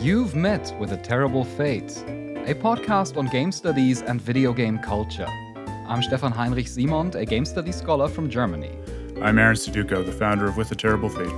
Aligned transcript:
You've 0.00 0.34
met 0.34 0.74
with 0.80 0.92
a 0.92 0.96
terrible 0.96 1.44
fate, 1.44 1.94
a 2.46 2.54
podcast 2.54 3.18
on 3.18 3.26
game 3.26 3.52
studies 3.52 4.00
and 4.00 4.18
video 4.18 4.54
game 4.54 4.78
culture. 4.78 5.26
I'm 5.86 6.02
Stefan 6.02 6.32
Heinrich 6.32 6.68
Simond, 6.68 7.16
a 7.16 7.26
game 7.26 7.44
studies 7.44 7.76
scholar 7.76 8.08
from 8.08 8.30
Germany. 8.30 8.70
I'm 9.20 9.38
Aaron 9.38 9.56
Suduiko, 9.56 10.02
the 10.02 10.10
founder 10.10 10.46
of 10.46 10.56
With 10.56 10.72
a 10.72 10.74
Terrible 10.74 11.10
Fate. 11.10 11.34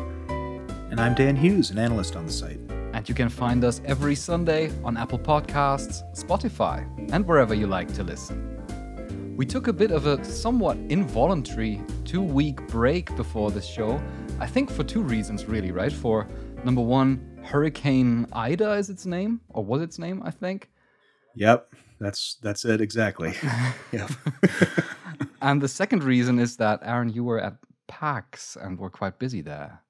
And 0.93 1.01
I'm 1.01 1.13
Dan 1.13 1.35
Hughes, 1.35 1.73
an 1.73 1.79
analyst 1.81 2.15
on 2.15 2.25
the 2.25 2.31
site. 2.31 2.61
And 2.93 3.09
you 3.09 3.17
can 3.17 3.29
find 3.29 3.65
us 3.65 3.83
every 3.85 4.15
Sunday 4.15 4.71
on 4.85 4.97
Apple 4.97 5.19
Podcasts, 5.19 6.05
Spotify, 6.17 6.87
and 7.13 7.27
wherever 7.27 7.55
you 7.55 7.67
like 7.67 7.93
to 7.95 8.05
listen. 8.05 9.35
We 9.37 9.45
took 9.45 9.67
a 9.67 9.73
bit 9.73 9.91
of 9.91 10.07
a 10.07 10.25
somewhat 10.25 10.77
involuntary 10.89 11.81
two 12.05 12.23
week 12.23 12.65
break 12.69 13.17
before 13.17 13.51
this 13.51 13.67
show. 13.67 14.01
I 14.39 14.47
think 14.47 14.71
for 14.71 14.85
two 14.85 15.03
reasons, 15.03 15.47
really, 15.47 15.73
right? 15.73 15.93
For 15.93 16.29
number 16.65 16.83
one, 16.83 17.41
Hurricane 17.45 18.27
Ida 18.33 18.73
is 18.75 18.91
its 18.91 19.07
name, 19.07 19.41
or 19.49 19.65
was 19.65 19.83
its 19.83 19.99
name, 19.99 20.23
I 20.25 20.31
think. 20.31 20.71
Yep, 21.35 21.73
that's 22.01 22.37
that's 22.43 22.65
it 22.65 22.81
exactly. 22.81 23.35
yep. 23.93 24.11
and 25.41 25.61
the 25.61 25.69
second 25.69 26.05
reason 26.05 26.39
is 26.39 26.57
that 26.57 26.81
Aaron, 26.83 27.09
you 27.09 27.25
were 27.25 27.41
at 27.41 27.57
PAX 27.89 28.57
and 28.61 28.79
were 28.79 28.91
quite 28.91 29.19
busy 29.19 29.41
there. 29.41 29.81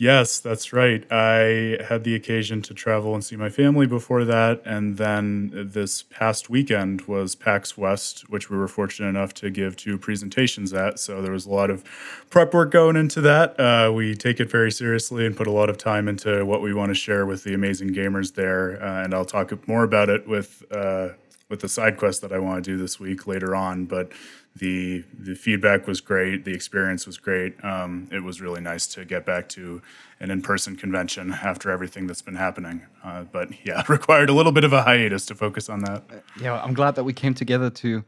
Yes, 0.00 0.38
that's 0.38 0.72
right. 0.72 1.04
I 1.10 1.76
had 1.88 2.04
the 2.04 2.14
occasion 2.14 2.62
to 2.62 2.72
travel 2.72 3.14
and 3.14 3.24
see 3.24 3.34
my 3.34 3.50
family 3.50 3.84
before 3.84 4.24
that. 4.26 4.62
And 4.64 4.96
then 4.96 5.50
this 5.52 6.04
past 6.04 6.48
weekend 6.48 7.00
was 7.08 7.34
PAX 7.34 7.76
West, 7.76 8.30
which 8.30 8.48
we 8.48 8.56
were 8.56 8.68
fortunate 8.68 9.08
enough 9.08 9.34
to 9.34 9.50
give 9.50 9.76
two 9.76 9.98
presentations 9.98 10.72
at. 10.72 11.00
So 11.00 11.20
there 11.20 11.32
was 11.32 11.46
a 11.46 11.50
lot 11.50 11.68
of 11.68 11.82
prep 12.30 12.54
work 12.54 12.70
going 12.70 12.94
into 12.94 13.20
that. 13.22 13.58
Uh, 13.58 13.90
we 13.92 14.14
take 14.14 14.38
it 14.38 14.48
very 14.48 14.70
seriously 14.70 15.26
and 15.26 15.36
put 15.36 15.48
a 15.48 15.52
lot 15.52 15.68
of 15.68 15.78
time 15.78 16.06
into 16.06 16.46
what 16.46 16.62
we 16.62 16.72
want 16.72 16.90
to 16.90 16.94
share 16.94 17.26
with 17.26 17.42
the 17.42 17.52
amazing 17.52 17.92
gamers 17.92 18.34
there. 18.34 18.80
Uh, 18.80 19.02
and 19.02 19.12
I'll 19.12 19.24
talk 19.24 19.66
more 19.66 19.82
about 19.82 20.08
it 20.08 20.28
with. 20.28 20.62
Uh, 20.70 21.08
with 21.48 21.60
the 21.60 21.68
side 21.68 21.96
quest 21.96 22.20
that 22.20 22.30
I 22.30 22.38
want 22.38 22.62
to 22.62 22.70
do 22.70 22.76
this 22.76 23.00
week 23.00 23.26
later 23.26 23.56
on, 23.56 23.86
but 23.86 24.12
the 24.58 25.04
the 25.18 25.34
feedback 25.34 25.86
was 25.86 26.00
great. 26.00 26.44
The 26.44 26.54
experience 26.54 27.06
was 27.06 27.18
great. 27.18 27.62
Um, 27.64 28.08
it 28.12 28.22
was 28.22 28.40
really 28.40 28.60
nice 28.60 28.86
to 28.88 29.04
get 29.04 29.24
back 29.24 29.48
to 29.50 29.82
an 30.20 30.30
in 30.30 30.42
person 30.42 30.76
convention 30.76 31.32
after 31.32 31.70
everything 31.70 32.06
that's 32.06 32.22
been 32.22 32.36
happening. 32.36 32.82
Uh, 33.04 33.24
but 33.24 33.48
yeah, 33.64 33.82
required 33.88 34.30
a 34.30 34.32
little 34.32 34.52
bit 34.52 34.64
of 34.64 34.72
a 34.72 34.82
hiatus 34.82 35.26
to 35.26 35.34
focus 35.34 35.68
on 35.68 35.80
that. 35.80 36.04
Yeah, 36.40 36.60
I'm 36.62 36.74
glad 36.74 36.94
that 36.96 37.04
we 37.04 37.12
came 37.12 37.34
together 37.34 37.70
to 37.70 38.04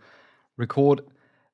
record 0.57 1.03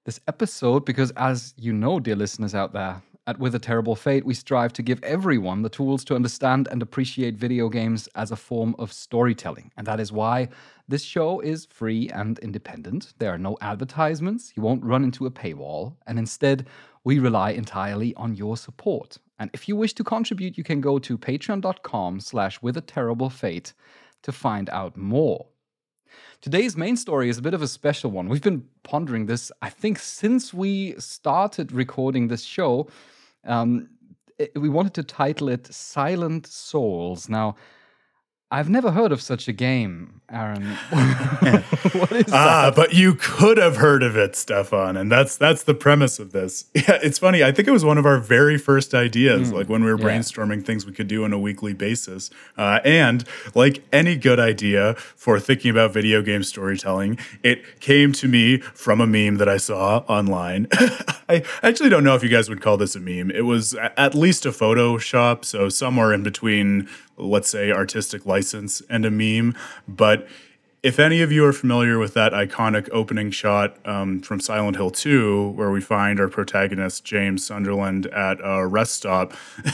this 0.05 0.21
episode 0.29 0.85
because, 0.85 1.11
as 1.13 1.55
you 1.57 1.73
know, 1.73 2.01
dear 2.01 2.17
listeners 2.17 2.55
out 2.55 2.73
there, 2.73 3.03
at 3.29 3.41
With 3.41 3.57
a 3.57 3.59
Terrible 3.59 3.97
Fate, 3.97 4.25
we 4.25 4.35
strive 4.35 4.73
to 4.75 4.83
give 4.83 5.03
everyone 5.03 5.63
the 5.63 5.69
tools 5.69 6.05
to 6.05 6.15
understand 6.15 6.69
and 6.71 6.81
appreciate 6.81 7.35
video 7.35 7.69
games 7.69 8.09
as 8.15 8.31
a 8.31 8.37
form 8.37 8.77
of 8.79 8.93
storytelling. 8.93 9.73
And 9.77 9.87
that 9.87 9.99
is 9.99 10.13
why 10.13 10.49
this 10.89 11.03
show 11.03 11.41
is 11.41 11.67
free 11.67 12.09
and 12.11 12.39
independent. 12.39 13.15
There 13.19 13.33
are 13.33 13.39
no 13.39 13.57
advertisements, 13.61 14.53
you 14.57 14.63
won't 14.63 14.85
run 14.85 15.05
into 15.05 15.27
a 15.27 15.31
paywall, 15.31 15.97
and 16.07 16.19
instead, 16.19 16.67
we 17.05 17.19
rely 17.19 17.51
entirely 17.51 18.15
on 18.15 18.35
your 18.35 18.57
support. 18.57 19.19
And 19.39 19.51
if 19.53 19.69
you 19.69 19.77
wish 19.77 19.93
to 19.95 20.05
contribute, 20.05 20.57
you 20.57 20.65
can 20.65 20.81
go 20.81 20.99
to 20.99 21.19
patreon.com 21.19 22.21
slash 22.21 22.63
with 22.63 22.77
a 22.77 22.81
terrible 22.81 23.31
fate 23.31 23.73
to 24.23 24.33
find 24.33 24.71
out 24.71 24.97
more. 24.97 25.47
Today's 26.41 26.77
main 26.77 26.97
story 26.97 27.29
is 27.29 27.39
a 27.39 27.43
bit 27.43 27.55
of 27.55 27.63
a 27.63 27.69
special 27.69 28.11
one. 28.11 28.29
We've 28.29 28.43
been 28.43 28.67
pondering 28.83 29.27
this, 29.27 29.53
I 29.63 29.71
think, 29.71 29.99
since 29.99 30.55
we 30.55 30.95
started 30.99 31.73
recording 31.73 32.29
this 32.29 32.43
show. 32.43 32.89
Um, 33.45 33.89
we 34.55 34.69
wanted 34.69 34.95
to 34.95 35.03
title 35.03 35.49
it 35.49 35.67
Silent 35.67 36.47
Souls. 36.47 37.29
Now, 37.29 37.57
I've 38.49 38.71
never 38.71 38.93
heard 38.93 39.11
of 39.11 39.21
such 39.21 39.49
a 39.49 39.53
game, 39.53 40.21
Aaron. 40.31 40.63
what 40.91 42.13
is 42.13 42.33
ah, 42.33 42.67
that? 42.67 42.77
but 42.77 42.95
you 42.95 43.17
could 43.17 43.59
have 43.59 43.79
heard 43.79 44.05
of 44.05 44.17
it, 44.17 44.37
Stefan, 44.37 44.97
and 44.97 45.11
that's 45.11 45.37
that's 45.37 45.65
the 45.65 45.75
premise 45.75 46.21
of 46.21 46.31
this. 46.31 46.67
Yeah, 46.77 46.99
it's 47.03 47.19
funny. 47.19 47.43
I 47.43 47.51
think 47.51 47.67
it 47.67 47.73
was 47.73 47.85
one 47.85 47.99
of 47.99 48.07
our 48.07 48.19
very 48.19 48.59
first 48.59 48.95
ideas, 48.95 49.51
mm, 49.51 49.55
like 49.55 49.69
when 49.69 49.83
we 49.83 49.91
were 49.91 49.99
brainstorming 49.99 50.59
yeah. 50.59 50.67
things 50.67 50.87
we 50.87 50.93
could 50.93 51.09
do 51.09 51.25
on 51.25 51.33
a 51.33 51.39
weekly 51.39 51.73
basis. 51.73 52.31
Uh, 52.57 52.79
and 52.85 53.25
like 53.57 53.83
any 53.93 54.15
good 54.15 54.39
idea 54.39 54.95
for 54.95 55.41
thinking 55.41 55.73
about 55.73 55.93
video 55.93 56.23
game 56.23 56.45
storytelling, 56.45 57.19
it 57.43 57.81
came 57.81 58.13
to 58.13 58.29
me 58.29 58.59
from 58.59 59.01
a 59.01 59.07
meme 59.07 59.39
that 59.39 59.49
I 59.49 59.57
saw 59.57 60.05
online. 60.07 60.69
I 61.29 61.43
actually 61.65 61.89
don't 61.89 62.05
know 62.05 62.15
if 62.15 62.23
you 62.23 62.29
guys 62.29 62.49
would 62.49 62.61
call 62.61 62.77
this 62.77 62.95
a 62.95 63.01
meme. 63.01 63.33
It 63.33 63.47
was 63.47 63.75
at 63.75 64.15
least 64.15 64.47
a 64.47 64.51
Photoshop, 64.51 65.45
so 65.45 65.69
somewhere 65.69 66.13
in 66.13 66.23
between 66.23 66.89
let's 67.17 67.51
say, 67.51 67.71
artistic 67.71 68.27
license 68.27 68.83
and 68.89 69.05
a 69.05 69.11
meme. 69.11 69.57
But 69.87 70.27
if 70.83 71.01
any 71.01 71.21
of 71.21 71.33
you 71.33 71.45
are 71.45 71.53
familiar 71.53 71.99
with 71.99 72.15
that 72.15 72.33
iconic 72.33 72.89
opening 72.93 73.31
shot 73.31 73.77
um, 73.85 74.21
from 74.21 74.39
Silent 74.39 74.77
Hill 74.77 74.91
2, 74.91 75.51
where 75.51 75.71
we 75.71 75.81
find 75.81 76.21
our 76.21 76.29
protagonist, 76.29 77.05
James 77.05 77.45
Sunderland, 77.45 78.07
at 78.07 78.39
a 78.43 78.67
rest 78.67 78.95
stop, 78.95 79.33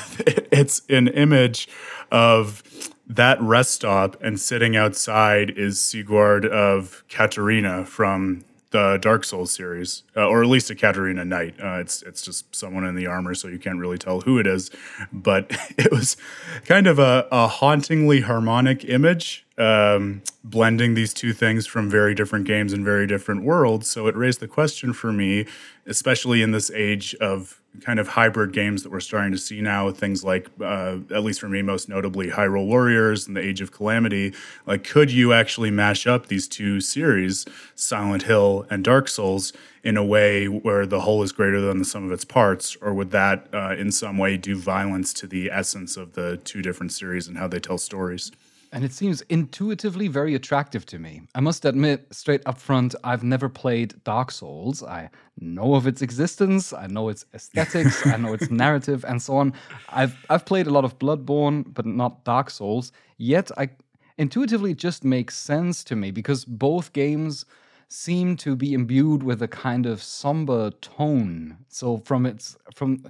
it's 0.50 0.80
an 0.88 1.08
image 1.08 1.68
of 2.10 2.62
that 3.06 3.40
rest 3.42 3.72
stop, 3.72 4.16
and 4.22 4.40
sitting 4.40 4.74
outside 4.74 5.50
is 5.50 5.78
Siegmeyer 5.78 6.46
of 6.46 7.04
Catarina 7.10 7.84
from 7.84 8.44
the 8.72 8.98
Dark 9.00 9.24
Souls 9.24 9.52
series, 9.52 10.02
uh, 10.16 10.26
or 10.26 10.42
at 10.42 10.48
least 10.48 10.70
a 10.70 10.74
Catarina 10.74 11.24
Knight. 11.24 11.54
Uh, 11.62 11.78
it's 11.78 12.02
it's 12.02 12.22
just 12.22 12.54
someone 12.54 12.84
in 12.84 12.96
the 12.96 13.06
armor, 13.06 13.34
so 13.34 13.48
you 13.48 13.58
can't 13.58 13.78
really 13.78 13.98
tell 13.98 14.22
who 14.22 14.38
it 14.38 14.46
is. 14.46 14.70
But 15.12 15.50
it 15.78 15.90
was 15.90 16.16
kind 16.64 16.86
of 16.86 16.98
a, 16.98 17.28
a 17.30 17.46
hauntingly 17.46 18.22
harmonic 18.22 18.84
image, 18.84 19.46
um, 19.56 20.22
blending 20.42 20.94
these 20.94 21.14
two 21.14 21.32
things 21.32 21.66
from 21.66 21.88
very 21.88 22.14
different 22.14 22.46
games 22.46 22.72
and 22.72 22.84
very 22.84 23.06
different 23.06 23.44
worlds. 23.44 23.88
So 23.88 24.08
it 24.08 24.16
raised 24.16 24.40
the 24.40 24.48
question 24.48 24.92
for 24.92 25.12
me, 25.12 25.46
especially 25.86 26.42
in 26.42 26.50
this 26.50 26.70
age 26.72 27.14
of 27.16 27.61
kind 27.80 27.98
of 27.98 28.08
hybrid 28.08 28.52
games 28.52 28.82
that 28.82 28.92
we're 28.92 29.00
starting 29.00 29.32
to 29.32 29.38
see 29.38 29.60
now 29.60 29.90
things 29.90 30.22
like, 30.22 30.48
uh, 30.60 30.98
at 31.10 31.24
least 31.24 31.40
for 31.40 31.48
me, 31.48 31.62
most 31.62 31.88
notably 31.88 32.28
Hyrule 32.28 32.66
Warriors 32.66 33.26
and 33.26 33.36
the 33.36 33.40
Age 33.40 33.60
of 33.60 33.72
Calamity. 33.72 34.34
Like, 34.66 34.84
could 34.84 35.10
you 35.10 35.32
actually 35.32 35.70
mash 35.70 36.06
up 36.06 36.26
these 36.26 36.46
two 36.46 36.80
series, 36.80 37.46
Silent 37.74 38.24
Hill 38.24 38.66
and 38.70 38.84
Dark 38.84 39.08
Souls, 39.08 39.52
in 39.82 39.96
a 39.96 40.04
way 40.04 40.46
where 40.46 40.86
the 40.86 41.00
whole 41.00 41.22
is 41.22 41.32
greater 41.32 41.60
than 41.60 41.78
the 41.78 41.84
sum 41.84 42.04
of 42.04 42.12
its 42.12 42.24
parts? 42.24 42.76
Or 42.80 42.92
would 42.94 43.10
that 43.10 43.48
uh, 43.52 43.74
in 43.76 43.90
some 43.90 44.18
way 44.18 44.36
do 44.36 44.56
violence 44.56 45.12
to 45.14 45.26
the 45.26 45.50
essence 45.50 45.96
of 45.96 46.12
the 46.12 46.36
two 46.44 46.62
different 46.62 46.92
series 46.92 47.26
and 47.26 47.38
how 47.38 47.48
they 47.48 47.60
tell 47.60 47.78
stories? 47.78 48.30
And 48.74 48.84
it 48.84 48.92
seems 48.94 49.20
intuitively 49.22 50.08
very 50.08 50.34
attractive 50.34 50.86
to 50.86 50.98
me. 50.98 51.22
I 51.34 51.40
must 51.40 51.66
admit, 51.66 52.06
straight 52.10 52.40
up 52.46 52.58
front, 52.58 52.94
I've 53.04 53.22
never 53.22 53.50
played 53.50 54.02
Dark 54.04 54.30
Souls. 54.30 54.82
I 54.82 55.10
know 55.38 55.74
of 55.74 55.86
its 55.86 56.00
existence, 56.00 56.72
I 56.72 56.86
know 56.86 57.10
its 57.10 57.26
aesthetics, 57.34 58.06
I 58.06 58.16
know 58.16 58.32
its 58.32 58.50
narrative, 58.64 59.04
and 59.06 59.20
so 59.20 59.36
on. 59.36 59.52
I've 59.90 60.16
I've 60.30 60.46
played 60.46 60.66
a 60.66 60.70
lot 60.70 60.86
of 60.86 60.98
Bloodborne, 60.98 61.64
but 61.74 61.84
not 61.84 62.24
Dark 62.24 62.48
Souls. 62.48 62.92
Yet 63.18 63.50
I 63.58 63.68
intuitively 64.16 64.74
just 64.74 65.04
makes 65.04 65.36
sense 65.36 65.84
to 65.84 65.94
me 65.94 66.10
because 66.10 66.46
both 66.46 66.94
games 66.94 67.44
seem 67.88 68.38
to 68.38 68.56
be 68.56 68.72
imbued 68.72 69.22
with 69.22 69.42
a 69.42 69.48
kind 69.48 69.84
of 69.84 70.02
somber 70.02 70.70
tone. 70.80 71.58
So 71.68 71.98
from 71.98 72.24
its 72.24 72.56
from 72.74 73.04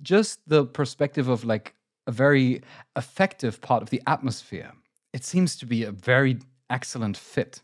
just 0.00 0.48
the 0.48 0.64
perspective 0.64 1.28
of 1.28 1.44
like 1.44 1.74
a 2.06 2.12
very 2.12 2.62
effective 2.94 3.60
part 3.60 3.82
of 3.82 3.90
the 3.90 4.00
atmosphere 4.06 4.72
it 5.12 5.24
seems 5.24 5.56
to 5.56 5.66
be 5.66 5.84
a 5.84 5.92
very 5.92 6.38
excellent 6.70 7.16
fit. 7.16 7.62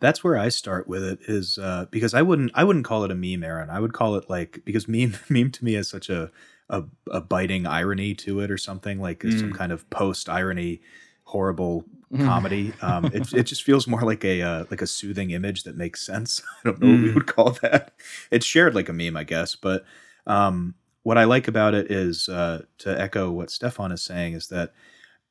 That's 0.00 0.22
where 0.22 0.36
I 0.36 0.48
start 0.48 0.86
with 0.86 1.02
it 1.02 1.20
is 1.28 1.56
uh, 1.56 1.86
because 1.90 2.14
I 2.14 2.22
wouldn't 2.22 2.50
I 2.54 2.64
wouldn't 2.64 2.84
call 2.84 3.04
it 3.04 3.10
a 3.10 3.14
meme, 3.14 3.44
Aaron. 3.44 3.70
I 3.70 3.80
would 3.80 3.92
call 3.92 4.16
it 4.16 4.28
like 4.28 4.60
because 4.64 4.88
meme 4.88 5.14
meme 5.28 5.50
to 5.52 5.64
me 5.64 5.74
has 5.74 5.88
such 5.88 6.10
a 6.10 6.30
a, 6.68 6.84
a 7.10 7.20
biting 7.20 7.66
irony 7.66 8.14
to 8.14 8.40
it 8.40 8.50
or 8.50 8.58
something 8.58 9.00
like 9.00 9.20
mm. 9.20 9.38
some 9.38 9.52
kind 9.52 9.72
of 9.72 9.88
post 9.90 10.28
irony 10.28 10.80
horrible 11.24 11.84
mm. 12.12 12.24
comedy. 12.24 12.72
Um, 12.80 13.06
it, 13.06 13.32
it 13.32 13.42
just 13.44 13.62
feels 13.62 13.86
more 13.86 14.02
like 14.02 14.24
a 14.24 14.42
uh, 14.42 14.64
like 14.70 14.82
a 14.82 14.86
soothing 14.86 15.30
image 15.30 15.64
that 15.64 15.76
makes 15.76 16.04
sense. 16.04 16.42
I 16.64 16.70
don't 16.70 16.80
know 16.80 16.86
mm. 16.86 16.92
what 16.92 17.02
we 17.02 17.10
mm. 17.10 17.14
would 17.14 17.26
call 17.26 17.50
that. 17.62 17.92
It's 18.30 18.46
shared 18.46 18.74
like 18.74 18.88
a 18.88 18.92
meme, 18.92 19.16
I 19.16 19.24
guess. 19.24 19.56
But 19.56 19.84
um, 20.26 20.74
what 21.02 21.18
I 21.18 21.24
like 21.24 21.48
about 21.48 21.74
it 21.74 21.90
is 21.90 22.28
uh, 22.28 22.62
to 22.78 23.00
echo 23.00 23.30
what 23.30 23.50
Stefan 23.50 23.92
is 23.92 24.02
saying 24.02 24.34
is 24.34 24.48
that 24.48 24.72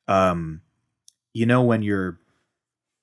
um, 0.08 0.62
you 1.34 1.44
know 1.44 1.62
when 1.62 1.82
you're 1.82 2.18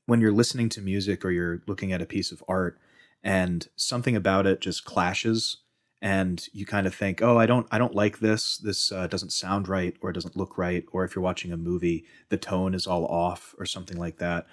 when 0.08 0.20
you're 0.20 0.32
listening 0.32 0.70
to 0.70 0.82
music 0.82 1.24
or 1.24 1.30
you're 1.30 1.62
looking 1.68 1.94
at 1.94 2.02
a 2.02 2.08
piece 2.08 2.32
of 2.32 2.44
art 2.48 2.80
and 3.24 3.68
something 3.76 4.16
about 4.16 4.48
it 4.48 4.60
just 4.60 4.84
clashes 4.84 5.58
and 6.02 6.48
you 6.52 6.66
kind 6.66 6.88
of 6.88 6.96
think 6.96 7.22
oh 7.22 7.38
i 7.38 7.46
don't 7.46 7.68
i 7.70 7.78
don't 7.78 7.94
like 7.94 8.18
this. 8.20 8.58
This 8.58 8.92
uh, 8.92 9.06
doesn't 9.06 9.32
sound 9.32 9.68
right 9.68 9.96
or 10.02 10.10
it 10.10 10.14
doesn't 10.14 10.36
look 10.36 10.58
right 10.58 10.84
or 10.92 11.04
if 11.06 11.16
you're 11.16 11.24
watching 11.24 11.52
a 11.52 11.58
movie 11.58 12.06
the 12.30 12.38
tone 12.38 12.74
is 12.74 12.88
all 12.88 13.06
off 13.06 13.54
or 13.60 13.66
something 13.68 13.98
like 13.98 14.18
that. 14.18 14.48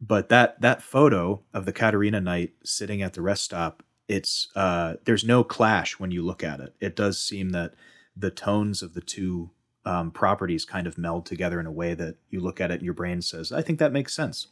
But 0.00 0.30
that 0.30 0.62
that 0.62 0.82
photo 0.82 1.42
of 1.52 1.66
the 1.66 1.74
Catarina 1.74 2.22
Knight 2.22 2.54
sitting 2.64 3.02
at 3.02 3.12
the 3.12 3.20
rest 3.20 3.44
stop 3.44 3.82
it's 4.10 4.48
uh, 4.56 4.94
there's 5.04 5.22
no 5.22 5.44
clash 5.44 6.00
when 6.00 6.10
you 6.10 6.22
look 6.24 6.42
at 6.42 6.58
it. 6.58 6.74
It 6.80 6.96
does 6.96 7.22
seem 7.22 7.50
that 7.50 7.74
the 8.16 8.32
tones 8.32 8.82
of 8.82 8.94
the 8.94 9.00
two 9.00 9.52
um, 9.84 10.10
properties 10.10 10.64
kind 10.64 10.86
of 10.86 10.98
meld 10.98 11.26
together 11.26 11.60
in 11.60 11.66
a 11.66 11.72
way 11.72 11.94
that 11.94 12.16
you 12.30 12.40
look 12.40 12.60
at 12.60 12.70
it 12.70 12.74
and 12.74 12.82
your 12.82 12.94
brain 12.94 13.22
says, 13.22 13.52
I 13.52 13.62
think 13.62 13.78
that 13.78 13.92
makes 13.92 14.14
sense. 14.14 14.48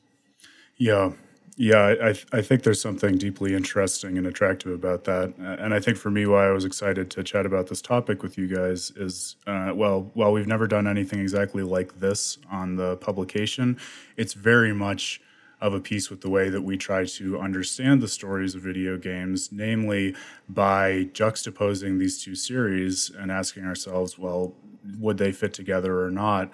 Yeah. 0.77 1.13
Yeah, 1.61 1.97
I, 2.01 2.15
I 2.33 2.41
think 2.41 2.63
there's 2.63 2.81
something 2.81 3.19
deeply 3.19 3.53
interesting 3.53 4.17
and 4.17 4.29
attractive 4.29 4.71
about 4.71 5.03
that. 5.05 5.35
And 5.39 5.75
I 5.75 5.81
think 5.81 5.97
for 5.97 6.09
me, 6.09 6.25
why 6.25 6.47
I 6.47 6.53
was 6.53 6.65
excited 6.65 7.11
to 7.11 7.25
chat 7.25 7.47
about 7.47 7.67
this 7.67 7.83
topic 7.83 8.23
with 8.23 8.39
you 8.39 8.47
guys 8.47 8.93
is 8.93 9.35
uh, 9.45 9.73
well, 9.75 10.09
while 10.15 10.31
we've 10.31 10.47
never 10.47 10.69
done 10.69 10.87
anything 10.87 11.19
exactly 11.19 11.65
like 11.65 11.99
this 11.99 12.39
on 12.49 12.77
the 12.77 12.97
publication, 12.99 13.77
it's 14.17 14.35
very 14.35 14.73
much 14.73 15.21
of 15.61 15.75
a 15.75 15.81
piece 15.81 16.11
with 16.11 16.21
the 16.21 16.31
way 16.31 16.49
that 16.49 16.63
we 16.63 16.77
try 16.77 17.05
to 17.05 17.41
understand 17.41 18.01
the 18.01 18.07
stories 18.07 18.55
of 18.55 18.63
video 18.63 18.97
games, 18.97 19.51
namely 19.51 20.15
by 20.49 21.09
juxtaposing 21.13 21.99
these 21.99 22.23
two 22.23 22.37
series 22.37 23.11
and 23.11 23.33
asking 23.33 23.65
ourselves, 23.65 24.17
well, 24.17 24.55
would 24.99 25.19
they 25.19 25.33
fit 25.33 25.53
together 25.53 26.03
or 26.03 26.11
not? 26.11 26.51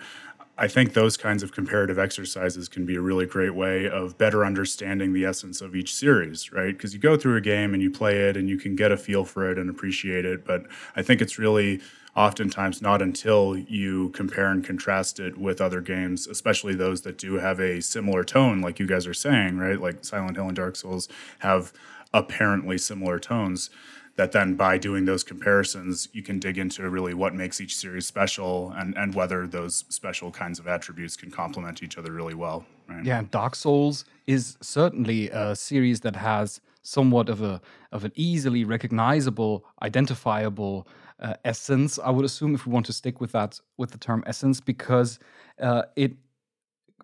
I 0.57 0.69
think 0.69 0.93
those 0.93 1.17
kinds 1.17 1.43
of 1.43 1.51
comparative 1.51 1.99
exercises 1.99 2.69
can 2.69 2.87
be 2.87 2.95
a 2.95 3.01
really 3.01 3.27
great 3.27 3.57
way 3.57 3.89
of 3.89 4.17
better 4.17 4.45
understanding 4.45 5.13
the 5.13 5.25
essence 5.25 5.61
of 5.61 5.75
each 5.75 5.93
series, 5.93 6.53
right? 6.53 6.73
Because 6.73 6.95
you 6.95 7.01
go 7.01 7.17
through 7.17 7.37
a 7.37 7.41
game 7.41 7.75
and 7.75 7.83
you 7.83 7.91
play 7.91 8.29
it 8.29 8.37
and 8.37 8.49
you 8.49 8.57
can 8.57 8.77
get 8.77 8.93
a 8.93 8.97
feel 8.97 9.25
for 9.25 9.51
it 9.51 9.59
and 9.59 9.69
appreciate 9.69 10.25
it. 10.25 10.45
But 10.45 10.67
I 10.95 11.03
think 11.03 11.21
it's 11.21 11.41
really 11.41 11.81
oftentimes 12.15 12.81
not 12.81 13.03
until 13.03 13.57
you 13.57 14.11
compare 14.11 14.47
and 14.47 14.65
contrast 14.65 15.19
it 15.19 15.37
with 15.37 15.61
other 15.61 15.81
games, 15.81 16.29
especially 16.29 16.77
those 16.77 17.03
that 17.03 17.19
do 17.19 17.35
have 17.35 17.59
a 17.59 17.83
similar 17.83 18.23
tone, 18.23 18.61
like 18.61 18.79
you 18.79 18.87
guys 18.87 19.09
are 19.09 19.15
saying, 19.15 19.59
right? 19.59 19.81
Like 19.81 20.05
Silent 20.05 20.37
Hill 20.37 20.47
and 20.47 20.57
Dark 20.57 20.77
Souls 20.77 21.09
have 21.41 21.73
apparently 22.13 22.79
similar 22.79 23.19
tones 23.19 23.71
that 24.17 24.33
then 24.33 24.55
by 24.55 24.79
doing 24.79 25.05
those 25.05 25.25
comparisons 25.25 26.09
you 26.13 26.23
can 26.23 26.39
dig 26.39 26.59
into 26.59 26.89
really 26.89 27.15
what 27.15 27.35
makes 27.35 27.61
each 27.61 27.77
series 27.77 28.07
special 28.07 28.73
and 28.77 28.97
and 28.97 29.15
whether 29.15 29.47
those 29.47 29.85
special 29.89 30.31
kinds 30.31 30.59
of 30.59 30.67
attributes 30.67 31.17
can 31.17 31.31
complement 31.31 31.83
each 31.83 31.99
other 31.99 32.13
really 32.13 32.35
well 32.35 32.65
right? 32.89 33.05
yeah 33.05 33.23
dark 33.31 33.55
souls 33.55 34.05
is 34.27 34.57
certainly 34.61 35.31
a 35.31 35.55
series 35.55 36.01
that 36.01 36.17
has 36.17 36.61
somewhat 36.83 37.29
of 37.29 37.43
a 37.43 37.61
of 37.93 38.05
an 38.05 38.13
easily 38.15 38.65
recognizable 38.65 39.65
identifiable 39.83 40.87
uh, 41.21 41.35
essence 41.45 41.99
i 42.05 42.11
would 42.11 42.25
assume 42.25 42.55
if 42.55 42.67
we 42.67 42.73
want 42.73 42.87
to 42.87 42.93
stick 42.93 43.21
with 43.21 43.33
that 43.33 43.61
with 43.77 43.91
the 43.91 43.99
term 43.99 44.23
essence 44.27 44.61
because 44.61 45.19
uh, 45.61 45.83
it 45.97 46.13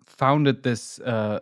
founded 0.05 0.63
this 0.63 0.99
uh, 0.99 1.39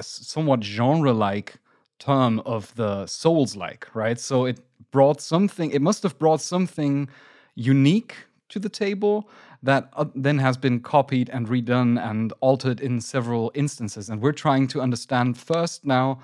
somewhat 0.00 0.62
genre 0.62 1.12
like 1.12 1.58
term 1.98 2.40
of 2.40 2.74
the 2.74 3.06
souls 3.06 3.56
like 3.56 3.88
right 3.94 4.20
so 4.20 4.44
it 4.44 4.60
brought 4.90 5.20
something, 5.20 5.70
it 5.70 5.82
must 5.82 6.02
have 6.02 6.18
brought 6.18 6.40
something 6.40 7.08
unique 7.54 8.14
to 8.48 8.58
the 8.58 8.68
table 8.68 9.28
that 9.62 9.90
uh, 9.94 10.04
then 10.14 10.38
has 10.38 10.56
been 10.56 10.80
copied 10.80 11.28
and 11.30 11.48
redone 11.48 12.02
and 12.02 12.32
altered 12.40 12.80
in 12.80 13.00
several 13.00 13.50
instances. 13.54 14.08
And 14.08 14.22
we're 14.22 14.32
trying 14.32 14.68
to 14.68 14.80
understand 14.80 15.36
first 15.36 15.84
now 15.84 16.20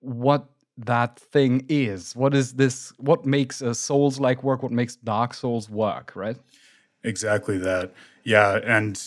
what 0.00 0.46
that 0.78 1.18
thing 1.18 1.64
is. 1.68 2.14
What 2.14 2.34
is 2.34 2.54
this? 2.54 2.92
What 2.98 3.24
makes 3.24 3.60
a 3.62 3.74
Souls 3.74 4.20
like 4.20 4.42
work? 4.42 4.62
What 4.62 4.72
makes 4.72 4.96
Dark 4.96 5.34
Souls 5.34 5.68
work, 5.68 6.12
right? 6.14 6.36
Exactly 7.02 7.58
that. 7.58 7.92
Yeah. 8.24 8.60
And 8.64 9.02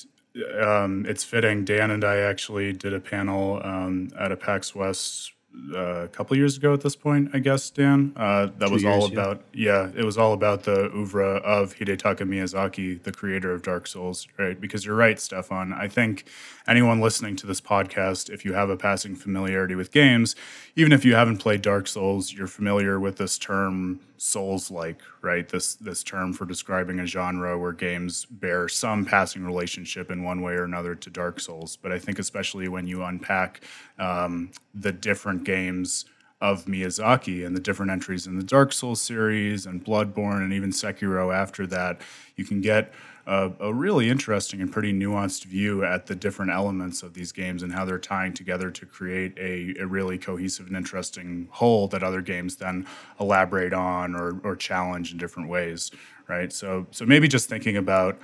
um, 0.62 1.06
it's 1.08 1.24
fitting. 1.24 1.66
Dan 1.66 1.92
and 1.92 2.04
I 2.04 2.18
actually 2.18 2.74
did 2.74 2.94
a 2.94 3.00
panel 3.00 3.62
um, 3.64 4.10
at 4.20 4.32
a 4.32 4.36
PAX 4.38 4.76
West 4.76 5.32
a 5.76 6.08
couple 6.12 6.38
years 6.38 6.58
ago 6.58 6.74
at 6.74 6.82
this 6.82 6.96
point, 6.96 7.30
I 7.34 7.40
guess, 7.40 7.70
Dan. 7.70 8.14
Uh, 8.16 8.48
that 8.58 8.68
Two 8.68 8.74
was 8.74 8.84
years, 8.84 9.04
all 9.04 9.12
about 9.12 9.44
yeah. 9.54 9.90
yeah. 9.94 10.00
it 10.00 10.04
was 10.04 10.18
all 10.18 10.34
about 10.34 10.64
the 10.64 10.92
oeuvre 10.92 11.38
of 11.38 11.76
Hidetaka 11.76 12.20
Miyazaki, 12.20 13.02
the 13.02 13.12
creator 13.12 13.52
of 13.52 13.62
Dark 13.64 13.88
Souls, 13.88 14.28
right? 14.38 14.60
Because 14.60 14.86
you're 14.86 14.96
right, 14.96 15.20
Stefan. 15.20 15.74
I 15.74 15.88
think 15.88 16.26
anyone 16.68 17.00
listening 17.00 17.36
to 17.38 17.48
this 17.48 17.62
podcast, 17.62 18.30
if 18.30 18.46
you 18.46 18.54
have 18.54 18.70
a 18.70 18.78
passing 18.78 19.16
familiarity 19.16 19.76
with 19.76 19.92
games, 19.92 20.36
even 20.76 20.92
if 20.92 21.04
you 21.04 21.16
haven't 21.16 21.38
played 21.38 21.62
Dark 21.62 21.88
Souls, 21.88 22.32
you're 22.34 22.48
familiar 22.48 23.00
with 23.00 23.18
this 23.18 23.38
term 23.38 24.00
souls 24.20 24.70
like 24.70 25.02
right? 25.22 25.48
This 25.48 25.76
this 25.76 26.04
term 26.04 26.34
for 26.34 26.46
describing 26.46 27.00
a 27.00 27.06
genre 27.06 27.58
where 27.58 27.72
games 27.72 28.26
bear 28.26 28.68
some 28.68 29.06
passing 29.06 29.44
relationship 29.46 30.12
in 30.12 30.24
one 30.24 30.42
way 30.42 30.54
or 30.54 30.64
another 30.64 30.96
to 30.96 31.10
dark 31.10 31.40
souls 31.40 31.78
but 31.78 31.92
i 31.92 32.00
think 32.00 32.20
especially 32.20 32.68
when 32.68 32.88
you 32.88 33.04
unpack 33.04 33.62
um, 33.98 34.52
the 34.74 34.92
different 34.92 35.44
games 35.44 36.06
of 36.42 36.66
Miyazaki 36.66 37.46
and 37.46 37.56
the 37.56 37.60
different 37.60 37.92
entries 37.92 38.26
in 38.26 38.38
the 38.38 38.44
Dark 38.44 38.72
Souls 38.72 39.02
series 39.02 39.66
and 39.66 39.84
Bloodborne 39.84 40.42
and 40.42 40.54
even 40.54 40.70
Sekiro 40.70 41.36
after 41.36 41.68
that, 41.68 42.00
you 42.38 42.46
can 42.46 42.62
get 42.62 42.94
a, 43.26 43.52
a, 43.60 43.74
really 43.74 44.10
interesting 44.10 44.62
and 44.62 44.72
pretty 44.72 44.94
nuanced 44.94 45.46
view 45.46 45.84
at 45.84 46.06
the 46.08 46.16
different 46.16 46.52
elements 46.52 47.04
of 47.04 47.14
these 47.14 47.32
games 47.32 47.64
and 47.64 47.74
how 47.74 47.86
they're 47.86 48.00
tying 48.00 48.34
together 48.34 48.72
to 48.72 48.86
create 48.86 49.38
a, 49.38 49.76
a 49.80 49.86
really 49.86 50.18
cohesive 50.18 50.68
and 50.68 50.76
interesting 50.76 51.48
whole 51.52 51.88
that 51.88 52.04
other 52.04 52.22
games 52.22 52.56
then 52.56 52.86
elaborate 53.20 53.74
on 53.74 54.16
or, 54.16 54.40
or 54.44 54.56
challenge 54.56 55.12
in 55.12 55.18
different 55.18 55.50
ways, 55.50 55.92
right? 56.28 56.52
So, 56.52 56.88
so 56.92 57.06
maybe 57.06 57.28
just 57.28 57.50
thinking 57.50 57.78
about 57.78 58.20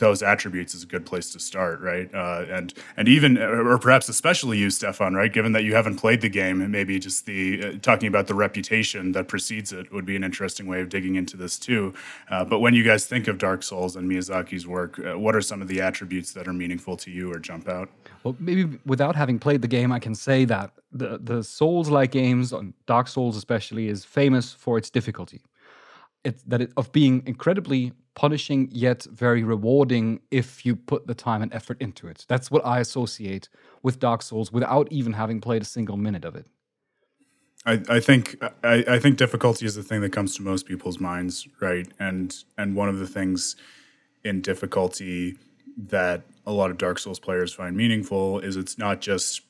those 0.00 0.22
attributes 0.22 0.74
is 0.74 0.82
a 0.82 0.86
good 0.86 1.06
place 1.06 1.32
to 1.32 1.38
start, 1.38 1.80
right? 1.80 2.12
Uh, 2.12 2.44
and 2.50 2.74
and 2.96 3.08
even 3.08 3.38
or 3.38 3.78
perhaps 3.78 4.08
especially 4.08 4.58
you, 4.58 4.70
Stefan, 4.70 5.14
right? 5.14 5.32
Given 5.32 5.52
that 5.52 5.64
you 5.64 5.74
haven't 5.74 5.96
played 5.96 6.20
the 6.20 6.28
game, 6.28 6.60
and 6.60 6.72
maybe 6.72 6.98
just 6.98 7.26
the 7.26 7.64
uh, 7.64 7.72
talking 7.80 8.08
about 8.08 8.26
the 8.26 8.34
reputation 8.34 9.12
that 9.12 9.28
precedes 9.28 9.72
it 9.72 9.92
would 9.92 10.04
be 10.04 10.16
an 10.16 10.24
interesting 10.24 10.66
way 10.66 10.80
of 10.80 10.88
digging 10.88 11.14
into 11.14 11.36
this 11.36 11.58
too. 11.58 11.94
Uh, 12.30 12.44
but 12.44 12.58
when 12.58 12.74
you 12.74 12.82
guys 12.82 13.06
think 13.06 13.28
of 13.28 13.38
Dark 13.38 13.62
Souls 13.62 13.96
and 13.96 14.10
Miyazaki's 14.10 14.66
work, 14.66 14.98
uh, 14.98 15.18
what 15.18 15.36
are 15.36 15.42
some 15.42 15.62
of 15.62 15.68
the 15.68 15.80
attributes 15.80 16.32
that 16.32 16.48
are 16.48 16.52
meaningful 16.52 16.96
to 16.96 17.10
you 17.10 17.32
or 17.32 17.38
jump 17.38 17.68
out? 17.68 17.88
Well, 18.24 18.36
maybe 18.38 18.78
without 18.84 19.16
having 19.16 19.38
played 19.38 19.62
the 19.62 19.68
game, 19.68 19.92
I 19.92 19.98
can 19.98 20.14
say 20.14 20.44
that 20.46 20.72
the 20.92 21.18
the 21.22 21.42
Souls-like 21.44 22.10
games, 22.10 22.52
Dark 22.86 23.08
Souls 23.08 23.36
especially, 23.36 23.88
is 23.88 24.04
famous 24.04 24.52
for 24.52 24.76
its 24.78 24.90
difficulty. 24.90 25.40
It's 26.24 26.42
that 26.44 26.60
it, 26.60 26.72
of 26.76 26.92
being 26.92 27.22
incredibly 27.26 27.92
punishing 28.14 28.68
yet 28.70 29.06
very 29.10 29.42
rewarding 29.42 30.20
if 30.30 30.66
you 30.66 30.76
put 30.76 31.06
the 31.06 31.14
time 31.14 31.42
and 31.42 31.52
effort 31.54 31.80
into 31.80 32.06
it. 32.08 32.26
That's 32.28 32.50
what 32.50 32.64
I 32.66 32.80
associate 32.80 33.48
with 33.82 33.98
Dark 33.98 34.22
Souls 34.22 34.52
without 34.52 34.88
even 34.90 35.14
having 35.14 35.40
played 35.40 35.62
a 35.62 35.64
single 35.64 35.96
minute 35.96 36.24
of 36.24 36.36
it. 36.36 36.46
I, 37.66 37.80
I 37.88 38.00
think 38.00 38.42
I, 38.62 38.84
I 38.88 38.98
think 38.98 39.16
difficulty 39.16 39.66
is 39.66 39.74
the 39.74 39.82
thing 39.82 40.00
that 40.00 40.12
comes 40.12 40.34
to 40.36 40.42
most 40.42 40.66
people's 40.66 40.98
minds, 40.98 41.46
right? 41.60 41.86
And 41.98 42.34
and 42.56 42.74
one 42.74 42.88
of 42.88 42.98
the 42.98 43.06
things 43.06 43.56
in 44.24 44.40
difficulty 44.40 45.36
that 45.76 46.22
a 46.46 46.52
lot 46.52 46.70
of 46.70 46.78
Dark 46.78 46.98
Souls 46.98 47.18
players 47.18 47.52
find 47.52 47.76
meaningful 47.76 48.40
is 48.40 48.56
it's 48.56 48.78
not 48.78 49.00
just 49.00 49.42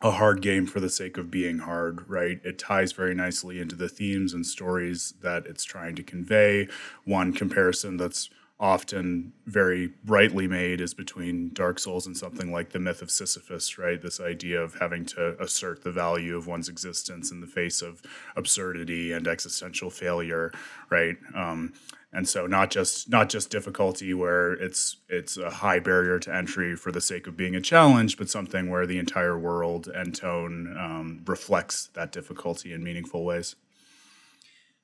a 0.00 0.12
hard 0.12 0.42
game 0.42 0.66
for 0.66 0.80
the 0.80 0.90
sake 0.90 1.16
of 1.16 1.30
being 1.30 1.58
hard, 1.58 2.08
right? 2.08 2.40
It 2.44 2.58
ties 2.58 2.92
very 2.92 3.14
nicely 3.14 3.60
into 3.60 3.76
the 3.76 3.88
themes 3.88 4.34
and 4.34 4.44
stories 4.44 5.14
that 5.22 5.46
it's 5.46 5.64
trying 5.64 5.94
to 5.96 6.02
convey. 6.02 6.68
One 7.04 7.32
comparison 7.32 7.96
that's 7.96 8.28
often 8.60 9.32
very 9.46 9.90
brightly 10.04 10.46
made 10.46 10.80
is 10.80 10.94
between 10.94 11.52
Dark 11.52 11.78
Souls 11.78 12.06
and 12.06 12.16
something 12.16 12.52
like 12.52 12.70
the 12.70 12.78
myth 12.78 13.02
of 13.02 13.10
Sisyphus, 13.10 13.78
right? 13.78 14.00
This 14.00 14.20
idea 14.20 14.60
of 14.60 14.76
having 14.76 15.04
to 15.06 15.36
assert 15.42 15.82
the 15.82 15.90
value 15.90 16.36
of 16.36 16.46
one's 16.46 16.68
existence 16.68 17.32
in 17.32 17.40
the 17.40 17.48
face 17.48 17.82
of 17.82 18.00
absurdity 18.36 19.10
and 19.12 19.26
existential 19.26 19.90
failure, 19.90 20.52
right? 20.88 21.16
Um, 21.34 21.72
and 22.12 22.28
so 22.28 22.46
not 22.46 22.70
just 22.70 23.10
not 23.10 23.28
just 23.28 23.50
difficulty 23.50 24.14
where 24.14 24.52
it's 24.52 24.98
it's 25.08 25.36
a 25.36 25.50
high 25.50 25.80
barrier 25.80 26.20
to 26.20 26.32
entry 26.32 26.76
for 26.76 26.92
the 26.92 27.00
sake 27.00 27.26
of 27.26 27.36
being 27.36 27.56
a 27.56 27.60
challenge, 27.60 28.16
but 28.16 28.30
something 28.30 28.70
where 28.70 28.86
the 28.86 28.98
entire 28.98 29.36
world 29.36 29.88
and 29.88 30.14
tone 30.14 30.76
um, 30.78 31.22
reflects 31.26 31.88
that 31.94 32.12
difficulty 32.12 32.72
in 32.72 32.84
meaningful 32.84 33.24
ways. 33.24 33.56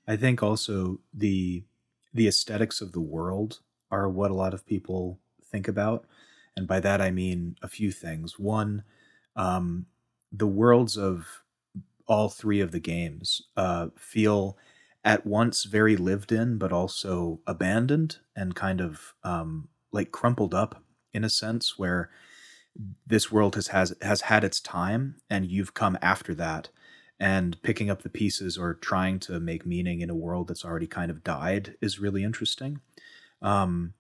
I 0.08 0.16
think 0.16 0.42
also 0.42 0.98
the 1.14 1.62
the 2.12 2.28
aesthetics 2.28 2.80
of 2.80 2.92
the 2.92 3.00
world 3.00 3.60
are 3.90 4.08
what 4.08 4.30
a 4.30 4.34
lot 4.34 4.54
of 4.54 4.66
people 4.66 5.18
think 5.44 5.68
about, 5.68 6.06
and 6.56 6.66
by 6.66 6.80
that 6.80 7.00
I 7.00 7.10
mean 7.10 7.56
a 7.62 7.68
few 7.68 7.90
things. 7.92 8.38
One, 8.38 8.84
um, 9.36 9.86
the 10.32 10.46
worlds 10.46 10.96
of 10.96 11.42
all 12.06 12.28
three 12.28 12.60
of 12.60 12.72
the 12.72 12.80
games 12.80 13.42
uh, 13.56 13.88
feel 13.96 14.56
at 15.04 15.24
once 15.26 15.64
very 15.64 15.96
lived 15.96 16.32
in, 16.32 16.58
but 16.58 16.72
also 16.72 17.40
abandoned 17.46 18.18
and 18.36 18.54
kind 18.54 18.80
of 18.80 19.14
um, 19.24 19.68
like 19.92 20.12
crumpled 20.12 20.54
up 20.54 20.82
in 21.12 21.24
a 21.24 21.30
sense, 21.30 21.78
where 21.78 22.10
this 23.06 23.32
world 23.32 23.54
has 23.56 23.68
has 23.68 23.94
has 24.02 24.22
had 24.22 24.44
its 24.44 24.60
time, 24.60 25.16
and 25.28 25.46
you've 25.46 25.74
come 25.74 25.98
after 26.02 26.34
that, 26.34 26.68
and 27.20 27.60
picking 27.62 27.90
up 27.90 28.02
the 28.02 28.08
pieces 28.08 28.56
or 28.56 28.74
trying 28.74 29.18
to 29.20 29.38
make 29.38 29.66
meaning 29.66 30.00
in 30.00 30.08
a 30.08 30.14
world 30.14 30.48
that's 30.48 30.64
already 30.64 30.86
kind 30.86 31.10
of 31.10 31.22
died 31.22 31.76
is 31.82 32.00
really 32.00 32.24
interesting. 32.24 32.80
Um, 33.42 33.92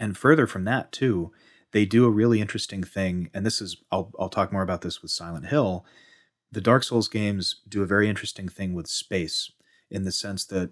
and 0.00 0.18
further 0.18 0.48
from 0.48 0.64
that 0.64 0.90
too, 0.90 1.32
they 1.70 1.86
do 1.86 2.04
a 2.04 2.10
really 2.10 2.40
interesting 2.40 2.82
thing, 2.82 3.30
and 3.32 3.46
this 3.46 3.60
is 3.60 3.78
I'll 3.90 4.12
I'll 4.18 4.28
talk 4.28 4.52
more 4.52 4.62
about 4.62 4.82
this 4.82 5.00
with 5.00 5.10
Silent 5.10 5.46
Hill. 5.46 5.84
The 6.52 6.60
Dark 6.60 6.84
Souls 6.84 7.08
games 7.08 7.62
do 7.68 7.82
a 7.82 7.86
very 7.86 8.08
interesting 8.08 8.48
thing 8.48 8.74
with 8.74 8.86
space 8.86 9.50
in 9.90 10.04
the 10.04 10.12
sense 10.12 10.44
that 10.46 10.70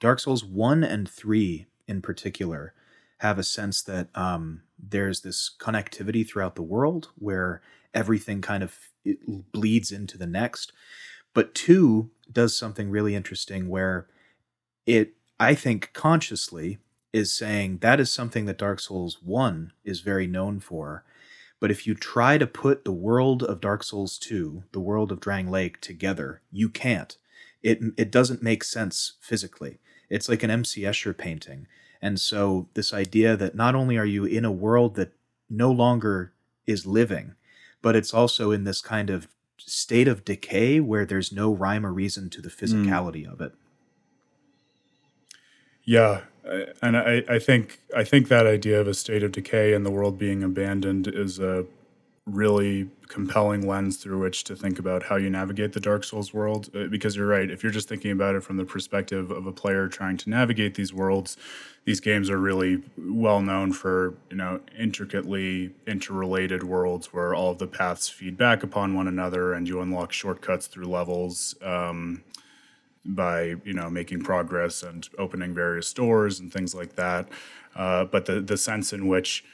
Dark 0.00 0.20
Souls 0.20 0.44
1 0.44 0.84
and 0.84 1.08
3 1.08 1.66
in 1.86 2.00
particular 2.00 2.72
have 3.18 3.38
a 3.38 3.42
sense 3.42 3.82
that 3.82 4.08
um, 4.14 4.62
there's 4.78 5.20
this 5.20 5.50
connectivity 5.60 6.26
throughout 6.26 6.54
the 6.54 6.62
world 6.62 7.08
where 7.16 7.60
everything 7.92 8.40
kind 8.40 8.62
of 8.62 8.74
bleeds 9.52 9.92
into 9.92 10.18
the 10.18 10.26
next. 10.26 10.72
But 11.34 11.54
two 11.54 12.10
does 12.30 12.56
something 12.56 12.90
really 12.90 13.14
interesting 13.14 13.68
where 13.68 14.06
it, 14.86 15.14
I 15.38 15.54
think, 15.54 15.90
consciously 15.92 16.78
is 17.12 17.32
saying 17.32 17.78
that 17.78 18.00
is 18.00 18.10
something 18.10 18.46
that 18.46 18.58
Dark 18.58 18.80
Souls 18.80 19.18
1 19.22 19.72
is 19.84 20.00
very 20.00 20.26
known 20.26 20.60
for. 20.60 21.04
But 21.60 21.70
if 21.70 21.86
you 21.86 21.94
try 21.94 22.38
to 22.38 22.46
put 22.46 22.84
the 22.84 22.92
world 22.92 23.42
of 23.42 23.60
Dark 23.60 23.82
Souls 23.82 24.18
2, 24.18 24.64
the 24.72 24.80
world 24.80 25.10
of 25.10 25.20
Drangleic 25.20 25.80
together, 25.80 26.42
you 26.52 26.68
can't. 26.68 27.16
It, 27.62 27.80
it 27.96 28.12
doesn't 28.12 28.42
make 28.42 28.62
sense 28.62 29.14
physically. 29.20 29.80
It's 30.08 30.28
like 30.28 30.42
an 30.42 30.50
M.C. 30.50 30.82
Escher 30.82 31.16
painting. 31.16 31.66
And 32.00 32.20
so, 32.20 32.68
this 32.74 32.94
idea 32.94 33.36
that 33.36 33.56
not 33.56 33.74
only 33.74 33.96
are 33.96 34.04
you 34.04 34.24
in 34.24 34.44
a 34.44 34.52
world 34.52 34.94
that 34.94 35.12
no 35.50 35.72
longer 35.72 36.32
is 36.64 36.86
living, 36.86 37.34
but 37.82 37.96
it's 37.96 38.12
also 38.12 38.50
in 38.50 38.64
this 38.64 38.80
kind 38.80 39.10
of 39.10 39.28
state 39.58 40.08
of 40.08 40.24
decay 40.24 40.80
where 40.80 41.04
there's 41.04 41.32
no 41.32 41.52
rhyme 41.52 41.84
or 41.84 41.92
reason 41.92 42.30
to 42.30 42.40
the 42.40 42.48
hmm. 42.48 42.64
physicality 42.64 43.26
mm. 43.26 43.32
of 43.32 43.40
it. 43.40 43.52
Yeah, 45.84 46.22
and 46.82 46.96
I, 46.96 47.24
I 47.28 47.38
think 47.38 47.80
I 47.96 48.04
think 48.04 48.28
that 48.28 48.46
idea 48.46 48.80
of 48.80 48.88
a 48.88 48.94
state 48.94 49.22
of 49.22 49.32
decay 49.32 49.72
and 49.72 49.86
the 49.86 49.90
world 49.90 50.18
being 50.18 50.42
abandoned 50.42 51.06
is 51.06 51.38
a 51.38 51.64
really 52.28 52.88
compelling 53.08 53.66
lens 53.66 53.96
through 53.96 54.18
which 54.18 54.44
to 54.44 54.54
think 54.54 54.78
about 54.78 55.04
how 55.04 55.16
you 55.16 55.30
navigate 55.30 55.72
the 55.72 55.80
Dark 55.80 56.04
Souls 56.04 56.34
world. 56.34 56.70
Uh, 56.74 56.84
because 56.84 57.16
you're 57.16 57.26
right, 57.26 57.50
if 57.50 57.62
you're 57.62 57.72
just 57.72 57.88
thinking 57.88 58.10
about 58.10 58.34
it 58.34 58.42
from 58.42 58.56
the 58.56 58.64
perspective 58.64 59.30
of 59.30 59.46
a 59.46 59.52
player 59.52 59.88
trying 59.88 60.16
to 60.18 60.30
navigate 60.30 60.74
these 60.74 60.92
worlds, 60.92 61.36
these 61.84 62.00
games 62.00 62.28
are 62.28 62.38
really 62.38 62.82
well 62.96 63.40
known 63.40 63.72
for 63.72 64.14
you 64.30 64.36
know 64.36 64.60
intricately 64.78 65.74
interrelated 65.86 66.62
worlds 66.62 67.12
where 67.12 67.34
all 67.34 67.52
of 67.52 67.58
the 67.58 67.66
paths 67.66 68.08
feed 68.08 68.36
back 68.36 68.62
upon 68.62 68.94
one 68.94 69.08
another, 69.08 69.54
and 69.54 69.66
you 69.66 69.80
unlock 69.80 70.12
shortcuts 70.12 70.66
through 70.66 70.86
levels. 70.86 71.54
Um, 71.62 72.22
by 73.04 73.54
you 73.64 73.72
know 73.72 73.88
making 73.88 74.20
progress 74.22 74.82
and 74.82 75.08
opening 75.18 75.54
various 75.54 75.92
doors 75.94 76.40
and 76.40 76.52
things 76.52 76.74
like 76.74 76.94
that, 76.96 77.26
uh, 77.74 78.04
but 78.04 78.26
the 78.26 78.40
the 78.40 78.56
sense 78.56 78.92
in 78.92 79.08
which 79.08 79.44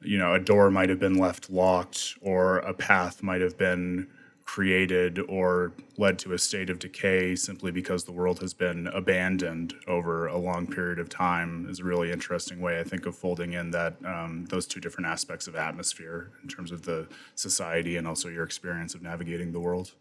you 0.00 0.18
know 0.18 0.34
a 0.34 0.38
door 0.38 0.70
might 0.70 0.88
have 0.88 1.00
been 1.00 1.18
left 1.18 1.50
locked 1.50 2.14
or 2.20 2.58
a 2.58 2.74
path 2.74 3.22
might 3.22 3.40
have 3.40 3.56
been 3.56 4.08
created 4.44 5.18
or 5.28 5.72
led 5.96 6.18
to 6.18 6.34
a 6.34 6.38
state 6.38 6.68
of 6.68 6.78
decay 6.78 7.34
simply 7.34 7.70
because 7.70 8.04
the 8.04 8.12
world 8.12 8.40
has 8.40 8.52
been 8.52 8.86
abandoned 8.88 9.74
over 9.86 10.26
a 10.26 10.36
long 10.36 10.66
period 10.66 10.98
of 10.98 11.08
time 11.08 11.66
is 11.70 11.80
a 11.80 11.84
really 11.84 12.12
interesting 12.12 12.60
way 12.60 12.78
I 12.78 12.84
think 12.84 13.06
of 13.06 13.16
folding 13.16 13.54
in 13.54 13.70
that 13.70 13.96
um, 14.04 14.44
those 14.50 14.66
two 14.66 14.80
different 14.80 15.06
aspects 15.06 15.46
of 15.46 15.56
atmosphere 15.56 16.30
in 16.42 16.48
terms 16.48 16.72
of 16.72 16.82
the 16.82 17.08
society 17.34 17.96
and 17.96 18.06
also 18.06 18.28
your 18.28 18.44
experience 18.44 18.94
of 18.94 19.02
navigating 19.02 19.52
the 19.52 19.60
world. 19.60 19.92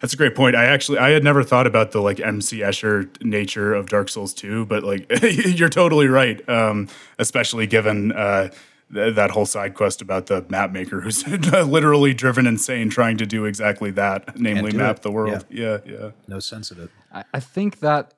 That's 0.00 0.12
a 0.12 0.16
great 0.16 0.34
point. 0.34 0.56
I 0.56 0.64
actually 0.64 0.98
I 0.98 1.10
had 1.10 1.24
never 1.24 1.42
thought 1.42 1.66
about 1.66 1.92
the 1.92 2.02
like 2.02 2.20
MC 2.20 2.58
Escher 2.58 3.08
nature 3.24 3.72
of 3.72 3.88
Dark 3.88 4.08
Souls 4.08 4.34
2, 4.34 4.66
but 4.66 4.82
like 4.82 5.06
you're 5.22 5.70
totally 5.70 6.08
right. 6.08 6.46
Um, 6.48 6.88
especially 7.18 7.66
given 7.66 8.12
uh, 8.12 8.50
th- 8.92 9.14
that 9.14 9.30
whole 9.30 9.46
side 9.46 9.74
quest 9.74 10.02
about 10.02 10.26
the 10.26 10.44
map 10.48 10.72
maker 10.72 11.00
who's 11.00 11.26
literally 11.52 12.14
driven 12.14 12.46
insane 12.46 12.90
trying 12.90 13.16
to 13.18 13.26
do 13.26 13.44
exactly 13.44 13.90
that, 13.92 14.38
namely 14.38 14.72
map 14.72 14.96
it. 14.96 15.02
the 15.02 15.10
world. 15.10 15.44
Yeah. 15.50 15.78
yeah, 15.84 15.92
yeah. 15.92 16.10
No 16.28 16.40
sense 16.40 16.70
of 16.70 16.78
it. 16.78 16.90
I, 17.12 17.24
I 17.34 17.40
think 17.40 17.80
that 17.80 18.14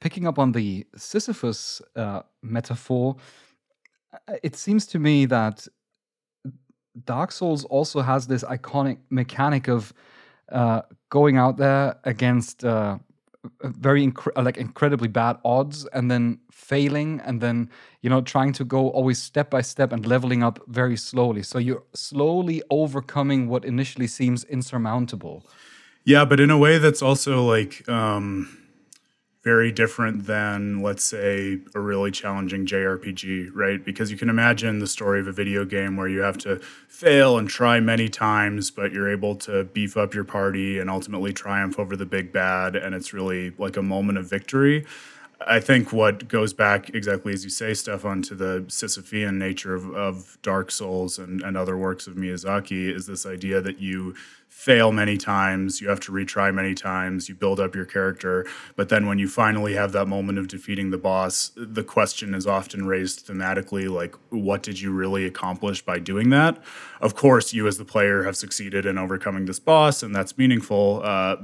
picking 0.00 0.26
up 0.26 0.38
on 0.38 0.52
the 0.52 0.86
Sisyphus 0.96 1.82
uh, 1.96 2.22
metaphor, 2.42 3.16
uh, 4.12 4.34
it 4.42 4.56
seems 4.56 4.86
to 4.88 4.98
me 4.98 5.26
that 5.26 5.66
Dark 7.04 7.32
Souls 7.32 7.64
also 7.64 8.00
has 8.00 8.26
this 8.26 8.42
iconic 8.44 8.98
mechanic 9.10 9.68
of 9.68 9.92
uh, 10.50 10.82
going 11.10 11.36
out 11.36 11.56
there 11.56 11.96
against 12.04 12.64
uh, 12.64 12.98
very 13.62 14.06
inc- 14.06 14.42
like 14.42 14.56
incredibly 14.56 15.08
bad 15.08 15.38
odds 15.44 15.86
and 15.92 16.10
then 16.10 16.38
failing 16.50 17.20
and 17.24 17.40
then 17.40 17.70
you 18.02 18.10
know 18.10 18.20
trying 18.20 18.52
to 18.52 18.64
go 18.64 18.90
always 18.90 19.20
step 19.20 19.50
by 19.50 19.60
step 19.62 19.92
and 19.92 20.06
leveling 20.06 20.42
up 20.42 20.58
very 20.68 20.96
slowly. 20.96 21.42
So 21.42 21.58
you're 21.58 21.82
slowly 21.94 22.62
overcoming 22.70 23.48
what 23.48 23.64
initially 23.64 24.06
seems 24.06 24.44
insurmountable. 24.44 25.44
Yeah 26.04 26.24
but 26.24 26.40
in 26.40 26.50
a 26.50 26.58
way 26.58 26.78
that's 26.78 27.02
also 27.02 27.42
like 27.44 27.88
um 27.88 28.59
very 29.42 29.72
different 29.72 30.26
than, 30.26 30.82
let's 30.82 31.02
say, 31.02 31.58
a 31.74 31.80
really 31.80 32.10
challenging 32.10 32.66
JRPG, 32.66 33.50
right? 33.54 33.82
Because 33.82 34.10
you 34.10 34.18
can 34.18 34.28
imagine 34.28 34.80
the 34.80 34.86
story 34.86 35.18
of 35.18 35.26
a 35.26 35.32
video 35.32 35.64
game 35.64 35.96
where 35.96 36.08
you 36.08 36.20
have 36.20 36.36
to 36.38 36.60
fail 36.88 37.38
and 37.38 37.48
try 37.48 37.80
many 37.80 38.08
times, 38.10 38.70
but 38.70 38.92
you're 38.92 39.10
able 39.10 39.34
to 39.36 39.64
beef 39.64 39.96
up 39.96 40.12
your 40.12 40.24
party 40.24 40.78
and 40.78 40.90
ultimately 40.90 41.32
triumph 41.32 41.78
over 41.78 41.96
the 41.96 42.04
big 42.04 42.32
bad. 42.32 42.76
And 42.76 42.94
it's 42.94 43.14
really 43.14 43.52
like 43.56 43.78
a 43.78 43.82
moment 43.82 44.18
of 44.18 44.28
victory. 44.28 44.84
I 45.46 45.58
think 45.58 45.92
what 45.92 46.28
goes 46.28 46.52
back 46.52 46.90
exactly 46.90 47.32
as 47.32 47.44
you 47.44 47.50
say, 47.50 47.72
Stefan, 47.72 48.20
to 48.22 48.34
the 48.34 48.64
Sisyphean 48.68 49.34
nature 49.34 49.74
of, 49.74 49.94
of 49.94 50.38
Dark 50.42 50.70
Souls 50.70 51.18
and, 51.18 51.40
and 51.42 51.56
other 51.56 51.76
works 51.76 52.06
of 52.06 52.14
Miyazaki 52.14 52.94
is 52.94 53.06
this 53.06 53.24
idea 53.24 53.60
that 53.62 53.78
you 53.78 54.14
fail 54.48 54.92
many 54.92 55.16
times, 55.16 55.80
you 55.80 55.88
have 55.88 56.00
to 56.00 56.12
retry 56.12 56.52
many 56.52 56.74
times, 56.74 57.28
you 57.28 57.34
build 57.34 57.58
up 57.58 57.74
your 57.74 57.86
character. 57.86 58.44
But 58.76 58.90
then 58.90 59.06
when 59.06 59.18
you 59.18 59.28
finally 59.28 59.74
have 59.74 59.92
that 59.92 60.06
moment 60.06 60.38
of 60.38 60.48
defeating 60.48 60.90
the 60.90 60.98
boss, 60.98 61.52
the 61.56 61.84
question 61.84 62.34
is 62.34 62.46
often 62.46 62.86
raised 62.86 63.26
thematically 63.26 63.88
like, 63.88 64.14
what 64.28 64.62
did 64.62 64.80
you 64.80 64.92
really 64.92 65.24
accomplish 65.24 65.82
by 65.82 66.00
doing 66.00 66.28
that? 66.30 66.62
Of 67.00 67.14
course, 67.14 67.54
you 67.54 67.66
as 67.66 67.78
the 67.78 67.84
player 67.84 68.24
have 68.24 68.36
succeeded 68.36 68.84
in 68.84 68.98
overcoming 68.98 69.46
this 69.46 69.60
boss, 69.60 70.02
and 70.02 70.14
that's 70.14 70.36
meaningful. 70.36 71.00
Uh, 71.02 71.36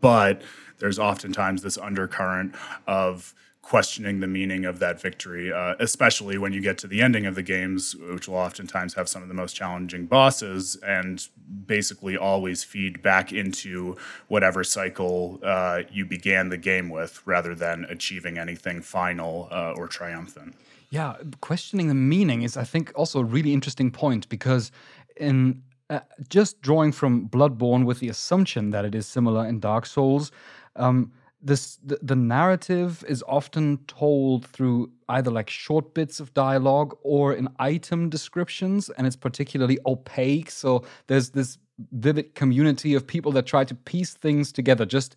but 0.00 0.42
there's 0.78 0.98
oftentimes 0.98 1.62
this 1.62 1.78
undercurrent 1.78 2.54
of 2.86 3.34
questioning 3.68 4.20
the 4.20 4.26
meaning 4.26 4.64
of 4.64 4.78
that 4.78 4.98
victory, 4.98 5.52
uh, 5.52 5.74
especially 5.78 6.38
when 6.38 6.54
you 6.54 6.60
get 6.60 6.78
to 6.78 6.86
the 6.86 7.02
ending 7.02 7.26
of 7.26 7.34
the 7.34 7.42
games, 7.42 7.94
which 7.94 8.26
will 8.26 8.36
oftentimes 8.36 8.94
have 8.94 9.06
some 9.06 9.20
of 9.20 9.28
the 9.28 9.34
most 9.34 9.54
challenging 9.54 10.06
bosses 10.06 10.76
and 10.76 11.28
basically 11.66 12.16
always 12.16 12.64
feed 12.64 13.02
back 13.02 13.30
into 13.30 13.94
whatever 14.28 14.64
cycle 14.64 15.38
uh, 15.42 15.82
you 15.92 16.06
began 16.06 16.48
the 16.48 16.56
game 16.56 16.88
with 16.88 17.20
rather 17.26 17.54
than 17.54 17.84
achieving 17.90 18.38
anything 18.38 18.80
final 18.80 19.48
uh, 19.50 19.74
or 19.76 19.86
triumphant. 19.86 20.54
Yeah, 20.88 21.16
questioning 21.42 21.88
the 21.88 21.94
meaning 21.94 22.40
is, 22.40 22.56
I 22.56 22.64
think, 22.64 22.90
also 22.94 23.20
a 23.20 23.24
really 23.24 23.52
interesting 23.52 23.90
point 23.90 24.30
because 24.30 24.72
in 25.18 25.62
uh, 25.90 26.00
just 26.28 26.60
drawing 26.62 26.92
from 26.92 27.28
Bloodborne 27.28 27.84
with 27.84 28.00
the 28.00 28.08
assumption 28.08 28.70
that 28.70 28.84
it 28.84 28.94
is 28.94 29.06
similar 29.06 29.46
in 29.46 29.60
Dark 29.60 29.84
Souls, 29.84 30.30
um, 30.78 31.12
this 31.40 31.76
the, 31.84 31.98
the 32.02 32.16
narrative 32.16 33.04
is 33.08 33.22
often 33.28 33.78
told 33.86 34.46
through 34.46 34.90
either 35.08 35.30
like 35.30 35.48
short 35.48 35.94
bits 35.94 36.20
of 36.20 36.34
dialogue 36.34 36.96
or 37.02 37.32
in 37.32 37.48
item 37.58 38.08
descriptions 38.08 38.90
and 38.90 39.06
it's 39.06 39.16
particularly 39.16 39.78
opaque. 39.86 40.50
So 40.50 40.84
there's 41.06 41.30
this 41.30 41.58
vivid 41.92 42.34
community 42.34 42.94
of 42.94 43.06
people 43.06 43.30
that 43.32 43.46
try 43.46 43.64
to 43.64 43.74
piece 43.74 44.14
things 44.14 44.50
together 44.50 44.84
just 44.84 45.14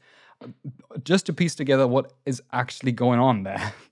just 1.03 1.25
to 1.27 1.34
piece 1.34 1.56
together 1.56 1.88
what 1.88 2.13
is 2.25 2.41
actually 2.51 2.91
going 2.91 3.20
on 3.20 3.44
there 3.44 3.74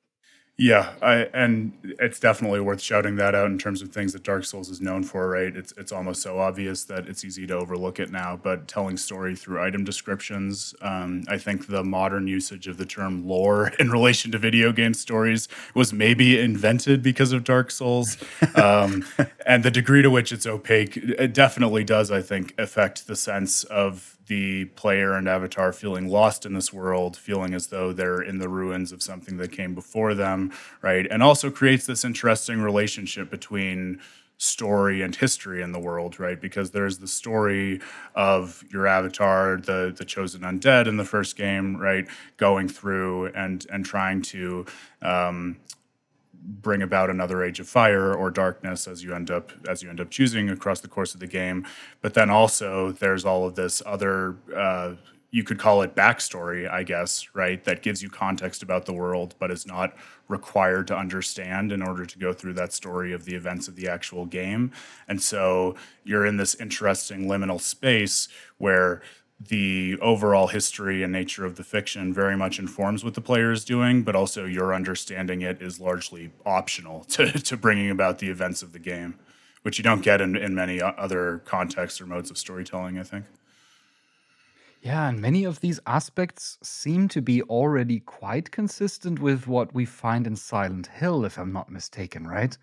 Yeah, 0.61 0.91
I, 1.01 1.29
and 1.33 1.71
it's 1.83 2.19
definitely 2.19 2.59
worth 2.59 2.81
shouting 2.81 3.15
that 3.15 3.33
out 3.33 3.45
in 3.45 3.57
terms 3.57 3.81
of 3.81 3.93
things 3.93 4.11
that 4.11 4.23
Dark 4.23 4.43
Souls 4.43 4.67
is 4.67 4.81
known 4.81 5.03
for, 5.03 5.29
right? 5.29 5.55
It's 5.55 5.71
it's 5.77 5.93
almost 5.93 6.21
so 6.21 6.37
obvious 6.37 6.83
that 6.83 7.07
it's 7.07 7.23
easy 7.23 7.47
to 7.47 7.53
overlook 7.55 7.97
it 7.97 8.11
now. 8.11 8.35
But 8.35 8.67
telling 8.67 8.97
story 8.97 9.37
through 9.37 9.63
item 9.63 9.85
descriptions, 9.85 10.75
um, 10.81 11.23
I 11.29 11.37
think 11.37 11.67
the 11.67 11.81
modern 11.81 12.27
usage 12.27 12.67
of 12.67 12.75
the 12.75 12.85
term 12.85 13.25
lore 13.25 13.71
in 13.79 13.89
relation 13.89 14.33
to 14.33 14.37
video 14.37 14.73
game 14.73 14.93
stories 14.93 15.47
was 15.75 15.93
maybe 15.93 16.37
invented 16.37 17.01
because 17.01 17.31
of 17.31 17.45
Dark 17.45 17.71
Souls, 17.71 18.17
um, 18.55 19.05
and 19.45 19.63
the 19.63 19.71
degree 19.71 20.01
to 20.01 20.09
which 20.09 20.33
it's 20.33 20.45
opaque, 20.45 20.97
it 20.97 21.33
definitely 21.33 21.85
does, 21.85 22.11
I 22.11 22.21
think, 22.21 22.53
affect 22.57 23.07
the 23.07 23.15
sense 23.15 23.63
of 23.63 24.18
the 24.29 24.65
player 24.65 25.13
and 25.13 25.27
avatar 25.27 25.73
feeling 25.73 26.07
lost 26.07 26.45
in 26.45 26.53
this 26.53 26.71
world, 26.71 27.17
feeling 27.17 27.53
as 27.53 27.67
though 27.67 27.91
they're 27.91 28.21
in 28.21 28.37
the 28.37 28.47
ruins 28.47 28.91
of 28.91 29.01
something 29.01 29.37
that 29.37 29.51
came 29.51 29.73
before 29.73 30.13
them, 30.13 30.53
right? 30.83 31.07
And 31.09 31.21
also 31.21 31.49
creates 31.49 31.87
this 31.87 32.05
interesting 32.05 32.61
relationship 32.61 33.31
between 33.31 33.99
story 34.37 35.01
and 35.01 35.15
history 35.15 35.63
in 35.63 35.71
the 35.71 35.79
world, 35.79 36.19
right? 36.19 36.39
Because 36.39 36.71
there's 36.71 36.99
the 36.99 37.07
story 37.07 37.81
of 38.15 38.63
your 38.71 38.85
avatar, 38.87 39.57
the 39.57 39.93
the 39.97 40.05
chosen 40.05 40.41
undead 40.41 40.87
in 40.87 40.97
the 40.97 41.05
first 41.05 41.35
game, 41.35 41.75
right, 41.75 42.07
going 42.37 42.69
through 42.69 43.27
and 43.33 43.65
and 43.71 43.83
trying 43.83 44.21
to 44.21 44.65
um, 45.01 45.57
bring 46.41 46.81
about 46.81 47.09
another 47.09 47.43
age 47.43 47.59
of 47.59 47.67
fire 47.67 48.13
or 48.13 48.31
darkness 48.31 48.87
as 48.87 49.03
you 49.03 49.13
end 49.13 49.29
up 49.29 49.51
as 49.67 49.83
you 49.83 49.89
end 49.89 49.99
up 49.99 50.09
choosing 50.09 50.49
across 50.49 50.79
the 50.79 50.87
course 50.87 51.13
of 51.13 51.19
the 51.19 51.27
game 51.27 51.65
but 52.01 52.13
then 52.13 52.29
also 52.29 52.91
there's 52.93 53.25
all 53.25 53.45
of 53.45 53.55
this 53.55 53.81
other 53.85 54.35
uh, 54.55 54.93
you 55.31 55.43
could 55.43 55.59
call 55.59 55.83
it 55.83 55.95
backstory, 55.95 56.69
I 56.69 56.83
guess, 56.83 57.27
right? 57.35 57.63
That 57.63 57.83
gives 57.83 58.01
you 58.01 58.09
context 58.09 58.63
about 58.63 58.85
the 58.85 58.93
world, 58.93 59.35
but 59.37 59.51
is 59.51 59.67
not 59.67 59.95
required 60.27 60.87
to 60.87 60.97
understand 60.97 61.71
in 61.71 61.83
order 61.83 62.05
to 62.05 62.19
go 62.19 62.33
through 62.33 62.53
that 62.53 62.73
story 62.73 63.13
of 63.13 63.25
the 63.25 63.35
events 63.35 63.67
of 63.67 63.75
the 63.75 63.87
actual 63.87 64.25
game. 64.25 64.71
And 65.07 65.21
so 65.21 65.75
you're 66.03 66.25
in 66.25 66.37
this 66.37 66.55
interesting 66.55 67.25
liminal 67.25 67.61
space 67.61 68.27
where 68.57 69.01
the 69.39 69.97
overall 70.01 70.47
history 70.47 71.01
and 71.01 71.13
nature 71.13 71.45
of 71.45 71.55
the 71.55 71.63
fiction 71.63 72.13
very 72.13 72.35
much 72.35 72.59
informs 72.59 73.03
what 73.03 73.13
the 73.13 73.21
player 73.21 73.51
is 73.51 73.63
doing, 73.63 74.03
but 74.03 74.15
also 74.15 74.45
your 74.45 74.73
understanding 74.73 75.41
it 75.41 75.61
is 75.61 75.79
largely 75.79 76.31
optional 76.45 77.03
to, 77.09 77.31
to 77.31 77.55
bringing 77.55 77.89
about 77.89 78.19
the 78.19 78.29
events 78.29 78.61
of 78.61 78.73
the 78.73 78.79
game, 78.79 79.17
which 79.61 79.77
you 79.77 79.83
don't 79.83 80.01
get 80.01 80.19
in, 80.19 80.35
in 80.35 80.53
many 80.53 80.81
other 80.81 81.39
contexts 81.45 82.01
or 82.01 82.05
modes 82.05 82.29
of 82.29 82.37
storytelling, 82.37 82.99
I 82.99 83.03
think. 83.03 83.25
Yeah, 84.81 85.09
and 85.09 85.19
many 85.19 85.43
of 85.43 85.59
these 85.59 85.79
aspects 85.85 86.57
seem 86.61 87.09
to 87.09 87.21
be 87.21 87.41
already 87.43 87.99
quite 87.99 88.51
consistent 88.51 89.19
with 89.19 89.45
what 89.45 89.73
we 89.73 89.83
find 89.85 90.25
in 90.25 90.37
Silent 90.37 90.87
Hill, 90.87 91.25
if 91.25 91.37
I'm 91.37 91.51
not 91.51 91.69
mistaken, 91.69 92.25
right? 92.25 92.57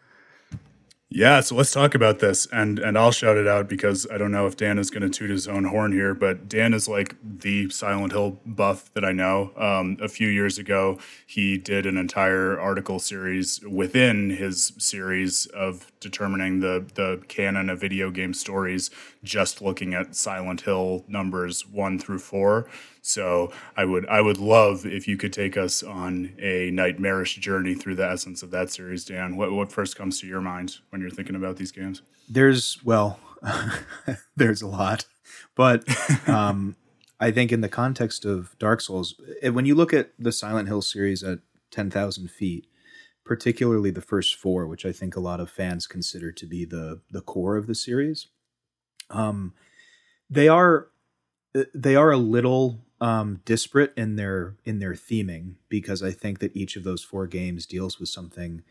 Yeah, 1.08 1.38
so 1.40 1.54
let's 1.54 1.70
talk 1.70 1.94
about 1.94 2.18
this, 2.18 2.46
and 2.46 2.80
and 2.80 2.98
I'll 2.98 3.12
shout 3.12 3.36
it 3.36 3.46
out 3.46 3.68
because 3.68 4.08
I 4.10 4.18
don't 4.18 4.32
know 4.32 4.48
if 4.48 4.56
Dan 4.56 4.76
is 4.76 4.90
going 4.90 5.04
to 5.04 5.08
toot 5.08 5.30
his 5.30 5.46
own 5.46 5.62
horn 5.64 5.92
here, 5.92 6.14
but 6.14 6.48
Dan 6.48 6.74
is 6.74 6.88
like 6.88 7.14
the 7.22 7.70
Silent 7.70 8.12
Hill 8.12 8.40
buff 8.44 8.92
that 8.94 9.04
I 9.04 9.12
know. 9.12 9.52
Um, 9.56 9.98
a 10.00 10.08
few 10.08 10.26
years 10.26 10.58
ago, 10.58 10.98
he 11.24 11.58
did 11.58 11.86
an 11.86 11.96
entire 11.96 12.58
article 12.58 12.98
series 12.98 13.60
within 13.60 14.30
his 14.30 14.72
series 14.78 15.46
of 15.46 15.92
determining 16.06 16.60
the 16.60 16.86
the 16.94 17.22
canon 17.26 17.68
of 17.68 17.80
video 17.80 18.10
game 18.10 18.32
stories, 18.32 18.90
just 19.24 19.60
looking 19.60 19.92
at 19.92 20.14
Silent 20.14 20.60
Hill 20.62 21.04
numbers 21.08 21.66
one 21.66 21.98
through 21.98 22.20
four. 22.20 22.68
So 23.02 23.52
I 23.76 23.84
would 23.84 24.06
I 24.08 24.20
would 24.20 24.38
love 24.38 24.86
if 24.86 25.08
you 25.08 25.16
could 25.16 25.32
take 25.32 25.56
us 25.56 25.82
on 25.82 26.32
a 26.38 26.70
nightmarish 26.70 27.36
journey 27.36 27.74
through 27.74 27.96
the 27.96 28.08
essence 28.08 28.42
of 28.42 28.50
that 28.52 28.70
series, 28.70 29.04
Dan. 29.04 29.36
What 29.36 29.52
what 29.52 29.72
first 29.72 29.96
comes 29.96 30.20
to 30.20 30.26
your 30.26 30.40
mind 30.40 30.76
when 30.90 31.00
you're 31.00 31.10
thinking 31.10 31.36
about 31.36 31.56
these 31.56 31.72
games? 31.72 32.02
There's 32.28 32.78
well, 32.84 33.18
there's 34.36 34.62
a 34.62 34.68
lot, 34.68 35.06
but 35.54 35.84
um, 36.28 36.76
I 37.20 37.30
think 37.30 37.50
in 37.50 37.62
the 37.62 37.68
context 37.68 38.24
of 38.24 38.56
Dark 38.58 38.80
Souls, 38.80 39.14
eh, 39.42 39.48
when 39.48 39.66
you 39.66 39.74
look 39.74 39.92
at 39.92 40.12
the 40.18 40.32
Silent 40.32 40.68
Hill 40.68 40.82
series 40.82 41.22
at 41.22 41.40
ten 41.70 41.90
thousand 41.90 42.30
feet, 42.30 42.66
particularly 43.26 43.90
the 43.90 44.00
first 44.00 44.36
four, 44.36 44.66
which 44.66 44.86
I 44.86 44.92
think 44.92 45.16
a 45.16 45.20
lot 45.20 45.40
of 45.40 45.50
fans 45.50 45.86
consider 45.86 46.32
to 46.32 46.46
be 46.46 46.64
the 46.64 47.00
the 47.10 47.20
core 47.20 47.56
of 47.56 47.66
the 47.66 47.74
series, 47.74 48.28
um, 49.10 49.52
they 50.30 50.48
are 50.48 50.88
eh, 51.54 51.64
they 51.74 51.96
are 51.96 52.12
a 52.12 52.16
little 52.16 52.86
um, 53.00 53.40
disparate 53.44 53.92
in 53.96 54.16
their 54.16 54.56
in 54.64 54.78
their 54.78 54.94
theming 54.94 55.56
because 55.68 56.02
I 56.02 56.12
think 56.12 56.38
that 56.38 56.56
each 56.56 56.76
of 56.76 56.84
those 56.84 57.04
four 57.04 57.26
games 57.26 57.66
deals 57.66 57.98
with 58.00 58.08
something 58.08 58.62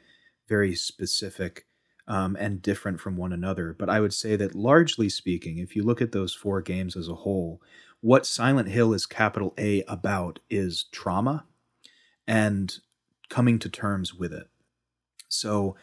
very 0.48 0.74
specific 0.76 1.66
um, 2.08 2.38
and 2.40 2.62
different 2.62 3.00
from 3.00 3.18
one 3.18 3.34
another. 3.34 3.76
But 3.78 3.90
I 3.90 4.00
would 4.00 4.14
say 4.14 4.36
that 4.38 4.56
largely 4.56 5.10
speaking, 5.10 5.58
if 5.58 5.76
you 5.76 5.84
look 5.84 6.02
at 6.02 6.12
those 6.12 6.34
four 6.34 6.62
games 6.62 6.96
as 6.96 7.10
a 7.10 7.16
whole, 7.16 7.62
what 8.02 8.26
Silent 8.26 8.70
Hill 8.70 8.94
is 8.94 9.06
capital 9.06 9.54
A 9.58 9.84
about 9.84 10.40
is 10.50 10.86
trauma 10.92 11.46
and 12.28 12.78
coming 13.30 13.60
to 13.60 13.70
terms 13.70 14.14
with 14.14 14.34
it. 14.34 14.48
So 15.28 15.76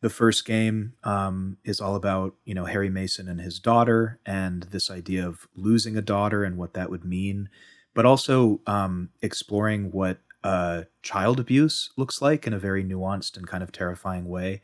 the 0.00 0.10
first 0.10 0.44
game 0.44 0.94
um, 1.04 1.58
is 1.64 1.80
all 1.80 1.96
about 1.96 2.34
you 2.44 2.54
know 2.54 2.64
Harry 2.66 2.90
Mason 2.90 3.28
and 3.28 3.40
his 3.40 3.58
daughter 3.58 4.20
and 4.24 4.64
this 4.64 4.90
idea 4.90 5.26
of 5.26 5.48
losing 5.54 5.96
a 5.96 6.02
daughter 6.02 6.44
and 6.44 6.56
what 6.56 6.74
that 6.74 6.90
would 6.90 7.04
mean 7.04 7.48
but 7.98 8.06
also 8.06 8.60
um, 8.64 9.08
exploring 9.22 9.90
what 9.90 10.18
uh, 10.44 10.84
child 11.02 11.40
abuse 11.40 11.90
looks 11.96 12.22
like 12.22 12.46
in 12.46 12.52
a 12.52 12.58
very 12.58 12.84
nuanced 12.84 13.36
and 13.36 13.48
kind 13.48 13.60
of 13.60 13.72
terrifying 13.72 14.28
way. 14.28 14.62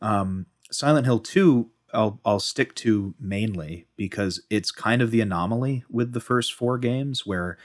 Um, 0.00 0.46
Silent 0.70 1.04
Hill 1.04 1.18
2, 1.18 1.68
I'll, 1.92 2.20
I'll 2.24 2.38
stick 2.38 2.76
to 2.76 3.16
mainly 3.18 3.88
because 3.96 4.42
it's 4.48 4.70
kind 4.70 5.02
of 5.02 5.10
the 5.10 5.20
anomaly 5.20 5.82
with 5.90 6.12
the 6.12 6.20
first 6.20 6.52
four 6.54 6.78
games 6.78 7.26
where 7.26 7.58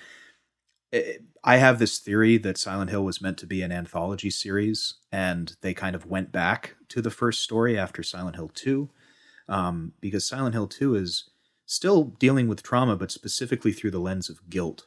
I 1.43 1.57
have 1.57 1.79
this 1.79 1.99
theory 1.99 2.37
that 2.37 2.57
Silent 2.57 2.89
Hill 2.89 3.03
was 3.03 3.21
meant 3.21 3.37
to 3.39 3.47
be 3.47 3.61
an 3.61 3.71
anthology 3.71 4.29
series, 4.29 4.95
and 5.11 5.55
they 5.61 5.73
kind 5.73 5.95
of 5.95 6.05
went 6.05 6.31
back 6.31 6.75
to 6.89 7.01
the 7.01 7.09
first 7.09 7.41
story 7.41 7.77
after 7.77 8.03
Silent 8.03 8.35
Hill 8.35 8.51
2, 8.53 8.89
um, 9.49 9.93
because 9.99 10.27
Silent 10.27 10.53
Hill 10.53 10.67
2 10.67 10.95
is 10.95 11.29
still 11.65 12.03
dealing 12.03 12.47
with 12.47 12.63
trauma, 12.63 12.95
but 12.95 13.11
specifically 13.11 13.71
through 13.71 13.91
the 13.91 13.99
lens 13.99 14.29
of 14.29 14.49
guilt. 14.49 14.85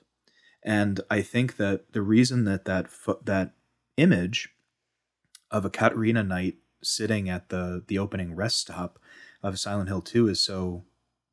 And 0.62 1.00
I 1.10 1.22
think 1.22 1.56
that 1.56 1.92
the 1.92 2.02
reason 2.02 2.44
that 2.44 2.64
that 2.64 2.88
that 3.24 3.52
image 3.96 4.50
of 5.50 5.64
a 5.64 5.70
Catarina 5.70 6.22
knight 6.22 6.56
sitting 6.82 7.28
at 7.28 7.48
the 7.48 7.84
the 7.86 7.98
opening 7.98 8.34
rest 8.34 8.60
stop 8.60 8.98
of 9.42 9.58
Silent 9.58 9.88
Hill 9.88 10.02
2 10.02 10.28
is 10.28 10.40
so 10.40 10.84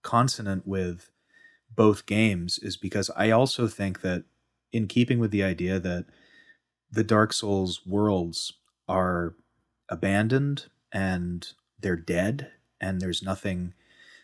consonant 0.04 0.68
with 0.68 1.12
both 1.76 2.06
games 2.06 2.60
is 2.60 2.78
because 2.78 3.10
I 3.16 3.32
also 3.32 3.68
think 3.68 4.02
that 4.02 4.26
in 4.74 4.88
keeping 4.88 5.20
with 5.20 5.32
the 5.32 5.44
idea 5.44 5.80
that 5.80 6.06
the 6.92 7.04
Dark 7.04 7.32
Souls 7.32 7.82
worlds 7.86 8.54
are 8.90 9.36
abandoned 9.88 10.66
and 10.92 11.48
they're 11.80 11.96
dead 11.96 12.52
and 12.82 13.00
there's 13.00 13.24
nothing 13.24 13.74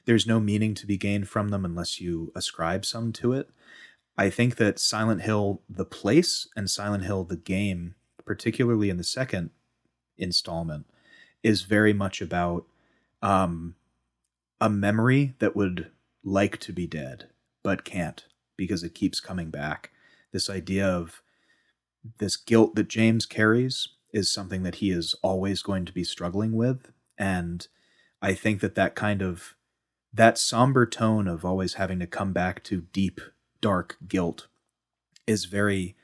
there's 0.05 0.25
no 0.25 0.39
meaning 0.39 0.73
to 0.73 0.87
be 0.87 0.97
gained 0.97 1.29
from 1.29 1.49
them 1.49 1.63
unless 1.63 2.01
you 2.01 2.31
ascribe 2.35 2.83
some 2.83 3.13
to 3.13 3.31
it 3.31 3.49
I 4.19 4.29
think 4.29 4.57
that 4.57 4.79
Silent 4.79 5.21
Hill, 5.21 5.61
the 5.69 5.85
place, 5.85 6.45
and 6.53 6.69
Silent 6.69 7.05
Hill, 7.05 7.23
the 7.23 7.37
game, 7.37 7.95
particularly 8.25 8.89
in 8.89 8.97
the 8.97 9.03
second 9.05 9.51
installment, 10.17 10.87
is 11.41 11.61
very 11.61 11.93
much 11.93 12.21
about 12.21 12.65
um, 13.21 13.75
a 14.59 14.69
memory 14.69 15.35
that 15.39 15.55
would 15.55 15.89
like 16.21 16.57
to 16.57 16.73
be 16.73 16.85
dead, 16.85 17.29
but 17.63 17.85
can't 17.85 18.25
because 18.57 18.83
it 18.83 18.93
keeps 18.93 19.21
coming 19.21 19.51
back. 19.51 19.89
This 20.31 20.49
idea 20.49 20.87
of 20.87 21.21
this 22.19 22.37
guilt 22.37 22.75
that 22.75 22.87
James 22.87 23.25
carries 23.25 23.87
is 24.13 24.31
something 24.31 24.63
that 24.63 24.75
he 24.75 24.91
is 24.91 25.15
always 25.21 25.61
going 25.61 25.85
to 25.85 25.93
be 25.93 26.03
struggling 26.03 26.53
with. 26.53 26.91
And 27.17 27.67
I 28.21 28.33
think 28.33 28.61
that 28.61 28.75
that 28.75 28.95
kind 28.95 29.21
of 29.21 29.55
that 30.13 30.37
somber 30.37 30.85
tone 30.85 31.27
of 31.27 31.45
always 31.45 31.75
having 31.75 31.99
to 31.99 32.07
come 32.07 32.33
back 32.33 32.63
to 32.63 32.81
deep 32.93 33.21
dark 33.61 33.97
guilt 34.07 34.47
is 35.27 35.45
very 35.45 35.95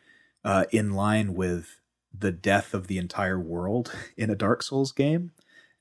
uh, 0.43 0.65
in 0.71 0.93
line 0.93 1.33
with 1.33 1.81
the 2.17 2.31
death 2.31 2.73
of 2.73 2.87
the 2.87 2.97
entire 2.97 3.39
world 3.39 3.91
in 4.17 4.29
a 4.29 4.35
Dark 4.35 4.61
Souls 4.61 4.91
game 4.91 5.31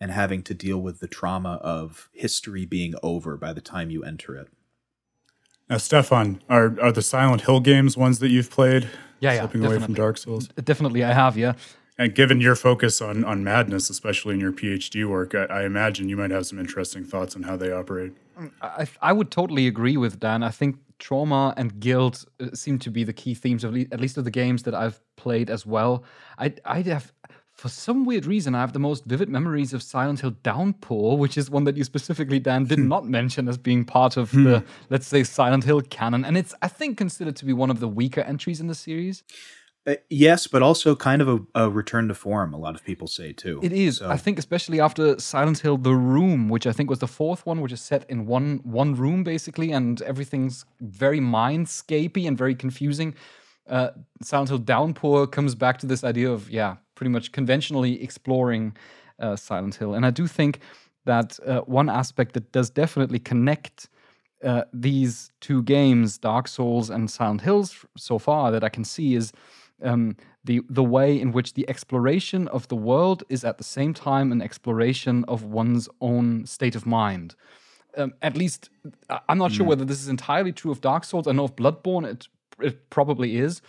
and 0.00 0.10
having 0.10 0.42
to 0.42 0.54
deal 0.54 0.78
with 0.78 1.00
the 1.00 1.06
trauma 1.06 1.60
of 1.62 2.08
history 2.12 2.64
being 2.64 2.94
over 3.02 3.36
by 3.36 3.52
the 3.52 3.60
time 3.60 3.90
you 3.90 4.02
enter 4.02 4.34
it. 4.34 4.48
Now, 5.74 5.78
Stefan, 5.78 6.40
are 6.48 6.78
are 6.80 6.92
the 6.92 7.02
Silent 7.02 7.40
Hill 7.42 7.58
games 7.58 7.96
ones 7.96 8.20
that 8.20 8.28
you've 8.28 8.48
played? 8.48 8.88
Yeah, 9.18 9.32
yeah, 9.32 9.38
stepping 9.38 9.64
away 9.64 9.80
from 9.80 9.92
Dark 9.92 10.18
Souls. 10.18 10.46
Definitely, 10.62 11.02
I 11.02 11.12
have. 11.12 11.36
Yeah, 11.36 11.54
and 11.98 12.14
given 12.14 12.40
your 12.40 12.54
focus 12.54 13.02
on 13.02 13.24
on 13.24 13.42
madness, 13.42 13.90
especially 13.90 14.34
in 14.34 14.40
your 14.40 14.52
PhD 14.52 15.04
work, 15.04 15.34
I, 15.34 15.46
I 15.46 15.64
imagine 15.64 16.08
you 16.08 16.16
might 16.16 16.30
have 16.30 16.46
some 16.46 16.60
interesting 16.60 17.02
thoughts 17.04 17.34
on 17.34 17.42
how 17.42 17.56
they 17.56 17.72
operate. 17.72 18.12
I, 18.62 18.86
I 19.02 19.12
would 19.12 19.32
totally 19.32 19.66
agree 19.66 19.96
with 19.96 20.20
Dan. 20.20 20.44
I 20.44 20.50
think 20.50 20.76
trauma 21.00 21.52
and 21.56 21.80
guilt 21.80 22.24
uh, 22.38 22.50
seem 22.54 22.78
to 22.78 22.90
be 22.92 23.02
the 23.02 23.12
key 23.12 23.34
themes 23.34 23.64
of 23.64 23.76
at 23.76 24.00
least 24.00 24.16
of 24.16 24.22
the 24.22 24.30
games 24.30 24.62
that 24.62 24.76
I've 24.76 25.00
played 25.16 25.50
as 25.50 25.66
well. 25.66 26.04
I 26.38 26.54
I 26.64 26.82
have 26.82 27.12
for 27.54 27.68
some 27.68 28.04
weird 28.04 28.26
reason 28.26 28.54
I 28.54 28.60
have 28.60 28.72
the 28.72 28.78
most 28.78 29.04
vivid 29.04 29.28
memories 29.28 29.72
of 29.72 29.82
Silent 29.82 30.20
Hill 30.20 30.34
Downpour, 30.42 31.16
which 31.16 31.38
is 31.38 31.50
one 31.50 31.64
that 31.64 31.76
you 31.76 31.84
specifically 31.84 32.40
Dan 32.40 32.64
did 32.64 32.78
hmm. 32.78 32.88
not 32.88 33.06
mention 33.06 33.48
as 33.48 33.56
being 33.56 33.84
part 33.84 34.16
of 34.16 34.30
the 34.32 34.60
hmm. 34.60 34.66
let's 34.90 35.06
say 35.06 35.22
Silent 35.22 35.64
Hill 35.64 35.80
canon, 35.82 36.24
and 36.24 36.36
it's 36.36 36.54
I 36.62 36.68
think 36.68 36.98
considered 36.98 37.36
to 37.36 37.44
be 37.44 37.52
one 37.52 37.70
of 37.70 37.80
the 37.80 37.88
weaker 37.88 38.22
entries 38.22 38.60
in 38.60 38.66
the 38.66 38.74
series. 38.74 39.22
Uh, 39.86 39.96
yes, 40.08 40.46
but 40.46 40.62
also 40.62 40.96
kind 40.96 41.20
of 41.20 41.28
a, 41.28 41.40
a, 41.54 41.70
return 41.70 42.08
to 42.08 42.14
form. 42.14 42.54
A 42.54 42.56
lot 42.56 42.74
of 42.74 42.82
people 42.82 43.06
say 43.06 43.34
too. 43.34 43.60
It 43.62 43.72
is. 43.72 43.98
So. 43.98 44.08
I 44.08 44.16
think 44.16 44.38
especially 44.38 44.80
after 44.80 45.18
Silent 45.18 45.58
Hill: 45.58 45.76
The 45.76 45.94
Room, 45.94 46.48
which 46.48 46.66
I 46.66 46.72
think 46.72 46.88
was 46.88 47.00
the 47.00 47.06
fourth 47.06 47.44
one, 47.44 47.60
which 47.60 47.72
is 47.72 47.82
set 47.82 48.08
in 48.08 48.24
one 48.26 48.60
one 48.64 48.94
room 48.94 49.24
basically, 49.24 49.72
and 49.72 50.00
everything's 50.02 50.64
very 50.80 51.20
mindscapey 51.20 52.26
and 52.26 52.36
very 52.36 52.54
confusing. 52.54 53.14
Uh, 53.68 53.90
Silent 54.22 54.50
Hill 54.50 54.58
Downpour 54.58 55.26
comes 55.28 55.54
back 55.54 55.78
to 55.78 55.86
this 55.86 56.04
idea 56.04 56.30
of 56.30 56.50
yeah, 56.50 56.76
pretty 56.94 57.10
much 57.10 57.32
conventionally 57.32 58.02
exploring 58.02 58.76
uh, 59.18 59.36
Silent 59.36 59.76
Hill, 59.76 59.94
and 59.94 60.04
I 60.04 60.10
do 60.10 60.26
think 60.26 60.60
that 61.06 61.38
uh, 61.46 61.60
one 61.60 61.88
aspect 61.88 62.34
that 62.34 62.52
does 62.52 62.70
definitely 62.70 63.18
connect. 63.18 63.88
Uh, 64.42 64.64
these 64.74 65.30
two 65.40 65.62
games, 65.62 66.18
Dark 66.18 66.48
Souls 66.48 66.90
and 66.90 67.10
Silent 67.10 67.40
Hills, 67.40 67.86
so 67.96 68.18
far 68.18 68.50
that 68.50 68.62
I 68.62 68.68
can 68.68 68.84
see 68.84 69.14
is 69.14 69.32
um, 69.82 70.16
the 70.44 70.60
the 70.68 70.84
way 70.84 71.18
in 71.18 71.32
which 71.32 71.54
the 71.54 71.68
exploration 71.68 72.48
of 72.48 72.68
the 72.68 72.76
world 72.76 73.24
is 73.28 73.44
at 73.44 73.58
the 73.58 73.64
same 73.64 73.94
time 73.94 74.32
an 74.32 74.42
exploration 74.42 75.24
of 75.28 75.44
one's 75.44 75.88
own 76.00 76.44
state 76.46 76.76
of 76.76 76.84
mind. 76.84 77.34
Um, 77.96 78.12
at 78.22 78.36
least, 78.36 78.70
I'm 79.28 79.38
not 79.38 79.52
sure 79.52 79.64
hmm. 79.64 79.70
whether 79.70 79.84
this 79.84 80.00
is 80.00 80.08
entirely 80.08 80.52
true 80.52 80.72
of 80.72 80.80
Dark 80.80 81.04
Souls. 81.04 81.26
I 81.28 81.32
know 81.32 81.44
of 81.44 81.56
Bloodborne, 81.56 82.04
it 82.04 82.28
it 82.60 82.90
probably 82.90 83.36
is. 83.36 83.62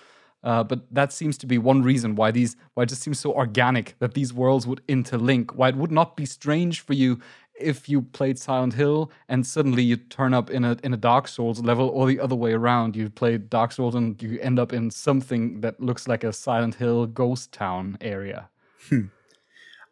Uh, 0.44 0.64
but 0.64 0.82
that 0.94 1.12
seems 1.12 1.40
to 1.40 1.48
be 1.48 1.58
one 1.58 1.82
reason 1.82 2.16
why 2.16 2.30
these 2.30 2.56
why 2.76 2.84
it 2.84 2.90
just 2.90 3.02
seems 3.02 3.20
so 3.20 3.34
organic 3.34 3.96
that 3.98 4.14
these 4.14 4.32
worlds 4.32 4.68
would 4.68 4.86
interlink. 4.88 5.56
Why 5.56 5.70
it 5.70 5.76
would 5.76 5.92
not 5.92 6.16
be 6.16 6.26
strange 6.26 6.82
for 6.82 6.94
you 6.94 7.20
if 7.60 7.90
you 7.90 8.04
played 8.04 8.38
Silent 8.38 8.74
Hill 8.74 9.12
and 9.28 9.48
suddenly 9.48 9.82
you 9.82 9.96
turn 9.96 10.36
up 10.36 10.52
in 10.52 10.64
a 10.64 10.78
in 10.84 10.94
a 10.94 10.98
Dark 10.98 11.28
Souls 11.28 11.62
level, 11.62 11.90
or 11.90 12.06
the 12.08 12.20
other 12.20 12.36
way 12.36 12.54
around. 12.54 12.96
You 12.96 13.10
play 13.10 13.40
Dark 13.40 13.72
Souls 13.72 13.96
and 13.96 14.22
you 14.22 14.40
end 14.40 14.60
up 14.60 14.72
in 14.72 14.92
something 14.92 15.62
that 15.62 15.80
looks 15.80 16.08
like 16.08 16.24
a 16.24 16.32
Silent 16.32 16.76
Hill 16.76 17.08
ghost 17.08 17.52
town 17.52 17.98
area. 18.00 18.50
Hmm. 18.90 19.06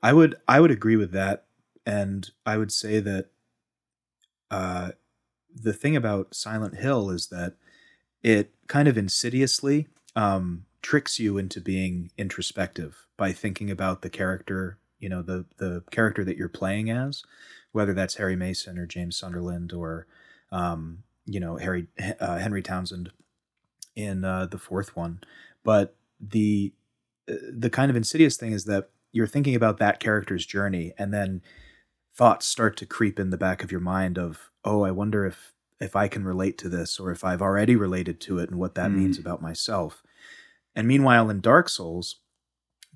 I 0.04 0.14
would 0.14 0.36
I 0.48 0.60
would 0.60 0.72
agree 0.72 0.98
with 0.98 1.14
that, 1.14 1.46
and 1.84 2.30
I 2.46 2.58
would 2.58 2.72
say 2.72 3.00
that 3.00 3.30
uh, 4.52 4.92
the 5.56 5.74
thing 5.74 5.96
about 5.96 6.36
Silent 6.36 6.76
Hill 6.76 7.10
is 7.10 7.28
that 7.30 7.56
it 8.24 8.52
kind 8.68 8.88
of 8.88 8.98
insidiously 8.98 9.88
um, 10.16 10.66
tricks 10.82 11.20
you 11.20 11.38
into 11.38 11.62
being 11.62 12.12
introspective 12.18 13.06
by 13.18 13.32
thinking 13.32 13.70
about 13.70 14.02
the 14.02 14.10
character 14.10 14.80
you 15.04 15.10
know 15.10 15.22
the 15.22 15.46
the 15.58 15.84
character 15.92 16.24
that 16.24 16.38
you're 16.38 16.48
playing 16.48 16.90
as, 16.90 17.24
whether 17.74 17.94
that's 17.94 18.16
Harry 18.16 18.38
Mason 18.38 18.80
or 18.80 18.86
James 18.86 19.18
Sunderland 19.18 19.74
or 19.74 20.08
um, 20.50 21.04
you 21.26 21.42
know 21.42 21.58
Harry 21.58 21.88
uh, 22.22 22.38
Henry 22.38 22.62
Townsend 22.62 23.12
in 23.98 24.24
uh, 24.24 24.46
the 24.46 24.58
fourth 24.58 24.96
one. 24.96 25.20
But 25.62 25.98
the 26.22 26.72
uh, 27.30 27.36
the 27.52 27.70
kind 27.70 27.92
of 27.92 27.98
insidious 27.98 28.38
thing 28.38 28.54
is 28.54 28.64
that 28.64 28.92
you're 29.12 29.28
thinking 29.28 29.56
about 29.56 29.78
that 29.80 30.00
character's 30.00 30.46
journey, 30.46 30.94
and 30.98 31.14
then 31.14 31.42
thoughts 32.16 32.46
start 32.46 32.78
to 32.78 32.86
creep 32.86 33.20
in 33.20 33.30
the 33.30 33.38
back 33.38 33.62
of 33.62 33.72
your 33.72 33.82
mind 33.82 34.18
of, 34.18 34.52
oh, 34.64 34.84
I 34.84 34.92
wonder 34.92 35.26
if 35.26 35.52
if 35.80 35.96
I 35.96 36.08
can 36.08 36.24
relate 36.24 36.58
to 36.60 36.70
this, 36.70 37.00
or 37.00 37.12
if 37.12 37.24
I've 37.24 37.42
already 37.42 37.76
related 37.76 38.20
to 38.22 38.40
it, 38.40 38.50
and 38.50 38.60
what 38.60 38.76
that 38.76 38.92
mm. 38.92 38.96
means 38.96 39.18
about 39.18 39.42
myself. 39.42 40.04
And 40.76 40.88
meanwhile, 40.88 41.30
in 41.30 41.42
Dark 41.42 41.70
Souls, 41.70 42.18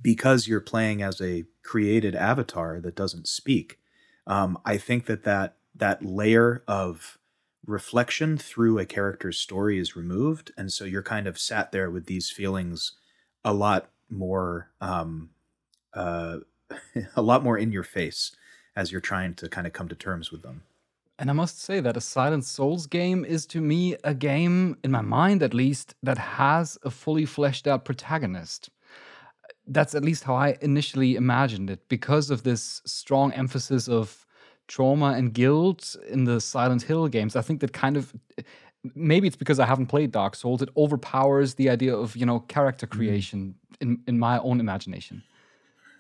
because 0.02 0.48
you're 0.48 0.62
playing 0.62 1.02
as 1.02 1.22
a 1.22 1.46
created 1.64 2.16
avatar 2.16 2.80
that 2.82 2.96
doesn't 2.96 3.28
speak, 3.28 3.80
um, 4.26 4.58
I 4.66 4.78
think 4.78 5.06
that, 5.06 5.24
that 5.24 5.58
that 5.76 6.04
layer 6.04 6.64
of 6.68 7.18
reflection 7.66 8.38
through 8.38 8.80
a 8.80 8.86
character's 8.86 9.40
story 9.40 9.78
is 9.78 9.96
removed, 9.96 10.52
and 10.58 10.72
so 10.72 10.86
you're 10.86 11.04
kind 11.04 11.28
of 11.28 11.40
sat 11.40 11.72
there 11.72 11.90
with 11.90 12.06
these 12.06 12.30
feelings 12.30 12.94
a 13.44 13.54
lot 13.54 13.90
more 14.10 14.72
um, 14.82 15.30
uh, 15.94 16.38
a 17.16 17.22
lot 17.22 17.44
more 17.44 17.58
in 17.58 17.72
your 17.72 17.84
face 17.84 18.36
as 18.76 18.92
you're 18.92 19.02
trying 19.02 19.34
to 19.34 19.50
kind 19.50 19.66
of 19.66 19.74
come 19.74 19.88
to 19.88 19.96
terms 19.96 20.32
with 20.32 20.44
them. 20.44 20.64
And 21.20 21.30
I 21.30 21.34
must 21.34 21.60
say 21.60 21.80
that 21.80 21.98
a 21.98 22.02
Silent 22.02 22.46
Souls 22.46 22.86
game 22.86 23.26
is 23.26 23.48
to 23.48 23.60
me 23.60 23.96
a 24.04 24.14
game, 24.14 24.78
in 24.84 24.92
my 24.92 25.02
mind 25.02 25.42
at 25.42 25.54
least, 25.54 25.96
that 26.04 26.18
has 26.18 26.78
a 26.84 26.92
fully 26.92 27.26
fleshed 27.26 27.68
out 27.68 27.86
protagonist 27.86 28.70
that's 29.68 29.94
at 29.94 30.04
least 30.04 30.24
how 30.24 30.36
I 30.36 30.58
initially 30.62 31.16
imagined 31.16 31.70
it 31.70 31.88
because 31.90 32.30
of 32.30 32.44
this 32.44 32.82
strong 32.86 33.32
emphasis 33.34 33.88
of 33.88 34.26
trauma 34.68 35.12
and 35.12 35.34
guilt 35.34 35.96
in 36.10 36.24
the 36.24 36.42
Silent 36.42 36.84
Hill 36.84 37.08
games. 37.08 37.36
I 37.36 37.42
think 37.42 37.62
that 37.62 37.74
kind 37.74 37.98
of 37.98 38.14
maybe 38.96 39.28
it's 39.28 39.36
because 39.36 39.60
I 39.60 39.66
haven't 39.66 39.88
played 39.88 40.12
Dark 40.12 40.36
Souls. 40.36 40.62
It 40.62 40.70
overpowers 40.78 41.56
the 41.56 41.70
idea 41.70 41.96
of 41.96 42.16
you 42.16 42.26
know 42.26 42.40
character 42.42 42.88
mm-hmm. 42.88 42.98
creation 42.98 43.56
mm. 43.74 43.82
in 43.82 44.02
in 44.08 44.20
my 44.20 44.40
own 44.40 44.60
imagination. 44.60 45.24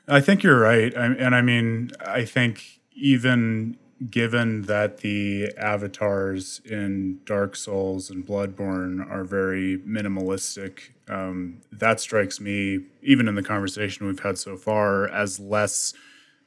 I 0.07 0.21
think 0.21 0.41
you're 0.41 0.59
right, 0.59 0.95
I, 0.95 1.05
and 1.05 1.35
I 1.35 1.41
mean 1.41 1.91
I 2.05 2.25
think 2.25 2.79
even 2.93 3.77
given 4.09 4.63
that 4.63 4.99
the 4.99 5.51
avatars 5.57 6.61
in 6.65 7.19
Dark 7.25 7.55
Souls 7.55 8.09
and 8.09 8.25
Bloodborne 8.25 9.09
are 9.09 9.23
very 9.23 9.77
minimalistic, 9.79 10.91
um, 11.07 11.61
that 11.71 11.99
strikes 11.99 12.39
me, 12.39 12.81
even 13.01 13.27
in 13.27 13.35
the 13.35 13.43
conversation 13.43 14.05
we've 14.05 14.19
had 14.19 14.37
so 14.37 14.55
far, 14.55 15.07
as 15.09 15.39
less 15.39 15.93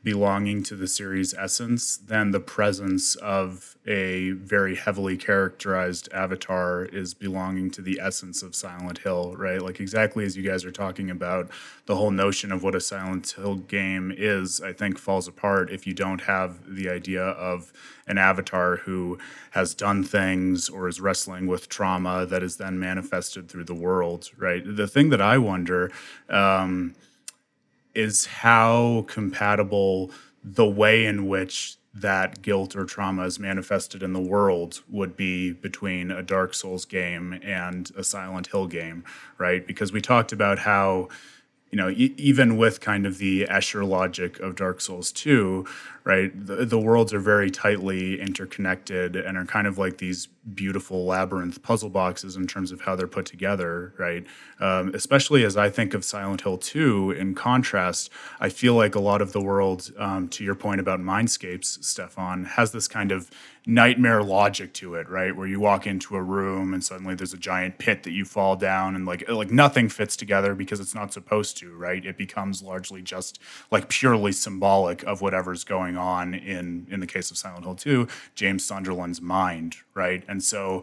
belonging 0.02 0.62
to 0.62 0.76
the 0.76 0.86
series 0.86 1.34
essence 1.34 1.96
than 1.98 2.30
the 2.30 2.40
presence 2.40 3.16
of 3.16 3.76
a 3.86 4.30
very 4.30 4.74
heavily 4.74 5.16
characterized 5.16 6.08
avatar 6.12 6.84
is 6.84 7.12
belonging 7.12 7.70
to 7.70 7.82
the 7.82 8.00
essence 8.00 8.42
of 8.42 8.54
Silent 8.54 8.98
Hill, 8.98 9.34
right? 9.36 9.60
Like 9.60 9.78
exactly 9.78 10.24
as 10.24 10.36
you 10.36 10.42
guys 10.42 10.64
are 10.64 10.72
talking 10.72 11.10
about, 11.10 11.50
the 11.84 11.96
whole 11.96 12.10
notion 12.10 12.50
of 12.50 12.62
what 12.62 12.74
a 12.74 12.80
Silent 12.80 13.30
Hill 13.30 13.56
game 13.56 14.12
is, 14.16 14.60
I 14.60 14.72
think 14.72 14.98
falls 14.98 15.28
apart 15.28 15.70
if 15.70 15.86
you 15.86 15.92
don't 15.92 16.22
have 16.22 16.74
the 16.74 16.88
idea 16.88 17.22
of 17.22 17.72
an 18.06 18.16
avatar 18.16 18.76
who 18.76 19.18
has 19.50 19.74
done 19.74 20.02
things 20.02 20.68
or 20.68 20.88
is 20.88 21.00
wrestling 21.00 21.46
with 21.46 21.68
trauma 21.68 22.24
that 22.26 22.42
is 22.42 22.56
then 22.56 22.78
manifested 22.78 23.48
through 23.48 23.64
the 23.64 23.74
world, 23.74 24.30
right? 24.36 24.62
The 24.64 24.88
thing 24.88 25.10
that 25.10 25.20
I 25.20 25.36
wonder, 25.38 25.90
um, 26.28 26.94
is 27.94 28.26
how 28.26 29.04
compatible 29.08 30.10
the 30.42 30.66
way 30.66 31.04
in 31.04 31.26
which 31.28 31.76
that 31.92 32.40
guilt 32.40 32.76
or 32.76 32.84
trauma 32.84 33.24
is 33.24 33.38
manifested 33.38 34.02
in 34.02 34.12
the 34.12 34.20
world 34.20 34.82
would 34.88 35.16
be 35.16 35.52
between 35.52 36.10
a 36.10 36.22
Dark 36.22 36.54
Souls 36.54 36.84
game 36.84 37.38
and 37.42 37.90
a 37.96 38.04
Silent 38.04 38.48
Hill 38.48 38.68
game, 38.68 39.04
right? 39.38 39.66
Because 39.66 39.92
we 39.92 40.00
talked 40.00 40.32
about 40.32 40.60
how 40.60 41.08
you 41.70 41.76
know, 41.76 41.88
e- 41.88 42.14
even 42.16 42.56
with 42.56 42.80
kind 42.80 43.06
of 43.06 43.18
the 43.18 43.46
Escher 43.46 43.86
logic 43.86 44.38
of 44.40 44.56
Dark 44.56 44.80
Souls 44.80 45.12
2, 45.12 45.64
right, 46.04 46.30
the, 46.34 46.64
the 46.64 46.78
worlds 46.78 47.12
are 47.12 47.20
very 47.20 47.50
tightly 47.50 48.20
interconnected 48.20 49.16
and 49.16 49.36
are 49.36 49.44
kind 49.44 49.66
of 49.66 49.78
like 49.78 49.98
these 49.98 50.28
beautiful 50.54 51.04
labyrinth 51.04 51.62
puzzle 51.62 51.90
boxes 51.90 52.36
in 52.36 52.46
terms 52.46 52.72
of 52.72 52.80
how 52.82 52.96
they're 52.96 53.06
put 53.06 53.26
together, 53.26 53.94
right? 53.98 54.26
Um, 54.58 54.94
especially 54.94 55.44
as 55.44 55.56
I 55.56 55.68
think 55.68 55.92
of 55.94 56.04
Silent 56.04 56.42
Hill 56.42 56.58
2, 56.58 57.12
in 57.12 57.34
contrast, 57.34 58.10
I 58.40 58.48
feel 58.48 58.74
like 58.74 58.94
a 58.94 59.00
lot 59.00 59.20
of 59.20 59.32
the 59.32 59.40
world, 59.40 59.90
um, 59.98 60.28
to 60.28 60.44
your 60.44 60.54
point 60.54 60.80
about 60.80 61.00
mindscapes, 61.00 61.82
Stefan, 61.84 62.44
has 62.44 62.72
this 62.72 62.88
kind 62.88 63.12
of 63.12 63.30
nightmare 63.66 64.22
logic 64.22 64.72
to 64.72 64.94
it, 64.94 65.08
right? 65.08 65.36
Where 65.36 65.46
you 65.46 65.60
walk 65.60 65.86
into 65.86 66.16
a 66.16 66.22
room 66.22 66.72
and 66.72 66.82
suddenly 66.82 67.14
there's 67.14 67.34
a 67.34 67.38
giant 67.38 67.78
pit 67.78 68.04
that 68.04 68.12
you 68.12 68.24
fall 68.24 68.56
down 68.56 68.96
and 68.96 69.04
like 69.04 69.28
like 69.28 69.50
nothing 69.50 69.88
fits 69.88 70.16
together 70.16 70.54
because 70.54 70.80
it's 70.80 70.94
not 70.94 71.12
supposed 71.12 71.58
to, 71.58 71.76
right? 71.76 72.04
It 72.04 72.16
becomes 72.16 72.62
largely 72.62 73.02
just 73.02 73.38
like 73.70 73.88
purely 73.88 74.32
symbolic 74.32 75.02
of 75.04 75.20
whatever's 75.20 75.64
going 75.64 75.89
on 75.96 76.34
in 76.34 76.86
in 76.90 77.00
the 77.00 77.06
case 77.06 77.30
of 77.30 77.36
Silent 77.36 77.64
Hill 77.64 77.74
2, 77.74 78.08
James 78.34 78.64
Sunderland's 78.64 79.20
mind, 79.20 79.76
right? 79.94 80.24
And 80.28 80.42
so 80.42 80.82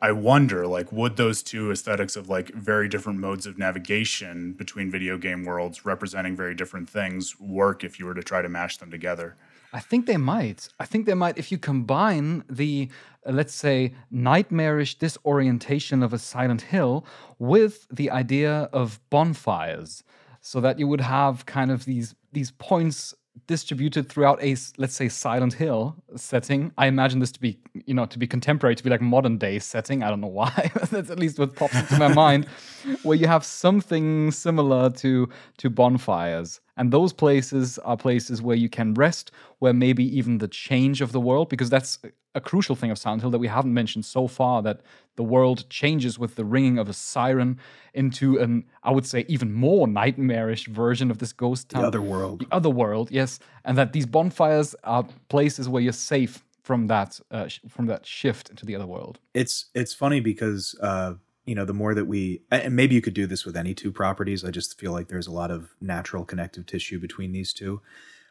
I 0.00 0.12
wonder, 0.12 0.66
like, 0.66 0.92
would 0.92 1.16
those 1.16 1.42
two 1.42 1.70
aesthetics 1.70 2.16
of 2.16 2.28
like 2.28 2.52
very 2.52 2.88
different 2.88 3.18
modes 3.18 3.46
of 3.46 3.58
navigation 3.58 4.52
between 4.52 4.90
video 4.90 5.16
game 5.16 5.44
worlds 5.44 5.86
representing 5.86 6.36
very 6.36 6.54
different 6.54 6.88
things 6.90 7.38
work 7.40 7.82
if 7.82 7.98
you 7.98 8.04
were 8.04 8.14
to 8.14 8.22
try 8.22 8.42
to 8.42 8.48
mash 8.48 8.76
them 8.76 8.90
together? 8.90 9.36
I 9.72 9.80
think 9.80 10.06
they 10.06 10.16
might. 10.16 10.68
I 10.78 10.84
think 10.86 11.06
they 11.06 11.14
might 11.14 11.38
if 11.38 11.50
you 11.50 11.58
combine 11.58 12.44
the, 12.48 12.88
let's 13.24 13.54
say, 13.54 13.94
nightmarish 14.10 14.96
disorientation 14.96 16.02
of 16.02 16.12
a 16.12 16.18
Silent 16.18 16.62
Hill 16.62 17.04
with 17.38 17.86
the 17.90 18.10
idea 18.10 18.68
of 18.72 19.00
bonfires, 19.10 20.04
so 20.40 20.60
that 20.60 20.78
you 20.78 20.86
would 20.86 21.00
have 21.00 21.46
kind 21.46 21.70
of 21.70 21.84
these 21.84 22.14
these 22.32 22.50
points 22.52 23.14
distributed 23.46 24.08
throughout 24.08 24.42
a 24.42 24.56
let's 24.78 24.94
say 24.94 25.08
Silent 25.08 25.54
Hill 25.54 25.96
setting. 26.16 26.72
I 26.78 26.86
imagine 26.86 27.20
this 27.20 27.32
to 27.32 27.40
be 27.40 27.58
you 27.72 27.94
know 27.94 28.06
to 28.06 28.18
be 28.18 28.26
contemporary, 28.26 28.74
to 28.74 28.84
be 28.84 28.90
like 28.90 29.00
modern 29.00 29.38
day 29.38 29.58
setting. 29.58 30.02
I 30.02 30.10
don't 30.10 30.20
know 30.20 30.26
why. 30.26 30.70
That's 30.90 31.10
at 31.10 31.18
least 31.18 31.38
what 31.38 31.54
pops 31.54 31.74
into 31.74 31.98
my 31.98 32.08
mind, 32.08 32.46
where 33.02 33.16
you 33.16 33.26
have 33.26 33.44
something 33.44 34.30
similar 34.30 34.90
to 34.90 35.28
to 35.58 35.70
bonfires, 35.70 36.60
and 36.76 36.92
those 36.92 37.12
places 37.12 37.78
are 37.78 37.96
places 37.96 38.42
where 38.42 38.56
you 38.56 38.68
can 38.68 38.94
rest, 38.94 39.30
where 39.58 39.72
maybe 39.72 40.04
even 40.16 40.38
the 40.38 40.48
change 40.48 41.00
of 41.00 41.12
the 41.12 41.20
world, 41.20 41.48
because 41.48 41.70
that's 41.70 41.98
a 42.34 42.40
crucial 42.40 42.76
thing 42.76 42.90
of 42.90 42.98
Silent 42.98 43.22
Hill 43.22 43.30
that 43.30 43.38
we 43.38 43.48
haven't 43.48 43.72
mentioned 43.72 44.04
so 44.04 44.28
far 44.28 44.62
that 44.62 44.82
the 45.16 45.24
world 45.24 45.68
changes 45.70 46.18
with 46.18 46.36
the 46.36 46.44
ringing 46.44 46.78
of 46.78 46.88
a 46.88 46.92
siren 46.92 47.58
into 47.94 48.38
an, 48.38 48.64
I 48.82 48.90
would 48.90 49.06
say, 49.06 49.24
even 49.28 49.52
more 49.52 49.88
nightmarish 49.88 50.66
version 50.66 51.10
of 51.10 51.18
this 51.18 51.32
ghost 51.32 51.70
town. 51.70 51.82
The 51.82 51.88
other 51.88 52.02
world. 52.02 52.40
The 52.40 52.54
other 52.54 52.70
world, 52.70 53.10
yes. 53.10 53.38
And 53.64 53.76
that 53.78 53.92
these 53.92 54.06
bonfires 54.06 54.74
are 54.84 55.06
places 55.28 55.68
where 55.68 55.82
you're 55.82 55.92
safe 55.92 56.44
from 56.62 56.88
that 56.88 57.20
uh, 57.30 57.46
sh- 57.46 57.60
from 57.68 57.86
that 57.86 58.04
shift 58.04 58.50
into 58.50 58.66
the 58.66 58.74
other 58.74 58.86
world. 58.86 59.18
It's 59.34 59.66
it's 59.74 59.94
funny 59.94 60.20
because 60.20 60.74
uh, 60.82 61.14
you 61.44 61.54
know 61.54 61.64
the 61.64 61.72
more 61.72 61.94
that 61.94 62.06
we 62.06 62.42
and 62.50 62.74
maybe 62.74 62.94
you 62.94 63.00
could 63.00 63.14
do 63.14 63.26
this 63.26 63.44
with 63.44 63.56
any 63.56 63.72
two 63.72 63.92
properties. 63.92 64.44
I 64.44 64.50
just 64.50 64.78
feel 64.78 64.92
like 64.92 65.08
there's 65.08 65.28
a 65.28 65.32
lot 65.32 65.50
of 65.50 65.70
natural 65.80 66.24
connective 66.24 66.66
tissue 66.66 66.98
between 66.98 67.32
these 67.32 67.52
two. 67.52 67.80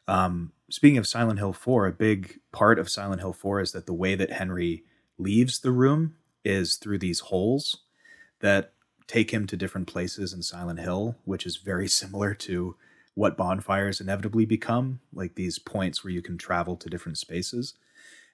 Um, 0.07 0.51
speaking 0.69 0.97
of 0.97 1.07
Silent 1.07 1.39
Hill 1.39 1.53
4, 1.53 1.87
a 1.87 1.91
big 1.91 2.39
part 2.51 2.77
of 2.77 2.89
Silent 2.89 3.21
Hill 3.21 3.33
4 3.33 3.61
is 3.61 3.71
that 3.71 3.87
the 3.87 3.93
way 3.93 4.13
that 4.15 4.33
Henry 4.33 4.83
leaves 5.17 5.59
the 5.59 5.71
room 5.71 6.15
is 6.45 6.75
through 6.75 6.99
these 6.99 7.19
holes 7.19 7.81
that 8.39 8.73
take 9.07 9.31
him 9.31 9.47
to 9.47 9.57
different 9.57 9.87
places 9.87 10.33
in 10.33 10.41
Silent 10.41 10.79
Hill, 10.79 11.15
which 11.25 11.45
is 11.45 11.57
very 11.57 11.87
similar 12.01 12.33
to 12.35 12.75
what 13.13 13.37
bonfires 13.37 14.01
inevitably 14.01 14.45
become, 14.45 14.99
like 15.13 15.35
these 15.35 15.57
points 15.57 16.03
where 16.03 16.11
you 16.11 16.21
can 16.21 16.37
travel 16.37 16.75
to 16.75 16.89
different 16.89 17.17
spaces. 17.17 17.73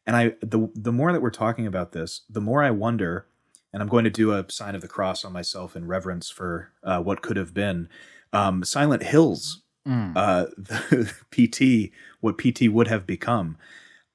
And 0.06 0.16
I 0.16 0.34
the 0.42 0.70
the 0.74 0.92
more 0.92 1.12
that 1.12 1.22
we're 1.22 1.30
talking 1.30 1.68
about 1.68 1.92
this, 1.92 2.22
the 2.30 2.42
more 2.42 2.64
I 2.64 2.72
wonder 2.72 3.28
and 3.74 3.82
I'm 3.82 3.90
going 3.90 4.04
to 4.04 4.10
do 4.10 4.34
a 4.34 4.46
sign 4.50 4.76
of 4.76 4.82
the 4.82 4.88
cross 4.88 5.24
on 5.24 5.32
myself 5.32 5.76
in 5.76 5.88
reverence 5.88 6.30
for 6.30 6.72
uh, 6.84 7.00
what 7.02 7.22
could 7.22 7.38
have 7.38 7.54
been. 7.54 7.88
Um, 8.34 8.64
Silent 8.64 9.04
Hills, 9.04 9.62
mm. 9.88 10.14
uh, 10.16 10.48
the 10.58 11.14
PT, 11.32 11.94
what 12.20 12.38
PT 12.38 12.70
would 12.70 12.88
have 12.88 13.06
become. 13.06 13.58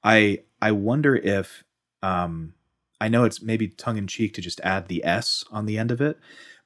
I 0.03 0.43
I 0.61 0.71
wonder 0.71 1.15
if 1.15 1.63
um, 2.01 2.53
I 2.99 3.07
know 3.07 3.23
it's 3.23 3.41
maybe 3.41 3.67
tongue 3.67 3.97
in 3.97 4.07
cheek 4.07 4.33
to 4.33 4.41
just 4.41 4.59
add 4.61 4.87
the 4.87 5.03
S 5.05 5.43
on 5.51 5.65
the 5.65 5.77
end 5.77 5.91
of 5.91 6.01
it, 6.01 6.17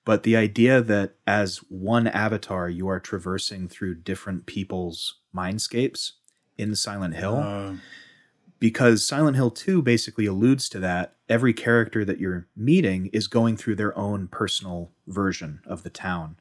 but 0.05 0.23
the 0.23 0.35
idea 0.35 0.81
that 0.81 1.15
as 1.27 1.57
one 1.69 2.07
avatar 2.07 2.69
you 2.69 2.87
are 2.87 2.99
traversing 2.99 3.67
through 3.67 3.95
different 3.95 4.45
people's 4.45 5.19
mindscapes 5.35 6.13
in 6.57 6.75
Silent 6.75 7.15
Hill. 7.15 7.37
Uh 7.37 7.73
because 8.61 9.03
Silent 9.03 9.35
Hill 9.35 9.49
2 9.49 9.81
basically 9.81 10.27
alludes 10.27 10.69
to 10.69 10.79
that. 10.79 11.15
Every 11.27 11.51
character 11.51 12.05
that 12.05 12.19
you're 12.19 12.47
meeting 12.55 13.07
is 13.07 13.27
going 13.27 13.57
through 13.57 13.75
their 13.75 13.97
own 13.97 14.27
personal 14.27 14.91
version 15.07 15.61
of 15.65 15.81
the 15.81 15.89
town. 15.89 16.37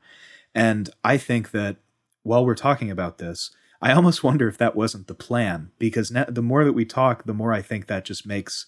And 0.55 0.91
I 1.03 1.17
think 1.17 1.51
that 1.53 1.79
while 2.23 2.45
we're 2.45 2.55
talking 2.55 2.91
about 2.91 3.17
this, 3.17 3.53
I 3.81 3.93
almost 3.93 4.23
wonder 4.25 4.47
if 4.49 4.59
that 4.59 4.77
wasn't 4.77 5.07
the 5.07 5.15
plan 5.15 5.71
because 5.79 6.11
the 6.11 6.43
more 6.43 6.63
that 6.63 6.75
we 6.75 6.85
talk, 6.85 7.25
the 7.25 7.35
more 7.35 7.55
I 7.55 7.63
think 7.63 7.87
that 7.87 8.05
just 8.05 8.27
makes 8.27 8.67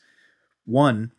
one 0.64 1.12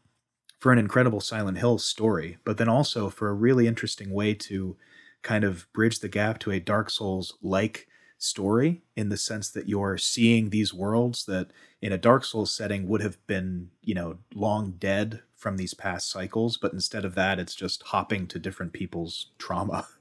for 0.59 0.71
an 0.71 0.79
incredible 0.79 1.19
Silent 1.19 1.57
Hill 1.57 1.77
story, 1.77 2.37
but 2.45 2.57
then 2.57 2.69
also 2.69 3.09
for 3.09 3.29
a 3.29 3.33
really 3.33 3.67
interesting 3.67 4.11
way 4.11 4.33
to 4.33 4.77
kind 5.21 5.43
of 5.43 5.71
bridge 5.73 5.99
the 5.99 6.09
gap 6.09 6.39
to 6.39 6.51
a 6.51 6.59
Dark 6.59 6.89
Souls 6.89 7.37
like 7.41 7.87
story 8.17 8.81
in 8.95 9.09
the 9.09 9.17
sense 9.17 9.49
that 9.49 9.67
you're 9.67 9.97
seeing 9.97 10.49
these 10.49 10.73
worlds 10.73 11.25
that 11.25 11.51
in 11.81 11.91
a 11.91 11.97
Dark 11.97 12.23
Souls 12.23 12.53
setting 12.53 12.87
would 12.87 13.01
have 13.01 13.25
been, 13.27 13.69
you 13.81 13.93
know, 13.93 14.19
long 14.33 14.75
dead 14.79 15.21
from 15.35 15.57
these 15.57 15.73
past 15.73 16.09
cycles, 16.09 16.55
but 16.57 16.71
instead 16.71 17.03
of 17.03 17.15
that, 17.15 17.39
it's 17.39 17.55
just 17.55 17.83
hopping 17.83 18.27
to 18.27 18.39
different 18.39 18.71
people's 18.71 19.31
trauma. 19.37 19.87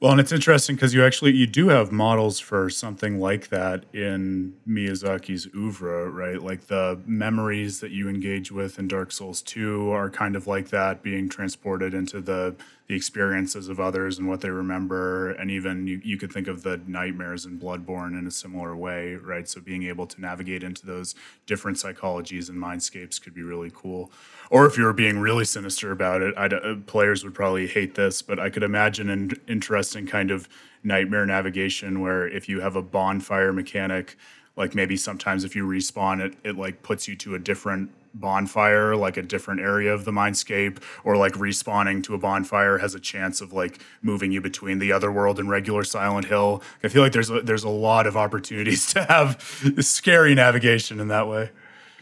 Well, 0.00 0.12
and 0.12 0.20
it's 0.20 0.32
interesting 0.32 0.76
because 0.76 0.92
you 0.92 1.04
actually 1.04 1.32
you 1.32 1.46
do 1.46 1.68
have 1.68 1.90
models 1.90 2.38
for 2.38 2.68
something 2.68 3.18
like 3.20 3.48
that 3.48 3.84
in 3.94 4.54
Miyazaki's 4.68 5.46
oeuvre, 5.54 6.10
right? 6.10 6.42
Like 6.42 6.66
the 6.66 7.00
memories 7.06 7.80
that 7.80 7.90
you 7.90 8.08
engage 8.08 8.52
with 8.52 8.78
in 8.78 8.88
Dark 8.88 9.12
Souls 9.12 9.40
2 9.40 9.90
are 9.90 10.10
kind 10.10 10.36
of 10.36 10.46
like 10.46 10.68
that 10.68 11.02
being 11.02 11.28
transported 11.28 11.94
into 11.94 12.20
the 12.20 12.54
the 12.86 12.94
experiences 12.94 13.68
of 13.68 13.80
others 13.80 14.18
and 14.18 14.28
what 14.28 14.40
they 14.40 14.50
remember. 14.50 15.30
And 15.30 15.50
even 15.50 15.86
you, 15.86 16.00
you 16.04 16.18
could 16.18 16.32
think 16.32 16.48
of 16.48 16.62
the 16.62 16.80
nightmares 16.86 17.46
in 17.46 17.58
bloodborne 17.58 18.18
in 18.18 18.26
a 18.26 18.30
similar 18.30 18.76
way 18.76 19.14
right? 19.14 19.48
So 19.48 19.60
being 19.60 19.84
able 19.84 20.06
to 20.06 20.20
navigate 20.20 20.62
into 20.62 20.86
those 20.86 21.14
different 21.46 21.78
psychologies 21.78 22.48
and 22.48 22.58
mindscapes 22.58 23.20
could 23.20 23.34
be 23.34 23.42
really 23.42 23.70
cool. 23.74 24.10
Or 24.50 24.66
if 24.66 24.76
you 24.76 24.84
were 24.84 24.92
being 24.92 25.18
really 25.18 25.44
sinister 25.44 25.92
about 25.92 26.22
it 26.22 26.34
uh, 26.36 26.74
players 26.86 27.24
would 27.24 27.34
probably 27.34 27.66
hate 27.66 27.94
this 27.94 28.22
but 28.22 28.38
i 28.38 28.50
could 28.50 28.62
imagine 28.62 29.08
an 29.08 29.32
interesting 29.48 30.06
kind 30.06 30.30
of 30.30 30.48
nightmare 30.82 31.26
navigation 31.26 32.00
where 32.00 32.26
if 32.26 32.48
you 32.48 32.60
have 32.60 32.76
a 32.76 32.82
bonfire 32.82 33.52
mechanic 33.52 34.16
like 34.56 34.74
maybe 34.74 34.96
sometimes 34.96 35.44
if 35.44 35.56
you 35.56 35.66
respawn 35.66 36.20
it 36.20 36.34
it 36.44 36.56
like 36.56 36.82
puts 36.82 37.08
you 37.08 37.16
to 37.16 37.34
a 37.34 37.38
different 37.38 37.90
bonfire, 38.14 38.96
like 38.96 39.16
a 39.16 39.22
different 39.22 39.60
area 39.60 39.92
of 39.92 40.04
the 40.04 40.12
mindscape, 40.12 40.78
or 41.02 41.16
like 41.16 41.32
respawning 41.34 42.02
to 42.04 42.14
a 42.14 42.18
bonfire 42.18 42.78
has 42.78 42.94
a 42.94 43.00
chance 43.00 43.40
of 43.40 43.52
like 43.52 43.80
moving 44.02 44.32
you 44.32 44.40
between 44.40 44.78
the 44.78 44.92
other 44.92 45.10
world 45.10 45.38
and 45.38 45.50
regular 45.50 45.84
Silent 45.84 46.26
Hill. 46.26 46.62
I 46.82 46.88
feel 46.88 47.02
like 47.02 47.12
there's 47.12 47.30
a, 47.30 47.40
there's 47.40 47.64
a 47.64 47.68
lot 47.68 48.06
of 48.06 48.16
opportunities 48.16 48.86
to 48.94 49.04
have 49.04 49.42
scary 49.80 50.34
navigation 50.34 51.00
in 51.00 51.08
that 51.08 51.28
way. 51.28 51.50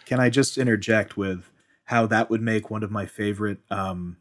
Can 0.05 0.21
I 0.21 0.31
just 0.31 0.59
interject 0.59 1.17
with 1.17 1.51
how 1.85 2.07
that 2.07 2.31
would 2.31 2.43
make 2.43 2.71
one 2.71 2.83
of 2.83 2.91
my 2.91 3.07
favorite 3.07 3.59
um, 3.71 4.19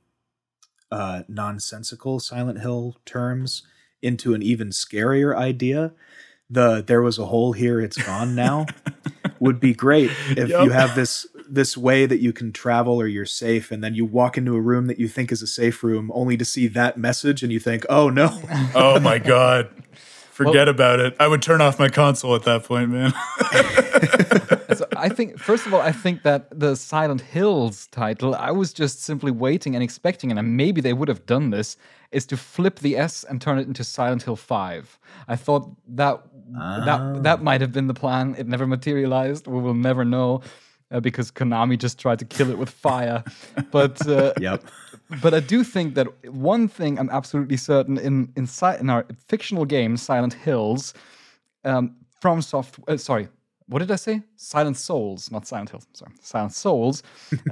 uh, 0.92 1.24
nonsensical 1.28 2.20
Silent 2.20 2.62
Hill 2.62 2.98
terms 3.06 3.64
into 4.02 4.34
an 4.34 4.42
even 4.42 4.70
scarier 4.70 5.36
idea? 5.36 5.94
The 6.50 6.84
there 6.86 7.02
was 7.02 7.18
a 7.18 7.28
hole 7.28 7.54
here, 7.54 7.80
it's 7.80 7.98
gone 7.98 8.36
now. 8.36 8.66
would 9.42 9.60
be 9.60 9.74
great 9.74 10.12
if 10.30 10.50
yep. 10.50 10.64
you 10.64 10.70
have 10.70 10.96
this 10.96 11.26
this 11.54 11.78
way 11.78 12.06
that 12.06 12.20
you 12.20 12.34
can 12.34 12.52
travel 12.52 13.00
or 13.00 13.08
you're 13.08 13.26
safe 13.26 13.72
and 13.72 13.84
then 13.84 13.94
you 13.94 14.06
walk 14.06 14.38
into 14.38 14.56
a 14.56 14.62
room 14.62 14.88
that 14.88 15.00
you 15.00 15.08
think 15.08 15.32
is 15.32 15.42
a 15.42 15.48
safe 15.48 15.84
room 15.84 16.12
only 16.14 16.38
to 16.38 16.46
see 16.46 16.68
that 16.68 16.98
message 16.98 17.44
and 17.44 17.52
you 17.52 17.60
think 17.60 17.86
oh 17.90 18.10
no. 18.10 18.42
Oh 18.76 19.00
my 19.00 19.18
god. 19.18 19.70
Forget 20.32 20.68
well, 20.68 20.70
about 20.70 21.00
it. 21.00 21.16
I 21.20 21.28
would 21.28 21.42
turn 21.42 21.62
off 21.62 21.78
my 21.78 21.90
console 21.90 22.36
at 22.36 22.44
that 22.44 22.64
point 22.64 22.90
man. 22.90 23.14
So 24.74 24.88
i 24.96 25.10
think 25.10 25.38
first 25.38 25.66
of 25.66 25.74
all 25.74 25.82
i 25.82 25.92
think 25.92 26.24
that 26.24 26.58
the 26.58 26.76
silent 26.78 27.20
hills 27.20 27.88
title 27.88 28.34
i 28.36 28.52
was 28.52 28.72
just 28.72 29.04
simply 29.04 29.30
waiting 29.30 29.76
and 29.76 29.84
expecting 29.84 30.32
and 30.32 30.58
maybe 30.58 30.80
they 30.80 30.94
would 30.94 31.10
have 31.10 31.26
done 31.26 31.50
this 31.50 31.76
is 32.12 32.26
to 32.28 32.38
flip 32.38 32.80
the 32.80 32.96
s 32.96 33.26
and 33.26 33.42
turn 33.42 33.60
it 33.60 33.68
into 33.68 33.84
silent 33.84 34.24
hill 34.24 34.38
5 34.38 34.98
i 35.28 35.36
thought 35.36 35.70
that 35.90 36.24
that 36.54 37.24
that 37.24 37.40
ah. 37.40 37.44
might 37.44 37.62
have 37.62 37.72
been 37.72 37.88
the 37.88 37.94
plan. 37.94 38.36
It 38.38 38.48
never 38.48 38.68
materialized. 38.68 39.48
We 39.48 39.60
will 39.60 39.74
never 39.74 40.04
know 40.04 40.42
uh, 40.92 41.00
because 41.00 41.32
Konami 41.32 41.78
just 41.78 42.00
tried 42.00 42.20
to 42.20 42.26
kill 42.26 42.50
it 42.50 42.58
with 42.58 42.70
fire. 42.70 43.24
but 43.72 44.06
uh, 44.08 44.34
yep. 44.40 44.64
But 45.22 45.34
I 45.34 45.40
do 45.40 45.64
think 45.64 45.96
that 45.96 46.08
one 46.32 46.68
thing 46.68 47.00
I'm 47.00 47.10
absolutely 47.10 47.58
certain 47.58 47.98
in 47.98 48.32
in, 48.36 48.48
in 48.80 48.90
our 48.90 49.06
fictional 49.28 49.66
game 49.66 49.98
Silent 49.98 50.34
Hills, 50.34 50.94
um, 51.64 51.96
FromSoft 52.22 52.80
uh, 52.88 52.98
sorry, 52.98 53.28
what 53.68 53.80
did 53.80 53.92
I 53.92 53.98
say? 53.98 54.22
Silent 54.36 54.78
Souls, 54.78 55.32
not 55.32 55.48
Silent 55.48 55.70
Hills. 55.70 55.88
Sorry, 55.94 56.12
Silent 56.22 56.54
Souls. 56.54 57.04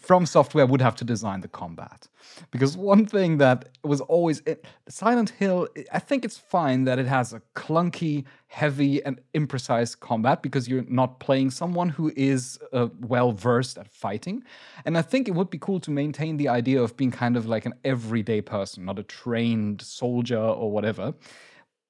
FromSoftware 0.00 0.68
would 0.68 0.80
have 0.80 0.96
to 0.96 1.04
design 1.04 1.40
the 1.40 1.48
combat. 1.48 2.08
Because 2.50 2.76
one 2.76 3.06
thing 3.06 3.38
that 3.38 3.68
was 3.84 4.00
always 4.00 4.42
it, 4.46 4.64
silent 4.88 5.30
hill 5.30 5.68
i 5.92 5.98
think 5.98 6.24
it's 6.24 6.38
fine 6.38 6.84
that 6.84 6.98
it 6.98 7.06
has 7.06 7.32
a 7.32 7.40
clunky 7.54 8.24
heavy 8.48 9.04
and 9.04 9.20
imprecise 9.34 9.98
combat 9.98 10.42
because 10.42 10.68
you're 10.68 10.84
not 10.88 11.20
playing 11.20 11.50
someone 11.50 11.88
who 11.88 12.12
is 12.16 12.58
uh, 12.72 12.88
well 13.00 13.32
versed 13.32 13.78
at 13.78 13.88
fighting. 13.88 14.42
And 14.84 14.98
i 14.98 15.02
think 15.02 15.28
it 15.28 15.32
would 15.32 15.50
be 15.50 15.58
cool 15.58 15.80
to 15.80 15.90
maintain 15.90 16.36
the 16.36 16.48
idea 16.48 16.82
of 16.82 16.96
being 16.96 17.10
kind 17.10 17.36
of 17.36 17.46
like 17.46 17.66
an 17.66 17.74
everyday 17.84 18.40
person 18.40 18.84
not 18.84 18.98
a 18.98 19.04
trained 19.04 19.82
soldier 19.82 20.38
or 20.38 20.70
whatever. 20.70 21.14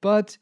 But 0.00 0.36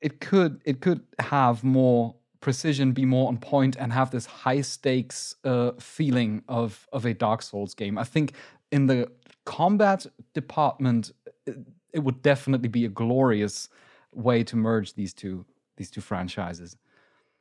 it 0.00 0.20
could 0.20 0.60
it 0.64 0.80
could 0.80 1.00
have 1.18 1.62
more 1.62 2.14
precision, 2.42 2.92
be 2.92 3.06
more 3.06 3.28
on 3.28 3.38
point, 3.38 3.76
and 3.76 3.90
have 3.92 4.10
this 4.10 4.26
high 4.26 4.60
stakes 4.60 5.34
uh, 5.44 5.70
feeling 5.78 6.42
of 6.48 6.86
of 6.92 7.06
a 7.06 7.14
Dark 7.14 7.40
Souls 7.40 7.72
game. 7.72 7.96
I 7.96 8.04
think 8.04 8.34
in 8.70 8.86
the 8.86 9.10
combat 9.46 10.06
department, 10.34 11.12
it, 11.46 11.56
it 11.94 12.00
would 12.00 12.20
definitely 12.20 12.68
be 12.68 12.84
a 12.84 12.90
glorious 12.90 13.70
way 14.12 14.44
to 14.44 14.56
merge 14.56 14.92
these 14.92 15.14
two 15.14 15.46
these 15.78 15.90
two 15.90 16.02
franchises. 16.02 16.76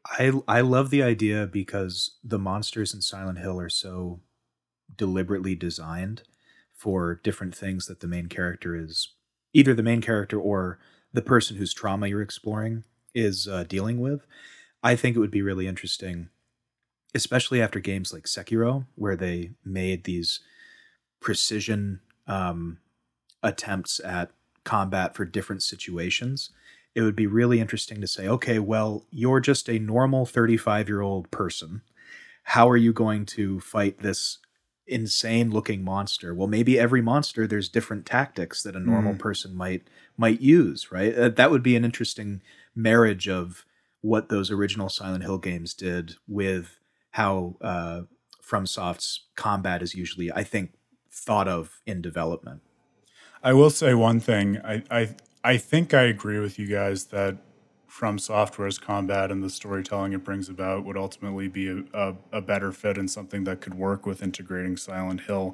I 0.06 0.32
I 0.48 0.62
love 0.62 0.90
the 0.90 1.04
idea 1.04 1.46
because 1.46 2.18
the 2.24 2.40
monsters 2.40 2.94
in 2.94 3.02
Silent 3.02 3.40
Hill 3.40 3.60
are 3.60 3.70
so 3.70 4.22
deliberately 4.96 5.56
designed 5.56 6.24
for 6.74 7.20
different 7.24 7.56
things 7.56 7.88
that 7.88 8.00
the 8.00 8.08
main 8.08 8.28
character 8.28 8.76
is 8.76 9.10
either 9.54 9.74
the 9.74 9.84
main 9.84 10.02
character 10.02 10.40
or 10.40 10.80
the 11.14 11.22
person 11.22 11.58
whose 11.58 11.74
trauma 11.74 12.08
you're 12.08 12.22
exploring 12.22 12.84
is 13.14 13.48
uh, 13.48 13.64
dealing 13.68 14.00
with 14.00 14.26
I 14.84 14.96
think 14.96 15.16
it 15.16 15.20
would 15.20 15.32
be 15.32 15.42
really 15.42 15.68
interesting, 15.68 16.30
especially 17.14 17.62
after 17.62 17.80
games 17.80 18.14
like 18.14 18.24
Sekiro, 18.24 18.86
where 18.96 19.16
they 19.16 19.52
made 19.64 20.04
these 20.04 20.40
precision 21.20 22.02
um, 22.28 22.80
attempts 23.44 24.00
at 24.00 24.32
combat 24.64 25.16
for 25.16 25.26
different 25.26 25.64
situations. 25.64 26.50
It 26.94 27.02
would 27.02 27.16
be 27.16 27.28
really 27.28 27.60
interesting 27.60 28.02
to 28.02 28.08
say, 28.08 28.28
okay, 28.28 28.60
well, 28.60 29.06
you're 29.12 29.40
just 29.40 29.70
a 29.70 29.80
normal 29.80 30.26
35 30.26 30.90
year 30.90 31.02
old 31.02 31.32
person. 31.32 31.82
How 32.44 32.70
are 32.70 32.78
you 32.78 32.92
going 32.92 33.26
to 33.28 33.60
fight 33.60 34.00
this 34.00 34.40
insane 34.88 35.52
looking 35.52 35.84
monster? 35.84 36.34
Well, 36.34 36.48
maybe 36.48 36.78
every 36.78 37.02
monster 37.02 37.48
there's 37.48 37.70
different 37.70 38.06
tactics 38.06 38.64
that 38.64 38.76
a 38.76 38.80
normal 38.80 39.14
mm. 39.14 39.20
person 39.20 39.56
might 39.56 39.84
might 40.18 40.42
use, 40.42 40.92
right? 40.92 41.18
Uh, 41.18 41.30
that 41.30 41.50
would 41.50 41.64
be 41.64 41.76
an 41.76 41.86
interesting 41.86 42.42
marriage 42.76 43.30
of 43.30 43.66
what 44.02 44.30
those 44.30 44.52
original 44.52 44.90
Silent 44.90 45.24
Hill 45.24 45.38
games 45.38 45.74
did 45.74 46.16
with 46.28 46.80
how 47.12 47.56
uh, 47.62 48.02
FromSoft's 48.44 49.28
combat 49.36 49.82
is 49.82 49.96
usually, 49.96 50.32
I 50.32 50.44
think, 50.44 50.74
thought 51.12 51.48
of 51.48 51.82
in 51.86 52.02
development. 52.02 52.62
I 53.44 53.54
will 53.54 53.70
say 53.70 53.94
one 53.94 54.20
thing. 54.20 54.60
I 54.64 54.84
I, 54.92 55.16
I 55.44 55.58
think 55.58 55.94
I 55.94 56.04
agree 56.04 56.40
with 56.40 56.60
you 56.60 56.68
guys 56.68 57.06
that 57.06 57.38
FromSoftware's 57.92 58.78
combat 58.78 59.32
and 59.32 59.44
the 59.44 59.50
storytelling 59.50 60.14
it 60.14 60.24
brings 60.24 60.48
about 60.48 60.86
would 60.86 60.96
ultimately 60.96 61.50
be 61.50 61.68
a, 61.68 61.84
a, 61.94 62.16
a, 62.32 62.42
better 62.42 62.72
fit 62.72 62.98
and 62.98 63.12
something 63.12 63.44
that 63.44 63.60
could 63.60 63.74
work 63.74 64.06
with 64.06 64.24
integrating 64.24 64.78
Silent 64.78 65.22
Hill. 65.22 65.54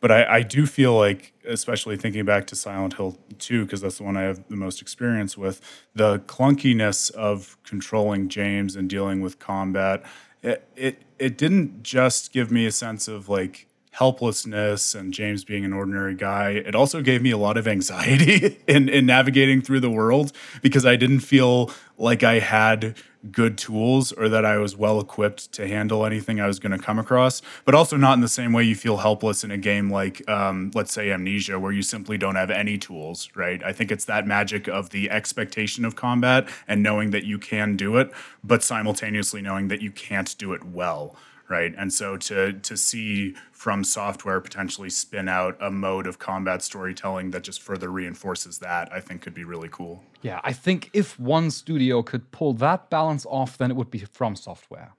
But 0.00 0.12
I, 0.12 0.36
I 0.36 0.42
do 0.42 0.66
feel 0.66 0.96
like, 0.96 1.32
especially 1.44 1.96
thinking 1.96 2.24
back 2.24 2.46
to 2.48 2.56
Silent 2.56 2.94
Hill 2.94 3.18
2, 3.38 3.64
because 3.64 3.80
that's 3.80 3.98
the 3.98 4.04
one 4.04 4.16
I 4.16 4.22
have 4.22 4.48
the 4.48 4.56
most 4.56 4.80
experience 4.80 5.36
with, 5.36 5.60
the 5.92 6.20
clunkiness 6.20 7.10
of 7.10 7.58
controlling 7.64 8.28
James 8.28 8.76
and 8.76 8.88
dealing 8.88 9.20
with 9.20 9.40
combat, 9.40 10.04
it, 10.40 10.68
it, 10.76 11.02
it 11.18 11.36
didn't 11.36 11.82
just 11.82 12.32
give 12.32 12.52
me 12.52 12.64
a 12.64 12.72
sense 12.72 13.08
of 13.08 13.28
like 13.28 13.66
helplessness 13.92 14.94
and 14.94 15.12
James 15.12 15.44
being 15.44 15.64
an 15.64 15.72
ordinary 15.72 16.14
guy, 16.14 16.50
it 16.50 16.74
also 16.74 17.02
gave 17.02 17.22
me 17.22 17.30
a 17.30 17.36
lot 17.36 17.56
of 17.56 17.68
anxiety 17.68 18.58
in, 18.66 18.88
in 18.88 19.06
navigating 19.06 19.60
through 19.60 19.80
the 19.80 19.90
world 19.90 20.32
because 20.62 20.84
I 20.84 20.96
didn't 20.96 21.20
feel 21.20 21.70
like 21.98 22.22
I 22.22 22.38
had 22.38 22.96
good 23.30 23.56
tools 23.56 24.10
or 24.10 24.28
that 24.30 24.44
I 24.44 24.56
was 24.56 24.76
well 24.76 24.98
equipped 24.98 25.52
to 25.52 25.68
handle 25.68 26.04
anything 26.04 26.40
I 26.40 26.46
was 26.46 26.58
going 26.58 26.76
to 26.76 26.82
come 26.82 26.98
across, 26.98 27.42
but 27.64 27.74
also 27.74 27.96
not 27.96 28.14
in 28.14 28.20
the 28.20 28.28
same 28.28 28.52
way 28.52 28.64
you 28.64 28.74
feel 28.74 28.96
helpless 28.96 29.44
in 29.44 29.50
a 29.50 29.58
game 29.58 29.90
like, 29.90 30.28
um, 30.28 30.72
let's 30.74 30.92
say, 30.92 31.12
Amnesia, 31.12 31.60
where 31.60 31.70
you 31.70 31.82
simply 31.82 32.18
don't 32.18 32.34
have 32.34 32.50
any 32.50 32.78
tools, 32.78 33.28
right? 33.36 33.62
I 33.62 33.72
think 33.72 33.92
it's 33.92 34.06
that 34.06 34.26
magic 34.26 34.68
of 34.68 34.90
the 34.90 35.10
expectation 35.10 35.84
of 35.84 35.94
combat 35.94 36.48
and 36.66 36.82
knowing 36.82 37.10
that 37.10 37.24
you 37.24 37.38
can 37.38 37.76
do 37.76 37.98
it, 37.98 38.10
but 38.42 38.62
simultaneously 38.64 39.42
knowing 39.42 39.68
that 39.68 39.82
you 39.82 39.92
can't 39.92 40.36
do 40.38 40.52
it 40.54 40.64
well 40.64 41.14
right? 41.48 41.74
And 41.76 41.92
so 41.92 42.16
to 42.16 42.52
to 42.52 42.76
see 42.76 43.34
FromSoftware 43.56 44.42
potentially 44.42 44.90
spin 44.90 45.28
out 45.28 45.56
a 45.60 45.70
mode 45.70 46.06
of 46.06 46.18
combat 46.18 46.62
storytelling 46.62 47.30
that 47.30 47.42
just 47.42 47.62
further 47.62 47.90
reinforces 47.90 48.58
that, 48.58 48.92
I 48.92 49.00
think 49.00 49.22
could 49.22 49.34
be 49.34 49.44
really 49.44 49.68
cool. 49.70 50.02
Yeah, 50.22 50.40
I 50.44 50.52
think 50.52 50.90
if 50.92 51.18
one 51.18 51.50
studio 51.50 52.02
could 52.02 52.30
pull 52.30 52.54
that 52.54 52.90
balance 52.90 53.26
off, 53.26 53.58
then 53.58 53.70
it 53.70 53.76
would 53.76 53.90
be 53.90 54.00
from 54.00 54.36
software. 54.36 54.94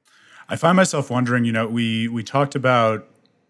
I 0.49 0.55
find 0.55 0.75
myself 0.75 1.09
wondering, 1.09 1.45
you 1.45 1.51
know, 1.51 1.67
we 1.67 2.07
we 2.07 2.23
talked 2.23 2.55
about 2.55 3.07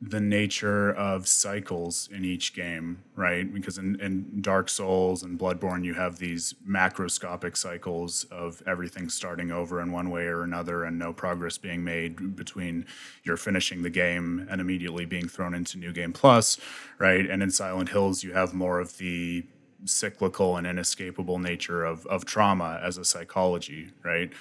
the 0.10 0.20
nature 0.20 0.92
of 0.92 1.28
cycles 1.28 2.10
in 2.12 2.26
each 2.26 2.54
game, 2.54 3.02
right? 3.16 3.54
Because 3.54 3.78
in, 3.78 4.00
in, 4.02 4.42
Dark 4.42 4.68
Souls 4.68 5.24
and 5.24 5.40
Bloodborne, 5.40 5.86
you 5.86 5.94
have 5.94 6.18
these 6.18 6.56
macroscopic 6.68 7.56
cycles 7.56 8.26
of 8.26 8.62
everything 8.68 9.08
starting 9.08 9.52
over 9.52 9.80
in 9.80 9.92
one 9.92 10.10
way 10.10 10.26
or 10.26 10.44
another 10.44 10.84
and 10.84 11.00
no 11.00 11.14
progress 11.14 11.58
being 11.58 11.84
made 11.84 12.36
between 12.36 12.86
you're 13.24 13.38
finishing 13.38 13.84
the 13.84 13.90
game 13.90 14.46
and 14.50 14.60
immediately 14.60 15.06
being 15.06 15.28
thrown 15.28 15.54
into 15.54 15.78
New 15.78 15.94
Game 15.94 16.12
Plus, 16.12 16.60
right? 17.00 17.30
And 17.30 17.42
in 17.42 17.52
Silent 17.52 17.90
Hills, 17.90 18.24
you 18.24 18.34
have 18.34 18.54
more 18.54 18.80
of 18.80 18.98
the 18.98 19.46
cyclical 19.86 20.58
and 20.58 20.68
inescapable 20.68 21.40
nature 21.40 21.86
of, 21.86 22.06
of 22.08 22.26
trauma 22.26 22.80
as 22.84 22.98
a 22.98 23.06
psychology, 23.06 23.92
right? 24.04 24.32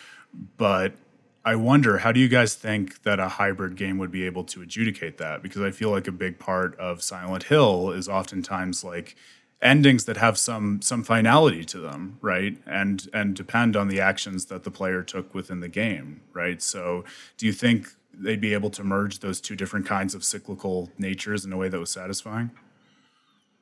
But 0.56 0.94
I 1.44 1.56
wonder 1.56 1.98
how 1.98 2.12
do 2.12 2.20
you 2.20 2.28
guys 2.28 2.54
think 2.54 3.02
that 3.02 3.18
a 3.18 3.28
hybrid 3.28 3.76
game 3.76 3.98
would 3.98 4.12
be 4.12 4.24
able 4.24 4.44
to 4.44 4.62
adjudicate 4.62 5.18
that? 5.18 5.42
Because 5.42 5.62
I 5.62 5.72
feel 5.72 5.90
like 5.90 6.06
a 6.06 6.12
big 6.12 6.38
part 6.38 6.78
of 6.78 7.02
Silent 7.02 7.44
Hill 7.44 7.90
is 7.90 8.08
oftentimes 8.08 8.84
like 8.84 9.16
endings 9.60 10.04
that 10.04 10.16
have 10.16 10.38
some 10.38 10.80
some 10.82 11.02
finality 11.02 11.64
to 11.64 11.78
them, 11.78 12.18
right? 12.20 12.58
And 12.66 13.08
and 13.12 13.34
depend 13.34 13.76
on 13.76 13.88
the 13.88 14.00
actions 14.00 14.46
that 14.46 14.62
the 14.62 14.70
player 14.70 15.02
took 15.02 15.34
within 15.34 15.60
the 15.60 15.68
game, 15.68 16.20
right? 16.32 16.62
So 16.62 17.04
do 17.38 17.46
you 17.46 17.52
think 17.52 17.88
they'd 18.14 18.40
be 18.40 18.54
able 18.54 18.70
to 18.70 18.84
merge 18.84 19.18
those 19.18 19.40
two 19.40 19.56
different 19.56 19.86
kinds 19.86 20.14
of 20.14 20.22
cyclical 20.22 20.90
natures 20.96 21.44
in 21.44 21.52
a 21.52 21.56
way 21.56 21.68
that 21.68 21.80
was 21.80 21.90
satisfying? 21.90 22.52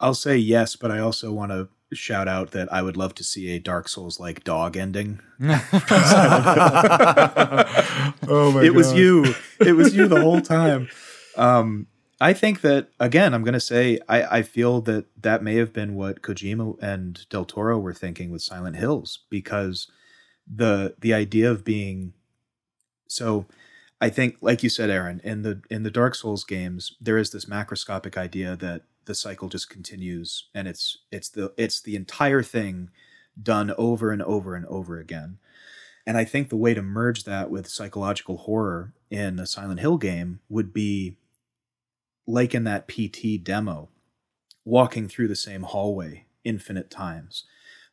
I'll 0.00 0.14
say 0.14 0.36
yes, 0.36 0.76
but 0.76 0.90
I 0.90 0.98
also 0.98 1.32
want 1.32 1.52
to 1.52 1.68
shout 1.92 2.28
out 2.28 2.52
that 2.52 2.72
I 2.72 2.82
would 2.82 2.96
love 2.96 3.14
to 3.16 3.24
see 3.24 3.50
a 3.50 3.58
Dark 3.58 3.88
Souls 3.88 4.20
like 4.20 4.44
dog 4.44 4.76
ending. 4.76 5.20
oh 8.28 8.52
my 8.54 8.62
It 8.62 8.68
God. 8.68 8.76
was 8.76 8.92
you. 8.92 9.34
It 9.60 9.72
was 9.76 9.94
you 9.94 10.08
the 10.08 10.20
whole 10.20 10.40
time. 10.40 10.88
Um, 11.36 11.86
I 12.20 12.32
think 12.32 12.62
that 12.62 12.88
again, 12.98 13.34
I'm 13.34 13.42
going 13.44 13.54
to 13.54 13.60
say 13.60 13.98
I, 14.08 14.38
I 14.38 14.42
feel 14.42 14.80
that 14.82 15.06
that 15.20 15.42
may 15.42 15.56
have 15.56 15.72
been 15.72 15.94
what 15.94 16.22
Kojima 16.22 16.78
and 16.82 17.28
Del 17.28 17.44
Toro 17.44 17.78
were 17.78 17.92
thinking 17.94 18.30
with 18.30 18.42
Silent 18.42 18.76
Hills 18.76 19.20
because 19.30 19.86
the 20.52 20.94
the 21.00 21.12
idea 21.14 21.50
of 21.50 21.64
being 21.64 22.12
so 23.06 23.46
I 24.00 24.08
think 24.08 24.36
like 24.40 24.62
you 24.62 24.68
said 24.70 24.88
Aaron 24.90 25.20
in 25.24 25.42
the 25.42 25.60
in 25.70 25.82
the 25.82 25.90
Dark 25.90 26.14
Souls 26.14 26.44
games 26.44 26.96
there 27.00 27.18
is 27.18 27.30
this 27.30 27.44
macroscopic 27.44 28.16
idea 28.16 28.56
that 28.56 28.82
the 29.10 29.14
cycle 29.16 29.48
just 29.48 29.68
continues 29.68 30.44
and 30.54 30.68
it's 30.68 30.98
it's 31.10 31.28
the 31.30 31.52
it's 31.56 31.82
the 31.82 31.96
entire 31.96 32.44
thing 32.44 32.88
done 33.42 33.74
over 33.76 34.12
and 34.12 34.22
over 34.22 34.54
and 34.54 34.64
over 34.66 35.00
again. 35.00 35.38
And 36.06 36.16
i 36.16 36.24
think 36.24 36.48
the 36.48 36.56
way 36.56 36.74
to 36.74 36.82
merge 36.82 37.24
that 37.24 37.50
with 37.50 37.66
psychological 37.66 38.36
horror 38.36 38.94
in 39.10 39.40
a 39.40 39.46
silent 39.46 39.80
hill 39.80 39.98
game 39.98 40.38
would 40.48 40.72
be 40.72 41.16
like 42.24 42.54
in 42.54 42.62
that 42.64 42.86
pt 42.86 43.42
demo 43.42 43.88
walking 44.64 45.08
through 45.08 45.26
the 45.26 45.34
same 45.34 45.62
hallway 45.64 46.26
infinite 46.44 46.88
times. 46.88 47.42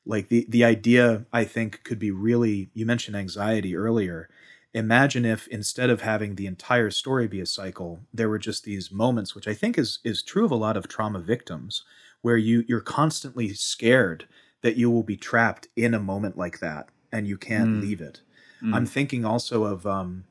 Like 0.06 0.30
the 0.30 0.46
the 0.48 0.64
idea 0.64 1.26
i 1.34 1.44
think 1.46 1.84
could 1.84 1.98
be 1.98 2.12
really 2.12 2.70
you 2.76 2.86
mentioned 2.86 3.18
anxiety 3.18 3.76
earlier 3.76 4.30
imagine 4.74 5.26
if 5.26 5.48
instead 5.48 5.90
of 5.90 6.02
having 6.02 6.36
the 6.36 6.46
entire 6.46 6.90
story 6.90 7.28
be 7.28 7.40
a 7.40 7.46
cycle 7.46 8.00
there 8.14 8.30
were 8.30 8.40
just 8.40 8.64
these 8.64 8.92
moments 8.92 9.34
which 9.34 9.48
i 9.48 9.54
think 9.54 9.78
is 9.78 10.00
is 10.04 10.22
true 10.22 10.46
of 10.46 10.52
a 10.52 10.56
lot 10.56 10.78
of 10.78 10.88
trauma 10.88 11.20
victims 11.20 11.84
where 12.22 12.38
you 12.38 12.64
you're 12.68 12.82
constantly 12.82 13.54
scared 13.54 14.28
that 14.62 14.76
you 14.76 14.90
will 14.92 15.04
be 15.04 15.18
trapped 15.18 15.68
in 15.76 15.94
a 15.94 16.00
moment 16.00 16.38
like 16.38 16.60
that 16.60 16.90
and 17.12 17.28
you 17.28 17.38
can't 17.38 17.78
mm. 17.78 17.82
leave 17.82 18.02
it 18.02 18.22
mm. 18.62 18.74
i'm 18.76 18.86
thinking 18.86 19.24
also 19.24 19.64
of 19.64 19.86
um 19.86 20.26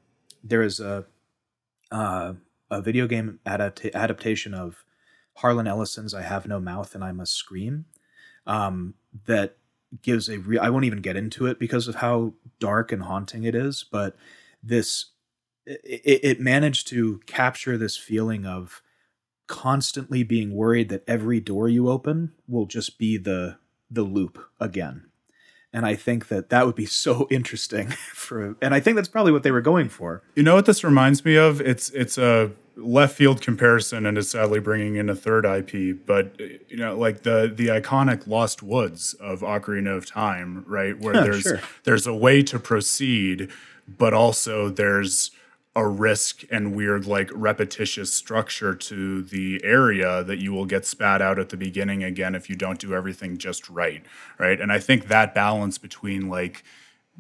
there 0.44 0.62
is 0.62 0.80
a 0.80 1.04
uh, 1.92 2.32
a 2.70 2.82
video 2.82 3.06
game 3.06 3.38
adapt- 3.46 3.94
adaptation 3.94 4.52
of 4.52 4.84
harlan 5.36 5.66
ellison's 5.66 6.14
i 6.14 6.22
have 6.22 6.46
no 6.46 6.60
mouth 6.60 6.94
and 6.94 7.02
i 7.02 7.12
must 7.12 7.34
scream 7.34 7.86
um 8.46 8.94
that 9.24 9.56
gives 10.02 10.28
a 10.28 10.38
real 10.38 10.60
I 10.60 10.70
won't 10.70 10.84
even 10.84 11.00
get 11.00 11.16
into 11.16 11.46
it 11.46 11.58
because 11.58 11.88
of 11.88 11.96
how 11.96 12.34
dark 12.58 12.92
and 12.92 13.02
haunting 13.02 13.44
it 13.44 13.54
is, 13.54 13.84
but 13.90 14.16
this 14.62 15.06
it, 15.66 16.20
it 16.22 16.40
managed 16.40 16.86
to 16.88 17.20
capture 17.26 17.76
this 17.76 17.96
feeling 17.96 18.46
of 18.46 18.82
constantly 19.46 20.22
being 20.22 20.54
worried 20.54 20.88
that 20.88 21.04
every 21.06 21.40
door 21.40 21.68
you 21.68 21.88
open 21.88 22.32
will 22.48 22.66
just 22.66 22.98
be 22.98 23.16
the 23.16 23.58
the 23.90 24.02
loop 24.02 24.38
again. 24.60 25.06
And 25.72 25.84
i 25.84 25.94
think 25.94 26.28
that 26.28 26.48
that 26.50 26.66
would 26.66 26.74
be 26.74 26.86
so 27.04 27.26
interesting 27.30 27.88
for 27.90 28.56
and 28.62 28.74
i 28.74 28.80
think 28.80 28.96
that's 28.96 29.08
probably 29.08 29.32
what 29.32 29.42
they 29.42 29.52
were 29.52 29.60
going 29.60 29.88
for. 29.88 30.22
You 30.34 30.42
know 30.42 30.54
what 30.54 30.66
this 30.66 30.84
reminds 30.84 31.24
me 31.24 31.36
of? 31.36 31.60
It's 31.60 31.90
it's 31.90 32.18
a 32.18 32.52
left 32.76 33.16
field 33.16 33.40
comparison 33.40 34.04
and 34.06 34.18
is 34.18 34.30
sadly 34.30 34.60
bringing 34.60 34.96
in 34.96 35.08
a 35.08 35.14
third 35.14 35.44
IP, 35.44 36.06
but 36.06 36.38
you 36.38 36.76
know, 36.76 36.96
like 36.96 37.22
the 37.22 37.52
the 37.54 37.68
iconic 37.68 38.26
Lost 38.26 38.62
Woods 38.62 39.14
of 39.14 39.40
Ocarina 39.40 39.96
of 39.96 40.06
Time, 40.06 40.64
right? 40.66 40.98
Where 40.98 41.14
yeah, 41.14 41.22
there's 41.24 41.42
sure. 41.42 41.60
there's 41.84 42.06
a 42.06 42.14
way 42.14 42.42
to 42.42 42.58
proceed, 42.58 43.50
but 43.88 44.12
also 44.12 44.68
there's 44.68 45.30
a 45.74 45.86
risk 45.86 46.42
and 46.50 46.74
weird 46.74 47.06
like 47.06 47.30
repetitious 47.34 48.12
structure 48.12 48.74
to 48.74 49.22
the 49.22 49.60
area 49.62 50.24
that 50.24 50.38
you 50.38 50.52
will 50.52 50.64
get 50.64 50.86
spat 50.86 51.20
out 51.20 51.38
at 51.38 51.50
the 51.50 51.56
beginning 51.56 52.02
again 52.02 52.34
if 52.34 52.48
you 52.48 52.56
don't 52.56 52.78
do 52.78 52.94
everything 52.94 53.36
just 53.36 53.68
right 53.68 54.02
right 54.38 54.58
and 54.58 54.72
i 54.72 54.78
think 54.78 55.08
that 55.08 55.34
balance 55.34 55.76
between 55.76 56.30
like 56.30 56.64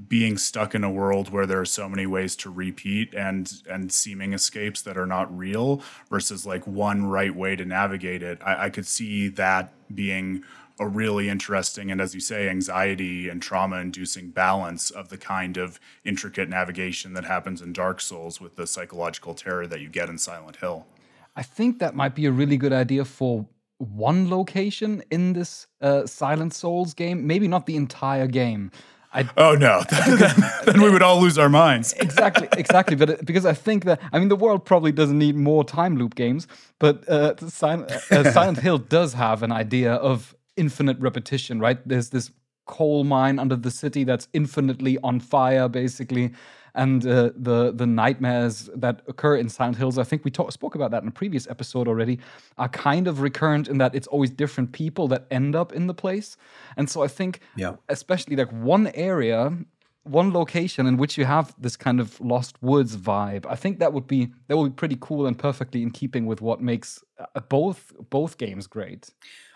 being 0.08 0.36
stuck 0.36 0.74
in 0.74 0.84
a 0.84 0.90
world 0.90 1.30
where 1.30 1.46
there 1.46 1.60
are 1.60 1.64
so 1.64 1.88
many 1.88 2.06
ways 2.06 2.36
to 2.36 2.50
repeat 2.50 3.14
and 3.14 3.62
and 3.68 3.90
seeming 3.90 4.34
escapes 4.34 4.82
that 4.82 4.98
are 4.98 5.06
not 5.06 5.36
real 5.36 5.82
versus 6.10 6.44
like 6.44 6.66
one 6.66 7.06
right 7.06 7.34
way 7.34 7.56
to 7.56 7.64
navigate 7.64 8.22
it 8.22 8.38
i, 8.44 8.66
I 8.66 8.70
could 8.70 8.86
see 8.86 9.28
that 9.28 9.72
being 9.94 10.44
a 10.78 10.86
really 10.86 11.28
interesting 11.28 11.90
and 11.90 12.00
as 12.00 12.14
you 12.14 12.20
say 12.20 12.48
anxiety 12.48 13.28
and 13.28 13.40
trauma 13.40 13.78
inducing 13.78 14.30
balance 14.30 14.90
of 14.90 15.08
the 15.08 15.16
kind 15.16 15.56
of 15.56 15.80
intricate 16.04 16.48
navigation 16.48 17.14
that 17.14 17.24
happens 17.24 17.62
in 17.62 17.72
dark 17.72 18.00
souls 18.00 18.40
with 18.40 18.56
the 18.56 18.66
psychological 18.66 19.34
terror 19.34 19.66
that 19.66 19.80
you 19.80 19.88
get 19.88 20.08
in 20.08 20.18
silent 20.18 20.56
hill. 20.56 20.86
I 21.34 21.42
think 21.42 21.78
that 21.78 21.94
might 21.94 22.14
be 22.14 22.26
a 22.26 22.32
really 22.32 22.56
good 22.56 22.72
idea 22.72 23.04
for 23.04 23.46
one 23.78 24.28
location 24.28 25.02
in 25.10 25.32
this 25.32 25.66
uh, 25.80 26.06
silent 26.06 26.54
souls 26.54 26.94
game 26.94 27.26
maybe 27.26 27.46
not 27.46 27.66
the 27.66 27.76
entire 27.76 28.26
game 28.26 28.70
I, 29.16 29.26
oh 29.38 29.54
no, 29.54 29.82
then 30.66 30.82
we 30.82 30.90
would 30.90 31.02
all 31.02 31.18
lose 31.20 31.38
our 31.38 31.48
minds. 31.48 31.94
exactly, 31.94 32.48
exactly. 32.52 32.96
But 32.96 33.10
uh, 33.10 33.16
because 33.24 33.46
I 33.46 33.54
think 33.54 33.84
that 33.84 33.98
I 34.12 34.18
mean 34.18 34.28
the 34.28 34.36
world 34.36 34.66
probably 34.66 34.92
doesn't 34.92 35.18
need 35.18 35.36
more 35.36 35.64
time 35.64 35.96
loop 35.96 36.14
games, 36.14 36.46
but 36.78 37.08
uh, 37.08 37.34
Silent, 37.48 37.90
uh, 38.12 38.30
Silent 38.38 38.58
Hill 38.58 38.76
does 38.76 39.14
have 39.14 39.42
an 39.42 39.52
idea 39.52 39.94
of 39.94 40.36
infinite 40.56 40.98
repetition, 41.00 41.60
right? 41.60 41.78
There's 41.88 42.10
this 42.10 42.30
coal 42.66 43.04
mine 43.04 43.38
under 43.38 43.56
the 43.56 43.70
city 43.70 44.04
that's 44.04 44.28
infinitely 44.34 44.98
on 45.02 45.20
fire, 45.20 45.66
basically 45.68 46.34
and 46.76 47.04
uh, 47.06 47.30
the 47.34 47.72
the 47.72 47.86
nightmares 47.86 48.70
that 48.74 49.02
occur 49.08 49.36
in 49.36 49.48
Silent 49.48 49.76
Hills. 49.76 49.98
I 49.98 50.04
think 50.04 50.24
we 50.24 50.30
talk, 50.30 50.52
spoke 50.52 50.74
about 50.74 50.90
that 50.92 51.02
in 51.02 51.08
a 51.08 51.12
previous 51.12 51.48
episode 51.48 51.88
already. 51.88 52.20
Are 52.58 52.68
kind 52.68 53.08
of 53.08 53.20
recurrent 53.20 53.66
in 53.66 53.78
that 53.78 53.94
it's 53.94 54.06
always 54.06 54.30
different 54.30 54.72
people 54.72 55.08
that 55.08 55.26
end 55.30 55.56
up 55.56 55.72
in 55.72 55.88
the 55.88 55.94
place, 55.94 56.36
and 56.76 56.88
so 56.88 57.02
I 57.02 57.08
think, 57.08 57.40
yeah. 57.56 57.76
especially 57.88 58.36
like 58.36 58.52
one 58.52 58.88
area. 58.94 59.56
One 60.04 60.32
location 60.32 60.86
in 60.86 60.98
which 60.98 61.18
you 61.18 61.24
have 61.24 61.52
this 61.58 61.76
kind 61.76 61.98
of 61.98 62.20
lost 62.20 62.62
woods 62.62 62.96
vibe, 62.96 63.44
I 63.44 63.56
think 63.56 63.80
that 63.80 63.92
would 63.92 64.06
be 64.06 64.28
that 64.46 64.56
would 64.56 64.76
be 64.76 64.76
pretty 64.76 64.96
cool 65.00 65.26
and 65.26 65.36
perfectly 65.36 65.82
in 65.82 65.90
keeping 65.90 66.26
with 66.26 66.40
what 66.40 66.60
makes 66.60 67.02
uh, 67.18 67.40
both 67.40 67.92
both 68.08 68.38
games 68.38 68.68
great. 68.68 69.10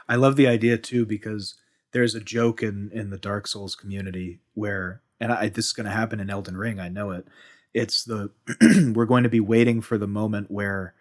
I 0.08 0.16
love 0.16 0.34
the 0.34 0.48
idea 0.48 0.76
too 0.76 1.06
because 1.06 1.54
there's 1.92 2.16
a 2.16 2.20
joke 2.20 2.64
in 2.64 2.90
in 2.92 3.10
the 3.10 3.16
Dark 3.16 3.46
Souls 3.46 3.76
community 3.76 4.40
where 4.54 5.02
and 5.20 5.32
I, 5.32 5.48
this 5.48 5.66
is 5.66 5.72
going 5.72 5.86
to 5.86 5.92
happen 5.92 6.20
in 6.20 6.30
Elden 6.30 6.56
Ring. 6.56 6.80
I 6.80 6.88
know 6.88 7.10
it. 7.10 7.26
It's 7.74 8.04
the 8.04 8.30
we're 8.94 9.06
going 9.06 9.22
to 9.22 9.28
be 9.28 9.40
waiting 9.40 9.80
for 9.80 9.98
the 9.98 10.08
moment 10.08 10.50
where 10.50 10.94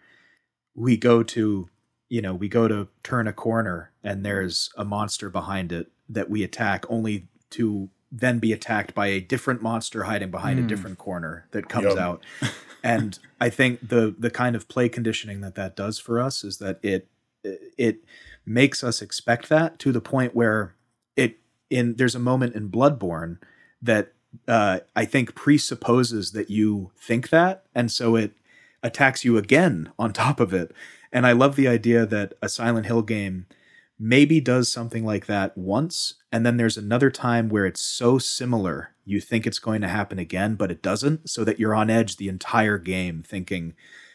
we 0.74 0.96
go 0.96 1.22
to 1.22 1.68
you 2.08 2.22
know 2.22 2.34
we 2.34 2.48
go 2.48 2.68
to 2.68 2.88
turn 3.02 3.26
a 3.26 3.32
corner 3.32 3.92
and 4.04 4.24
there's 4.24 4.70
a 4.76 4.84
monster 4.84 5.30
behind 5.30 5.72
it 5.72 5.90
that 6.08 6.28
we 6.28 6.42
attack 6.42 6.84
only 6.88 7.28
to 7.50 7.88
then 8.12 8.38
be 8.38 8.52
attacked 8.52 8.94
by 8.94 9.06
a 9.06 9.20
different 9.20 9.62
monster 9.62 10.04
hiding 10.04 10.30
behind 10.30 10.58
mm. 10.58 10.60
a 10.60 10.62
hmm. 10.62 10.68
different 10.68 10.98
corner 10.98 11.46
that 11.52 11.68
comes 11.68 11.86
yep. 11.86 11.98
out 11.98 12.24
and 12.82 13.18
i 13.40 13.48
think 13.48 13.88
the 13.88 14.14
the 14.18 14.30
kind 14.30 14.56
of 14.56 14.68
play 14.68 14.88
conditioning 14.88 15.40
that 15.40 15.54
that 15.54 15.76
does 15.76 15.98
for 15.98 16.20
us 16.20 16.44
is 16.44 16.58
that 16.58 16.78
it 16.82 17.08
it 17.78 18.04
makes 18.44 18.82
us 18.82 19.00
expect 19.00 19.48
that 19.48 19.78
to 19.78 19.92
the 19.92 20.00
point 20.00 20.34
where 20.34 20.74
it 21.16 21.38
in 21.68 21.94
there's 21.96 22.14
a 22.14 22.20
moment 22.20 22.54
in 22.54 22.68
bloodborne 22.68 23.38
that 23.82 24.12
uh, 24.48 24.80
i 24.94 25.04
think 25.04 25.34
presupposes 25.34 26.32
that 26.32 26.50
you 26.50 26.90
think 26.96 27.30
that 27.30 27.64
and 27.74 27.90
so 27.90 28.16
it 28.16 28.32
attacks 28.82 29.24
you 29.24 29.36
again 29.36 29.92
on 29.98 30.12
top 30.12 30.40
of 30.40 30.54
it 30.54 30.72
and 31.12 31.26
I 31.26 31.32
love 31.32 31.56
the 31.56 31.68
idea 31.68 32.06
that 32.06 32.34
a 32.40 32.48
Silent 32.48 32.86
Hill 32.86 33.02
game 33.02 33.46
maybe 33.98 34.40
does 34.40 34.70
something 34.70 35.04
like 35.04 35.26
that 35.26 35.56
once, 35.58 36.14
and 36.32 36.46
then 36.46 36.56
there's 36.56 36.78
another 36.78 37.10
time 37.10 37.48
where 37.48 37.66
it's 37.66 37.82
so 37.82 38.18
similar 38.18 38.94
you 39.04 39.20
think 39.20 39.46
it's 39.46 39.58
going 39.58 39.80
to 39.80 39.88
happen 39.88 40.18
again, 40.18 40.54
but 40.54 40.70
it 40.70 40.82
doesn't, 40.82 41.28
so 41.28 41.44
that 41.44 41.58
you're 41.58 41.74
on 41.74 41.90
edge 41.90 42.16
the 42.16 42.28
entire 42.28 42.78
game 42.78 43.22
thinking, 43.26 43.74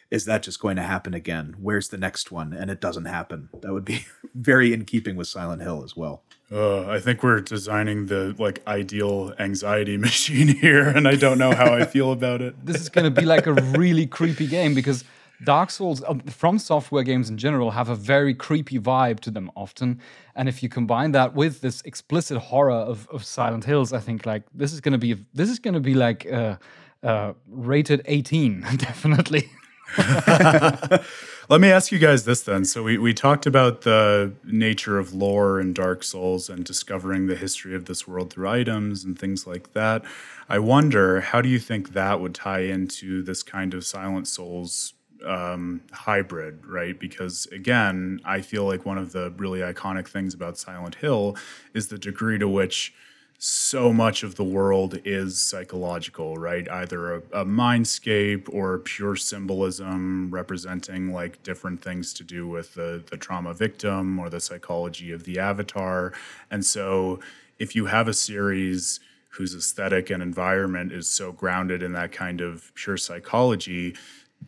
is 0.09 0.26
that 0.26 0.43
just 0.43 0.59
going 0.59 0.78
to 0.78 0.84
happen 0.84 1.13
again? 1.13 1.55
Where's 1.59 1.89
the 1.89 1.97
next 1.97 2.32
one? 2.32 2.53
And 2.53 2.72
it 2.72 2.80
doesn't 2.80 3.05
happen. 3.05 3.49
That 3.61 3.74
would 3.74 3.86
be 3.86 4.05
very 4.36 4.74
in 4.74 4.86
keeping 4.86 5.18
with 5.18 5.28
Silent 5.28 5.61
Hill 5.61 5.84
as 5.84 5.95
well. 5.95 6.24
Uh, 6.52 6.88
I 6.88 7.00
think 7.00 7.24
we're 7.24 7.41
designing 7.41 8.06
the 8.06 8.36
like 8.38 8.62
ideal 8.68 9.34
anxiety 9.39 9.98
machine 10.10 10.48
here, 10.48 10.88
and 10.88 11.08
I 11.08 11.16
don't 11.16 11.38
know 11.38 11.54
how 11.54 11.74
I 11.74 11.86
feel 11.96 12.12
about 12.12 12.41
it. 12.41 12.54
This 12.64 12.80
is 12.82 12.89
going 12.89 13.06
to 13.06 13.22
be 13.22 13.26
like 13.26 13.48
a 13.48 13.54
really 13.54 14.06
creepy 14.18 14.48
game 14.48 14.76
because 14.76 15.04
Dark 15.43 15.70
Souls, 15.72 16.04
uh, 16.04 16.14
FromSoftware 16.14 17.04
games 17.04 17.30
in 17.30 17.38
general, 17.38 17.72
have 17.72 17.89
a 17.89 17.96
very 17.96 18.34
creepy 18.34 18.80
vibe 18.80 19.20
to 19.22 19.32
them 19.32 19.52
often. 19.56 20.00
And 20.36 20.48
if 20.48 20.62
you 20.62 20.70
combine 20.70 21.12
that 21.14 21.34
with 21.34 21.62
this 21.62 21.82
explicit 21.82 22.38
horror 22.38 22.72
of, 22.72 23.08
of 23.10 23.26
Silent 23.26 23.66
Hills, 23.66 23.91
I 23.91 24.00
think 24.00 24.26
like 24.26 24.43
this 24.54 24.72
is 24.72 24.80
gonna 24.82 25.00
be 25.00 25.26
this 25.34 25.50
is 25.50 25.60
gonna 25.60 25.80
be 25.80 25.96
like 25.96 26.32
uh, 26.32 26.58
uh, 27.04 27.34
rated 27.48 28.02
18, 28.06 28.62
definitely. 28.78 29.50
Let 31.48 31.62
me 31.62 31.70
ask 31.70 31.92
you 31.92 32.00
guys 32.00 32.26
this 32.26 32.42
then. 32.42 32.66
So 32.66 32.82
we, 32.84 32.98
we 32.98 33.14
talked 33.14 33.46
about 33.46 33.82
the 33.82 34.34
nature 34.44 34.98
of 34.98 35.14
lore 35.14 35.60
in 35.60 35.74
Dark 35.74 36.04
Souls 36.04 36.50
and 36.50 36.66
discovering 36.66 37.28
the 37.28 37.36
history 37.36 37.76
of 37.76 37.86
this 37.86 38.08
world 38.08 38.34
through 38.34 38.50
items 38.50 39.04
and 39.04 39.18
things 39.18 39.46
like 39.46 39.74
that. 39.74 40.04
I 40.50 40.60
wonder, 40.60 41.22
how 41.22 41.42
do 41.42 41.50
you 41.50 41.60
think 41.60 41.94
that 41.94 42.20
would 42.20 42.34
tie 42.34 42.62
into 42.62 43.22
this 43.22 43.44
kind 43.44 43.74
of 43.74 43.86
Silent 43.86 44.28
Souls 44.28 44.94
um, 45.26 45.82
hybrid, 45.92 46.66
right? 46.66 47.00
Because 47.00 47.48
again, 47.52 48.22
I 48.26 48.42
feel 48.42 48.66
like 48.66 48.86
one 48.86 48.98
of 48.98 49.12
the 49.12 49.32
really 49.38 49.60
iconic 49.60 50.08
things 50.08 50.34
about 50.34 50.58
Silent 50.58 50.96
Hill 50.96 51.38
is 51.74 51.88
the 51.88 51.98
degree 51.98 52.38
to 52.40 52.48
which 52.48 52.94
so 53.38 53.92
much 53.92 54.24
of 54.24 54.36
the 54.36 54.44
world 54.44 55.00
is 55.04 55.42
psychological, 55.42 56.38
right? 56.38 56.70
Either 56.70 57.16
a, 57.16 57.18
a 57.42 57.46
mindscape 57.46 58.48
or 58.54 58.80
pure 58.80 59.16
symbolism 59.16 60.32
representing 60.32 61.12
like 61.12 61.44
different 61.44 61.82
things 61.82 62.14
to 62.14 62.24
do 62.24 62.48
with 62.48 62.74
the, 62.76 63.04
the 63.10 63.18
trauma 63.18 63.54
victim 63.54 64.18
or 64.20 64.30
the 64.30 64.40
psychology 64.40 65.12
of 65.12 65.26
the 65.26 65.38
avatar. 65.38 66.14
And 66.50 66.66
so 66.66 67.20
if 67.60 67.76
you 67.76 67.86
have 67.88 68.08
a 68.08 68.14
series 68.14 69.00
whose 69.30 69.54
aesthetic 69.54 70.10
and 70.10 70.24
environment 70.24 70.94
is 70.94 71.08
so 71.08 71.32
grounded 71.32 71.84
in 71.84 71.92
that 71.92 72.12
kind 72.12 72.40
of 72.40 72.74
pure 72.74 72.98
psychology, 72.98 73.96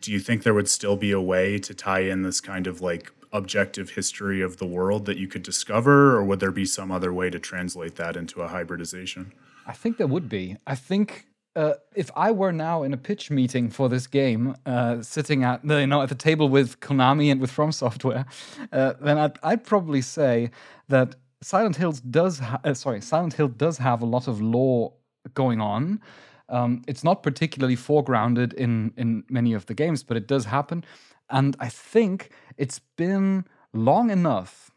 do 0.00 0.12
you 0.12 0.20
think 0.20 0.42
there 0.42 0.54
would 0.54 0.68
still 0.68 0.96
be 0.96 1.12
a 1.12 1.20
way 1.20 1.58
to 1.58 1.74
tie 1.74 2.00
in 2.00 2.22
this 2.22 2.40
kind 2.40 2.66
of 2.66 2.80
like 2.80 3.12
objective 3.32 3.90
history 3.90 4.40
of 4.40 4.56
the 4.58 4.66
world 4.66 5.06
that 5.06 5.18
you 5.18 5.28
could 5.28 5.42
discover, 5.42 6.16
or 6.16 6.24
would 6.24 6.40
there 6.40 6.50
be 6.50 6.64
some 6.64 6.90
other 6.90 7.12
way 7.12 7.30
to 7.30 7.38
translate 7.38 7.96
that 7.96 8.16
into 8.16 8.42
a 8.42 8.48
hybridization? 8.48 9.32
I 9.66 9.72
think 9.72 9.98
there 9.98 10.06
would 10.06 10.28
be. 10.28 10.56
I 10.66 10.74
think 10.74 11.26
uh, 11.58 11.74
if 11.94 12.10
I 12.14 12.30
were 12.30 12.52
now 12.52 12.84
in 12.84 12.92
a 12.92 12.96
pitch 12.96 13.30
meeting 13.30 13.68
for 13.68 13.88
this 13.88 14.06
game, 14.06 14.54
uh, 14.64 15.02
sitting 15.02 15.42
at 15.42 15.64
you 15.64 15.86
know 15.86 16.02
at 16.02 16.08
the 16.08 16.14
table 16.14 16.48
with 16.48 16.78
Konami 16.80 17.32
and 17.32 17.40
with 17.40 17.50
FromSoftware, 17.50 18.26
uh, 18.72 18.94
then 19.00 19.18
I'd, 19.18 19.38
I'd, 19.42 19.64
probably 19.64 20.00
say 20.00 20.50
that 20.88 21.16
Silent 21.42 21.76
Hills 21.76 22.00
does 22.00 22.38
ha- 22.38 22.60
uh, 22.62 22.74
sorry 22.74 23.00
Silent 23.00 23.32
Hill 23.34 23.48
does 23.48 23.78
have 23.78 24.02
a 24.02 24.06
lot 24.06 24.28
of 24.28 24.40
lore 24.40 24.92
going 25.34 25.60
on. 25.60 26.00
Um, 26.48 26.82
it's 26.86 27.04
not 27.04 27.22
particularly 27.22 27.76
foregrounded 27.76 28.54
in 28.54 28.92
in 28.96 29.24
many 29.28 29.52
of 29.52 29.66
the 29.66 29.74
games, 29.74 30.02
but 30.02 30.16
it 30.16 30.28
does 30.28 30.44
happen. 30.44 30.84
And 31.30 31.56
I 31.60 31.68
think 31.68 32.30
it's 32.56 32.80
been 32.96 33.44
long 33.72 34.10
enough 34.10 34.70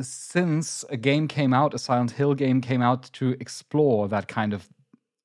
since 0.00 0.84
a 0.90 0.96
game 0.96 1.26
came 1.28 1.54
out, 1.54 1.74
a 1.74 1.78
Silent 1.78 2.12
Hill 2.12 2.34
game 2.34 2.60
came 2.60 2.82
out 2.82 3.04
to 3.14 3.36
explore 3.40 4.08
that 4.08 4.28
kind 4.28 4.52
of 4.52 4.68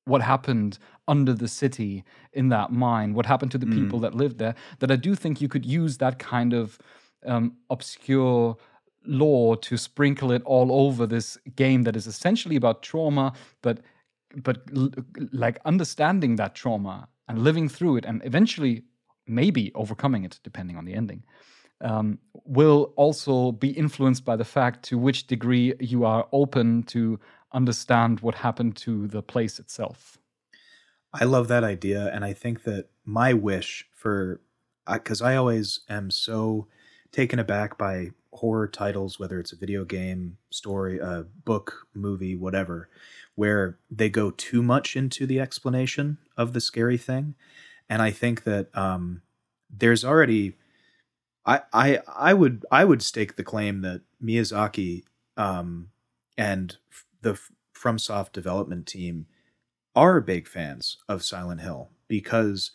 what 0.04 0.22
happened 0.22 0.78
under 1.06 1.32
the 1.32 1.48
city 1.48 2.04
in 2.32 2.48
that 2.48 2.72
mine, 2.72 3.14
what 3.14 3.26
happened 3.26 3.52
to 3.52 3.58
the 3.58 3.66
mm. 3.66 3.74
people 3.74 4.00
that 4.00 4.14
lived 4.14 4.38
there, 4.38 4.54
that 4.80 4.90
I 4.90 4.96
do 4.96 5.14
think 5.14 5.40
you 5.40 5.48
could 5.48 5.66
use 5.66 5.98
that 5.98 6.18
kind 6.18 6.52
of 6.52 6.78
um, 7.26 7.56
obscure 7.70 8.56
lore 9.04 9.56
to 9.56 9.76
sprinkle 9.76 10.30
it 10.32 10.42
all 10.44 10.72
over 10.86 11.06
this 11.06 11.36
game 11.56 11.82
that 11.82 11.96
is 11.96 12.06
essentially 12.06 12.56
about 12.56 12.82
trauma, 12.82 13.32
but 13.62 13.80
but 14.36 14.62
like 15.32 15.60
understanding 15.66 16.36
that 16.36 16.54
trauma 16.54 17.06
and 17.28 17.44
living 17.44 17.68
through 17.68 17.96
it 17.96 18.06
and 18.06 18.22
eventually 18.24 18.82
maybe 19.26 19.72
overcoming 19.74 20.24
it 20.24 20.38
depending 20.42 20.76
on 20.76 20.84
the 20.84 20.94
ending 20.94 21.22
um, 21.80 22.18
will 22.44 22.92
also 22.96 23.52
be 23.52 23.70
influenced 23.70 24.24
by 24.24 24.36
the 24.36 24.44
fact 24.44 24.84
to 24.84 24.96
which 24.96 25.26
degree 25.26 25.74
you 25.80 26.04
are 26.04 26.28
open 26.32 26.84
to 26.84 27.18
understand 27.52 28.20
what 28.20 28.36
happened 28.36 28.76
to 28.76 29.06
the 29.08 29.22
place 29.22 29.58
itself 29.58 30.18
i 31.12 31.24
love 31.24 31.48
that 31.48 31.64
idea 31.64 32.10
and 32.12 32.24
i 32.24 32.32
think 32.32 32.64
that 32.64 32.86
my 33.04 33.32
wish 33.32 33.86
for 33.94 34.40
because 34.92 35.22
I, 35.22 35.32
I 35.32 35.36
always 35.36 35.80
am 35.88 36.10
so 36.10 36.66
taken 37.12 37.38
aback 37.38 37.76
by 37.76 38.10
horror 38.32 38.66
titles 38.66 39.18
whether 39.18 39.38
it's 39.38 39.52
a 39.52 39.56
video 39.56 39.84
game 39.84 40.38
story 40.50 40.98
a 40.98 41.26
book 41.44 41.86
movie 41.94 42.34
whatever 42.34 42.88
where 43.34 43.78
they 43.90 44.10
go 44.10 44.30
too 44.30 44.62
much 44.62 44.96
into 44.96 45.26
the 45.26 45.40
explanation 45.40 46.18
of 46.36 46.52
the 46.52 46.60
scary 46.60 46.98
thing. 46.98 47.34
And 47.92 48.00
I 48.00 48.10
think 48.10 48.44
that 48.44 48.74
um, 48.74 49.20
there's 49.68 50.02
already, 50.02 50.54
I, 51.44 51.60
I, 51.74 51.98
I 52.08 52.32
would, 52.32 52.64
I 52.70 52.86
would 52.86 53.02
stake 53.02 53.36
the 53.36 53.44
claim 53.44 53.82
that 53.82 54.00
Miyazaki 54.24 55.02
um, 55.36 55.90
and 56.38 56.74
the 57.20 57.38
FromSoft 57.76 58.32
development 58.32 58.86
team 58.86 59.26
are 59.94 60.22
big 60.22 60.48
fans 60.48 60.96
of 61.06 61.22
Silent 61.22 61.60
Hill 61.60 61.90
because 62.08 62.70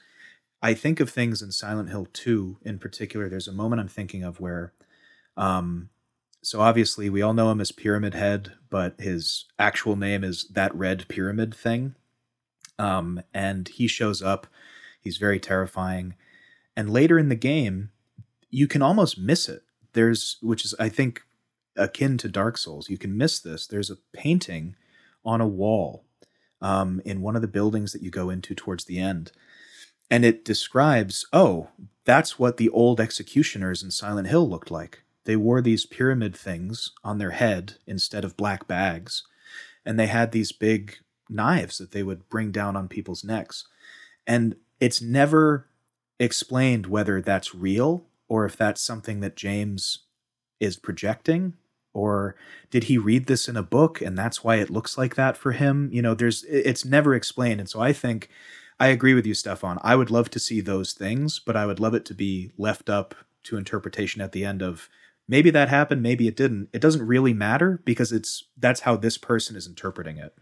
I 0.62 0.76
think 0.76 1.00
of 1.00 1.10
things 1.10 1.42
in 1.42 1.52
Silent 1.52 1.90
Hill 1.90 2.08
2 2.14 2.60
in 2.62 2.78
particular. 2.78 3.28
There's 3.28 3.48
a 3.48 3.52
moment 3.52 3.80
I'm 3.82 3.88
thinking 3.88 4.22
of 4.24 4.40
where 4.40 4.72
um, 5.36 5.90
so 6.44 6.62
obviously 6.62 7.10
we 7.10 7.24
all 7.24 7.34
know 7.34 7.50
him 7.50 7.60
as 7.60 7.72
Pyramid 7.72 8.14
Head, 8.14 8.52
but 8.70 9.02
his 9.02 9.46
actual 9.58 9.96
name 9.96 10.24
is 10.24 10.44
that 10.52 10.76
red 10.76 11.08
pyramid 11.08 11.56
thing. 11.56 11.96
Um, 12.78 13.24
and 13.34 13.68
he 13.68 13.88
shows 13.88 14.22
up. 14.22 14.46
He's 15.08 15.18
very 15.18 15.40
terrifying. 15.40 16.16
And 16.76 16.90
later 16.90 17.18
in 17.18 17.30
the 17.30 17.36
game, 17.36 17.92
you 18.50 18.68
can 18.68 18.82
almost 18.82 19.18
miss 19.18 19.48
it. 19.48 19.64
There's, 19.94 20.38
which 20.42 20.66
is, 20.66 20.76
I 20.78 20.90
think, 20.90 21.24
akin 21.78 22.18
to 22.18 22.28
Dark 22.28 22.58
Souls. 22.58 22.90
You 22.90 22.98
can 22.98 23.16
miss 23.16 23.40
this. 23.40 23.66
There's 23.66 23.90
a 23.90 23.98
painting 24.12 24.76
on 25.24 25.40
a 25.40 25.48
wall 25.48 26.04
um, 26.62 27.02
in 27.06 27.22
one 27.22 27.38
of 27.38 27.42
the 27.42 27.48
buildings 27.48 27.94
that 27.94 28.02
you 28.02 28.12
go 28.12 28.30
into 28.30 28.54
towards 28.54 28.84
the 28.84 29.00
end. 29.00 29.32
And 30.12 30.26
it 30.26 30.44
describes, 30.44 31.26
oh, 31.32 31.70
that's 32.04 32.38
what 32.38 32.58
the 32.58 32.70
old 32.70 33.00
executioners 33.00 33.82
in 33.82 33.92
Silent 33.92 34.28
Hill 34.28 34.50
looked 34.50 34.70
like 34.70 35.04
they 35.24 35.36
wore 35.36 35.62
these 35.62 35.86
pyramid 35.86 36.36
things 36.36 36.92
on 37.04 37.18
their 37.18 37.32
head 37.32 37.76
instead 37.86 38.24
of 38.24 38.38
black 38.38 38.68
bags. 38.68 39.24
And 39.86 39.98
they 39.98 40.08
had 40.08 40.32
these 40.32 40.52
big 40.52 40.98
knives 41.30 41.78
that 41.78 41.92
they 41.92 42.04
would 42.04 42.30
bring 42.30 42.52
down 42.52 42.76
on 42.76 42.88
people's 42.88 43.24
necks. 43.24 43.68
And 44.26 44.56
it's 44.80 45.02
never 45.02 45.68
explained 46.20 46.88
whether 46.88 47.22
that's 47.22 47.56
real 47.56 48.06
or 48.28 48.46
if 48.46 48.58
that's 48.58 48.82
something 48.82 49.20
that 49.22 49.36
James 49.36 50.00
is 50.60 50.78
projecting 50.78 51.54
or 51.94 52.36
did 52.70 52.86
he 52.86 52.98
read 52.98 53.26
this 53.28 53.48
in 53.48 53.56
a 53.56 53.64
book 53.64 54.02
and 54.02 54.18
that's 54.18 54.44
why 54.44 54.56
it 54.58 54.70
looks 54.70 54.98
like 54.98 55.16
that 55.16 55.38
for 55.38 55.52
him? 55.52 55.90
You 55.92 56.02
know 56.02 56.14
there's 56.14 56.44
it's 56.46 56.86
never 56.86 57.14
explained. 57.14 57.60
And 57.60 57.70
so 57.70 57.80
i 57.82 57.94
think 57.94 58.30
i 58.80 58.88
agree 58.88 59.14
with 59.14 59.26
you 59.26 59.34
stefan. 59.34 59.80
I 59.82 59.96
would 59.96 60.12
love 60.12 60.30
to 60.32 60.40
see 60.40 60.62
those 60.62 60.94
things 60.94 61.40
but 61.40 61.56
i 61.56 61.66
would 61.66 61.80
love 61.80 61.94
it 61.94 62.06
to 62.06 62.14
be 62.14 62.52
left 62.58 62.90
up 62.90 63.16
to 63.44 63.58
interpretation 63.58 64.22
at 64.22 64.32
the 64.32 64.46
end 64.46 64.62
of 64.62 64.90
maybe 65.28 65.50
that 65.52 65.70
happened 65.70 66.02
maybe 66.04 66.28
it 66.28 66.36
didn't. 66.36 66.70
It 66.74 66.82
doesn't 66.82 67.06
really 67.06 67.34
matter 67.34 67.82
because 67.86 68.12
it's 68.12 68.46
that's 68.58 68.82
how 68.82 68.96
this 68.96 69.18
person 69.18 69.56
is 69.56 69.68
interpreting 69.68 70.18
it 70.18 70.34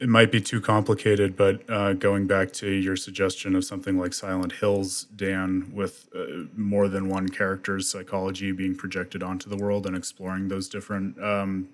it 0.00 0.08
might 0.08 0.30
be 0.30 0.40
too 0.40 0.60
complicated, 0.60 1.36
but 1.36 1.68
uh, 1.68 1.92
going 1.92 2.28
back 2.28 2.52
to 2.52 2.70
your 2.70 2.94
suggestion 2.94 3.56
of 3.56 3.64
something 3.64 3.98
like 3.98 4.14
Silent 4.14 4.52
Hills, 4.52 5.04
Dan, 5.16 5.72
with 5.74 6.08
uh, 6.14 6.44
more 6.56 6.86
than 6.86 7.08
one 7.08 7.28
character's 7.28 7.90
psychology 7.90 8.52
being 8.52 8.76
projected 8.76 9.24
onto 9.24 9.50
the 9.50 9.56
world 9.56 9.86
and 9.86 9.96
exploring 9.96 10.48
those 10.48 10.68
different 10.68 11.20
um, 11.22 11.68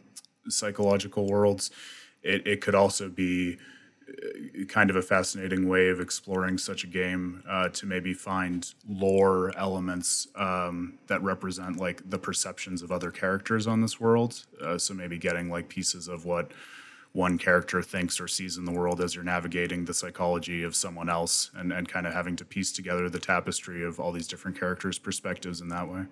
psychological 0.49 1.27
worlds, 1.27 1.71
it, 2.23 2.47
it 2.47 2.61
could 2.63 2.75
also 2.75 3.11
be 3.11 3.59
uh, 4.09 4.65
kind 4.69 4.89
of 4.89 4.97
a 4.97 5.03
fascinating 5.03 5.69
way 5.69 5.91
of 5.91 6.01
exploring 6.01 6.57
such 6.57 6.83
a 6.83 6.87
game 6.87 7.43
uh, 7.47 7.69
to 7.69 7.85
maybe 7.85 8.15
find 8.15 8.73
lore 8.89 9.53
elements 9.59 10.29
um, 10.37 10.95
that 11.09 11.23
represent 11.23 11.77
like 11.77 12.09
the 12.09 12.19
perceptions 12.19 12.81
of 12.81 12.91
other 12.91 13.11
characters 13.11 13.67
on 13.67 13.83
this 13.83 14.01
world. 14.01 14.47
Uh, 14.63 14.79
so 14.79 14.95
maybe 14.95 15.19
getting 15.19 15.51
like 15.51 15.69
pieces 15.69 16.09
of 16.09 16.25
what 16.25 16.53
one 17.15 17.39
character 17.39 17.81
thinks 17.81 18.21
or 18.21 18.27
sees 18.27 18.57
in 18.57 18.65
the 18.65 18.73
world 18.73 19.01
as 19.01 19.15
you're 19.15 19.23
navigating 19.23 19.85
the 19.85 19.95
psychology 19.95 20.65
of 20.65 20.75
someone 20.75 21.09
else 21.09 21.49
and, 21.55 21.73
and 21.73 21.89
kind 21.89 22.09
of 22.09 22.13
having 22.13 22.35
to 22.35 22.45
piece 22.45 22.73
together 22.73 23.09
the 23.09 23.21
tapestry 23.21 23.85
of 23.85 24.01
all 24.01 24.11
these 24.11 24.27
different 24.27 24.59
characters' 24.59 24.99
perspectives 24.99 25.61
in 25.61 25.69
that 25.69 25.89
way. 25.89 26.07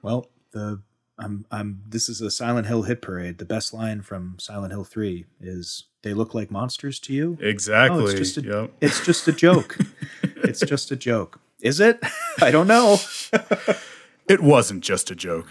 Well, 0.00 0.28
the 0.52 0.80
I'm 1.18 1.44
I'm 1.50 1.82
this 1.88 2.08
is 2.08 2.20
a 2.20 2.30
Silent 2.30 2.68
Hill 2.68 2.82
hit 2.82 3.02
parade. 3.02 3.38
The 3.38 3.44
best 3.44 3.74
line 3.74 4.02
from 4.02 4.36
Silent 4.38 4.72
Hill 4.72 4.84
3 4.84 5.26
is 5.40 5.86
they 6.02 6.14
look 6.14 6.34
like 6.34 6.52
monsters 6.52 7.00
to 7.00 7.12
you? 7.12 7.36
Exactly. 7.40 8.04
Oh, 8.04 8.06
it's 8.06 8.14
just 8.14 8.36
a, 8.36 8.42
yep. 8.42 8.72
it's 8.80 9.04
just 9.04 9.26
a 9.26 9.32
joke. 9.32 9.76
it's 10.22 10.60
just 10.60 10.92
a 10.92 10.96
joke. 10.96 11.40
Is 11.60 11.80
it? 11.80 12.00
I 12.40 12.52
don't 12.52 12.68
know. 12.68 12.98
It 14.26 14.40
wasn't 14.40 14.82
just 14.82 15.10
a 15.10 15.14
joke. 15.14 15.48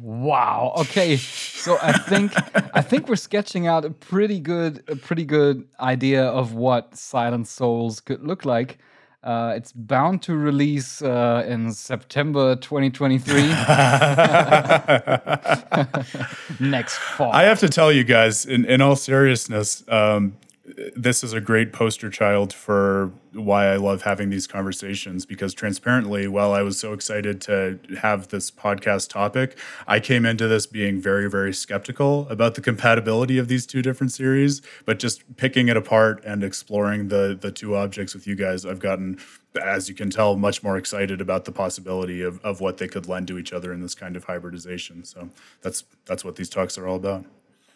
Wow. 0.00 0.74
Okay. 0.78 1.16
So 1.16 1.76
I 1.82 1.92
think 1.92 2.32
I 2.74 2.80
think 2.80 3.08
we're 3.08 3.16
sketching 3.16 3.66
out 3.66 3.84
a 3.84 3.90
pretty 3.90 4.38
good 4.38 4.84
a 4.88 4.94
pretty 4.94 5.24
good 5.24 5.66
idea 5.80 6.24
of 6.24 6.54
what 6.54 6.96
Silent 6.96 7.48
Souls 7.48 8.00
could 8.00 8.22
look 8.22 8.44
like. 8.44 8.78
Uh, 9.24 9.54
it's 9.56 9.72
bound 9.72 10.20
to 10.20 10.36
release 10.36 11.00
uh, 11.00 11.44
in 11.46 11.72
September 11.72 12.56
2023. 12.56 13.42
Next 16.60 16.98
fall. 16.98 17.32
I 17.32 17.44
have 17.44 17.60
to 17.60 17.68
tell 17.68 17.92
you 17.92 18.02
guys, 18.02 18.44
in, 18.44 18.64
in 18.64 18.80
all 18.80 18.96
seriousness, 18.96 19.84
um, 19.86 20.36
this 20.64 21.24
is 21.24 21.32
a 21.32 21.40
great 21.40 21.72
poster 21.72 22.08
child 22.08 22.52
for 22.52 23.12
why 23.32 23.66
I 23.66 23.76
love 23.76 24.02
having 24.02 24.30
these 24.30 24.46
conversations 24.46 25.26
because 25.26 25.54
transparently, 25.54 26.28
while 26.28 26.52
I 26.52 26.62
was 26.62 26.78
so 26.78 26.92
excited 26.92 27.40
to 27.42 27.80
have 28.00 28.28
this 28.28 28.50
podcast 28.50 29.08
topic, 29.10 29.58
I 29.88 29.98
came 29.98 30.24
into 30.24 30.46
this 30.46 30.66
being 30.66 31.00
very, 31.00 31.28
very 31.28 31.52
skeptical 31.52 32.28
about 32.28 32.54
the 32.54 32.60
compatibility 32.60 33.38
of 33.38 33.48
these 33.48 33.66
two 33.66 33.82
different 33.82 34.12
series. 34.12 34.62
But 34.84 35.00
just 35.00 35.36
picking 35.36 35.66
it 35.68 35.76
apart 35.76 36.22
and 36.24 36.44
exploring 36.44 37.08
the 37.08 37.36
the 37.40 37.50
two 37.50 37.74
objects 37.74 38.14
with 38.14 38.28
you 38.28 38.36
guys, 38.36 38.64
I've 38.64 38.78
gotten, 38.78 39.18
as 39.60 39.88
you 39.88 39.96
can 39.96 40.10
tell, 40.10 40.36
much 40.36 40.62
more 40.62 40.76
excited 40.76 41.20
about 41.20 41.44
the 41.44 41.52
possibility 41.52 42.22
of, 42.22 42.40
of 42.44 42.60
what 42.60 42.78
they 42.78 42.86
could 42.86 43.08
lend 43.08 43.26
to 43.28 43.38
each 43.38 43.52
other 43.52 43.72
in 43.72 43.80
this 43.80 43.96
kind 43.96 44.14
of 44.14 44.24
hybridization. 44.24 45.04
So 45.04 45.30
that's 45.60 45.82
that's 46.04 46.24
what 46.24 46.36
these 46.36 46.48
talks 46.48 46.78
are 46.78 46.86
all 46.86 46.96
about. 46.96 47.24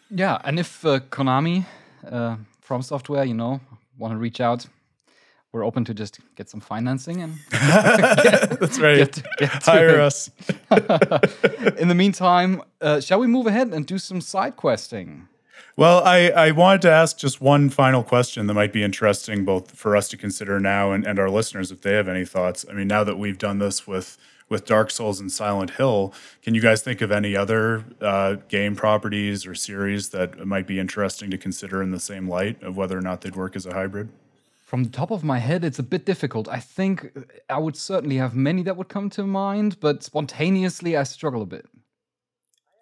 Yeah, 0.09 0.39
and 0.45 0.57
if 0.57 0.85
uh, 0.85 1.01
Konami 1.01 1.65
uh, 2.09 2.37
FromSoftware, 2.67 3.27
you 3.27 3.33
know, 3.33 3.61
want 3.97 4.13
to 4.13 4.17
reach 4.17 4.41
out, 4.41 4.67
we're 5.53 5.65
open 5.65 5.85
to 5.85 5.93
just 5.93 6.19
get 6.35 6.49
some 6.49 6.59
financing 6.59 7.21
and 7.21 7.35
get, 7.49 7.61
that's 8.59 8.79
right. 8.79 8.97
Get, 8.97 9.23
get 9.37 9.63
Hire 9.63 10.01
us. 10.01 10.29
In 11.77 11.87
the 11.87 11.95
meantime, 11.95 12.61
uh, 12.81 12.99
shall 12.99 13.19
we 13.19 13.27
move 13.27 13.47
ahead 13.47 13.69
and 13.69 13.85
do 13.85 13.97
some 13.97 14.21
side 14.21 14.55
questing? 14.55 15.27
Well, 15.75 16.03
I, 16.03 16.29
I 16.29 16.51
wanted 16.51 16.81
to 16.83 16.91
ask 16.91 17.17
just 17.17 17.39
one 17.39 17.69
final 17.69 18.03
question 18.03 18.47
that 18.47 18.53
might 18.55 18.73
be 18.73 18.83
interesting 18.83 19.45
both 19.45 19.71
for 19.71 19.95
us 19.95 20.09
to 20.09 20.17
consider 20.17 20.59
now 20.59 20.91
and, 20.91 21.05
and 21.05 21.19
our 21.19 21.29
listeners 21.29 21.71
if 21.71 21.81
they 21.81 21.93
have 21.93 22.07
any 22.07 22.25
thoughts. 22.25 22.65
I 22.69 22.73
mean, 22.73 22.87
now 22.87 23.03
that 23.03 23.17
we've 23.17 23.37
done 23.37 23.59
this 23.59 23.87
with 23.87 24.17
with 24.49 24.65
Dark 24.65 24.91
Souls 24.91 25.19
and 25.19 25.31
Silent 25.31 25.71
Hill. 25.71 26.13
Can 26.41 26.55
you 26.55 26.61
guys 26.61 26.81
think 26.81 27.01
of 27.01 27.11
any 27.11 27.35
other 27.35 27.83
uh, 28.01 28.35
game 28.47 28.75
properties 28.75 29.45
or 29.45 29.55
series 29.55 30.09
that 30.09 30.45
might 30.45 30.67
be 30.67 30.79
interesting 30.79 31.29
to 31.31 31.37
consider 31.37 31.81
in 31.81 31.91
the 31.91 31.99
same 31.99 32.27
light 32.29 32.61
of 32.63 32.77
whether 32.77 32.97
or 32.97 33.01
not 33.01 33.21
they'd 33.21 33.35
work 33.35 33.55
as 33.55 33.65
a 33.65 33.73
hybrid? 33.73 34.09
From 34.65 34.83
the 34.83 34.89
top 34.89 35.11
of 35.11 35.23
my 35.23 35.39
head, 35.39 35.63
it's 35.63 35.79
a 35.79 35.83
bit 35.83 36.05
difficult. 36.05 36.49
I 36.49 36.59
think 36.59 37.11
I 37.49 37.57
would 37.57 37.77
certainly 37.77 38.17
have 38.17 38.35
many 38.35 38.63
that 38.63 38.75
would 38.75 38.89
come 38.89 39.09
to 39.11 39.23
mind, 39.23 39.79
but 39.79 40.03
spontaneously, 40.03 40.97
I 40.97 41.03
struggle 41.03 41.41
a 41.41 41.45
bit. 41.45 41.65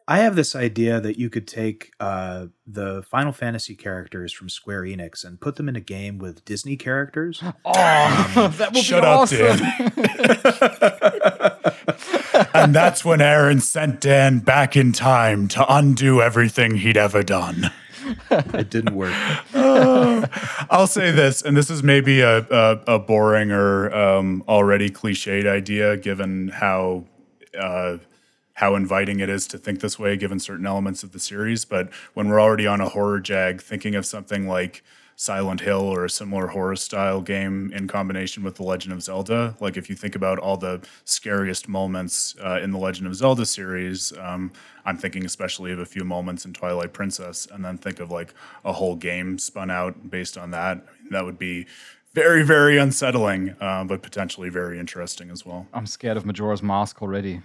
I 0.08 0.20
have 0.20 0.36
this 0.36 0.56
idea 0.56 1.02
that 1.02 1.18
you 1.18 1.32
could 1.32 1.48
take 1.48 1.92
uh, 2.00 2.48
the 2.68 3.02
Final 3.10 3.32
Fantasy 3.32 3.76
characters 3.76 4.32
from 4.32 4.50
Square 4.50 4.84
Enix 4.84 5.26
and 5.26 5.42
put 5.42 5.56
them 5.56 5.68
in 5.68 5.76
a 5.76 5.80
game 5.80 6.20
with 6.20 6.46
Disney 6.46 6.78
characters. 6.78 7.42
Oh, 7.66 8.48
that 8.58 8.74
would 8.74 8.84
Shut 8.84 9.02
be 9.02 9.08
up, 9.08 9.20
awesome! 9.22 9.58
and 12.54 12.76
that's 12.76 13.04
when 13.06 13.22
Aaron 13.22 13.62
sent 13.62 14.02
Dan 14.02 14.40
back 14.40 14.76
in 14.76 14.92
time 14.92 15.48
to 15.50 15.66
undo 15.74 16.22
everything 16.22 16.76
he'd 16.76 16.98
ever 16.98 17.24
done. 17.24 17.72
it 18.30 18.70
didn't 18.70 18.96
work. 18.96 19.14
Uh, 19.54 20.28
I'll 20.70 20.88
say 20.88 21.12
this, 21.12 21.42
and 21.42 21.56
this 21.56 21.70
is 21.70 21.84
maybe 21.84 22.22
a, 22.22 22.40
a, 22.40 22.82
a 22.88 23.00
boring 23.00 23.52
or 23.52 23.94
um, 23.96 24.44
already 24.48 24.90
cliched 24.90 25.48
idea, 25.48 25.98
given 25.98 26.50
how. 26.50 27.06
Uh, 27.58 27.98
how 28.56 28.74
inviting 28.76 29.20
it 29.20 29.28
is 29.28 29.48
to 29.48 29.58
think 29.58 29.82
this 29.82 30.00
way 30.00 30.16
given 30.16 30.40
certain 30.40 30.66
elements 30.66 31.04
of 31.04 31.12
the 31.12 31.20
series. 31.20 31.66
But 31.66 31.92
when 32.14 32.30
we're 32.30 32.40
already 32.40 32.66
on 32.66 32.80
a 32.80 32.88
horror 32.88 33.20
jag, 33.20 33.62
thinking 33.62 33.96
of 33.96 34.06
something 34.06 34.48
like 34.48 34.82
Silent 35.16 35.62
Hill 35.62 35.82
or 35.82 36.06
a 36.06 36.10
similar 36.10 36.48
horror 36.48 36.76
style 36.76 37.22
game 37.22 37.72
in 37.74 37.88
combination 37.88 38.44
with 38.44 38.56
The 38.56 38.64
Legend 38.64 38.94
of 38.94 39.02
Zelda, 39.02 39.56
like 39.60 39.78
if 39.78 39.90
you 39.90 39.96
think 39.96 40.16
about 40.16 40.40
all 40.40 40.58
the 40.58 40.86
scariest 41.06 41.70
moments 41.70 42.36
uh, 42.44 42.60
in 42.62 42.72
the 42.72 42.78
Legend 42.78 43.08
of 43.08 43.16
Zelda 43.16 43.46
series, 43.46 44.12
um, 44.18 44.52
I'm 44.86 44.98
thinking 44.98 45.26
especially 45.26 45.72
of 45.72 45.80
a 45.80 45.86
few 45.86 46.04
moments 46.04 46.46
in 46.46 46.54
Twilight 46.54 46.92
Princess, 46.94 47.48
and 47.52 47.64
then 47.64 47.78
think 47.78 48.00
of 48.00 48.12
like 48.12 48.34
a 48.66 48.74
whole 48.74 48.96
game 48.96 49.40
spun 49.40 49.72
out 49.72 50.10
based 50.10 50.38
on 50.38 50.52
that. 50.52 50.86
That 51.12 51.24
would 51.24 51.40
be 51.40 51.66
very, 52.14 52.44
very 52.44 52.78
unsettling, 52.78 53.56
uh, 53.62 53.84
but 53.86 54.02
potentially 54.02 54.50
very 54.50 54.80
interesting 54.80 55.30
as 55.30 55.46
well. 55.46 55.68
I'm 55.74 55.86
scared 55.86 56.18
of 56.18 56.26
Majora's 56.26 56.64
Mask 56.64 57.02
already 57.02 57.42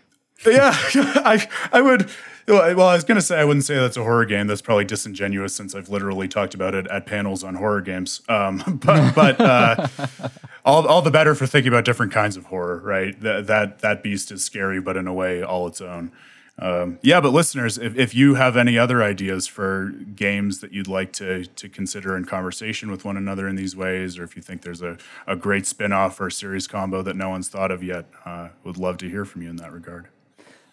yeah, 0.47 0.75
I 0.95 1.47
I 1.73 1.81
would. 1.81 2.11
Well, 2.49 2.89
I 2.89 2.95
was 2.95 3.05
gonna 3.05 3.21
say 3.21 3.39
I 3.39 3.45
wouldn't 3.45 3.65
say 3.65 3.77
that's 3.77 3.97
a 3.97 4.03
horror 4.03 4.25
game. 4.25 4.47
That's 4.47 4.63
probably 4.63 4.85
disingenuous 4.85 5.55
since 5.55 5.75
I've 5.75 5.89
literally 5.89 6.27
talked 6.27 6.55
about 6.55 6.75
it 6.75 6.87
at 6.89 7.07
panels 7.07 7.45
on 7.45 7.55
horror 7.55 7.81
games. 7.81 8.23
Um, 8.29 8.81
but 8.85 9.15
but 9.15 9.41
uh, 9.41 9.87
all 10.65 10.87
all 10.87 11.03
the 11.03 11.11
better 11.11 11.35
for 11.35 11.47
thinking 11.47 11.73
about 11.73 11.85
different 11.85 12.13
kinds 12.13 12.37
of 12.37 12.47
horror, 12.47 12.79
right? 12.79 13.21
That 13.21 13.47
that 13.47 13.81
that 13.81 14.03
beast 14.03 14.33
is 14.33 14.45
scary, 14.45 14.81
but 14.81 14.97
in 14.97 15.07
a 15.07 15.15
way 15.15 15.43
all 15.43 15.67
its 15.67 15.81
own. 15.81 16.13
Um, 16.61 16.99
yeah, 17.01 17.23
but 17.23 17.33
listeners, 17.33 17.79
if, 17.79 17.97
if 17.97 18.15
you 18.15 18.35
have 18.35 18.55
any 18.55 18.77
other 18.77 19.03
ideas 19.03 19.47
for 19.47 19.95
games 20.15 20.61
that 20.61 20.73
you'd 20.73 20.89
like 20.89 21.13
to 21.15 21.45
to 21.47 21.69
consider 21.69 22.17
in 22.17 22.27
conversation 22.27 22.91
with 22.91 23.05
one 23.05 23.17
another 23.17 23.49
in 23.49 23.57
these 23.57 23.75
ways, 23.75 24.19
or 24.19 24.25
if 24.25 24.37
you 24.37 24.43
think 24.43 24.63
there's 24.63 24.83
a, 24.83 24.99
a 25.27 25.37
great 25.37 25.67
spin 25.67 25.93
off 25.93 26.21
or 26.21 26.29
series 26.29 26.67
combo 26.67 27.01
that 27.03 27.17
no 27.17 27.31
one's 27.31 27.49
thought 27.49 27.71
of 27.71 27.83
yet, 27.83 28.07
uh, 28.27 28.49
would 28.65 28.77
love 28.77 28.99
to 28.99 29.09
hear 29.09 29.25
from 29.25 29.43
you 29.43 29.49
in 29.49 29.57
that 29.57 29.73
regard. 29.73 30.09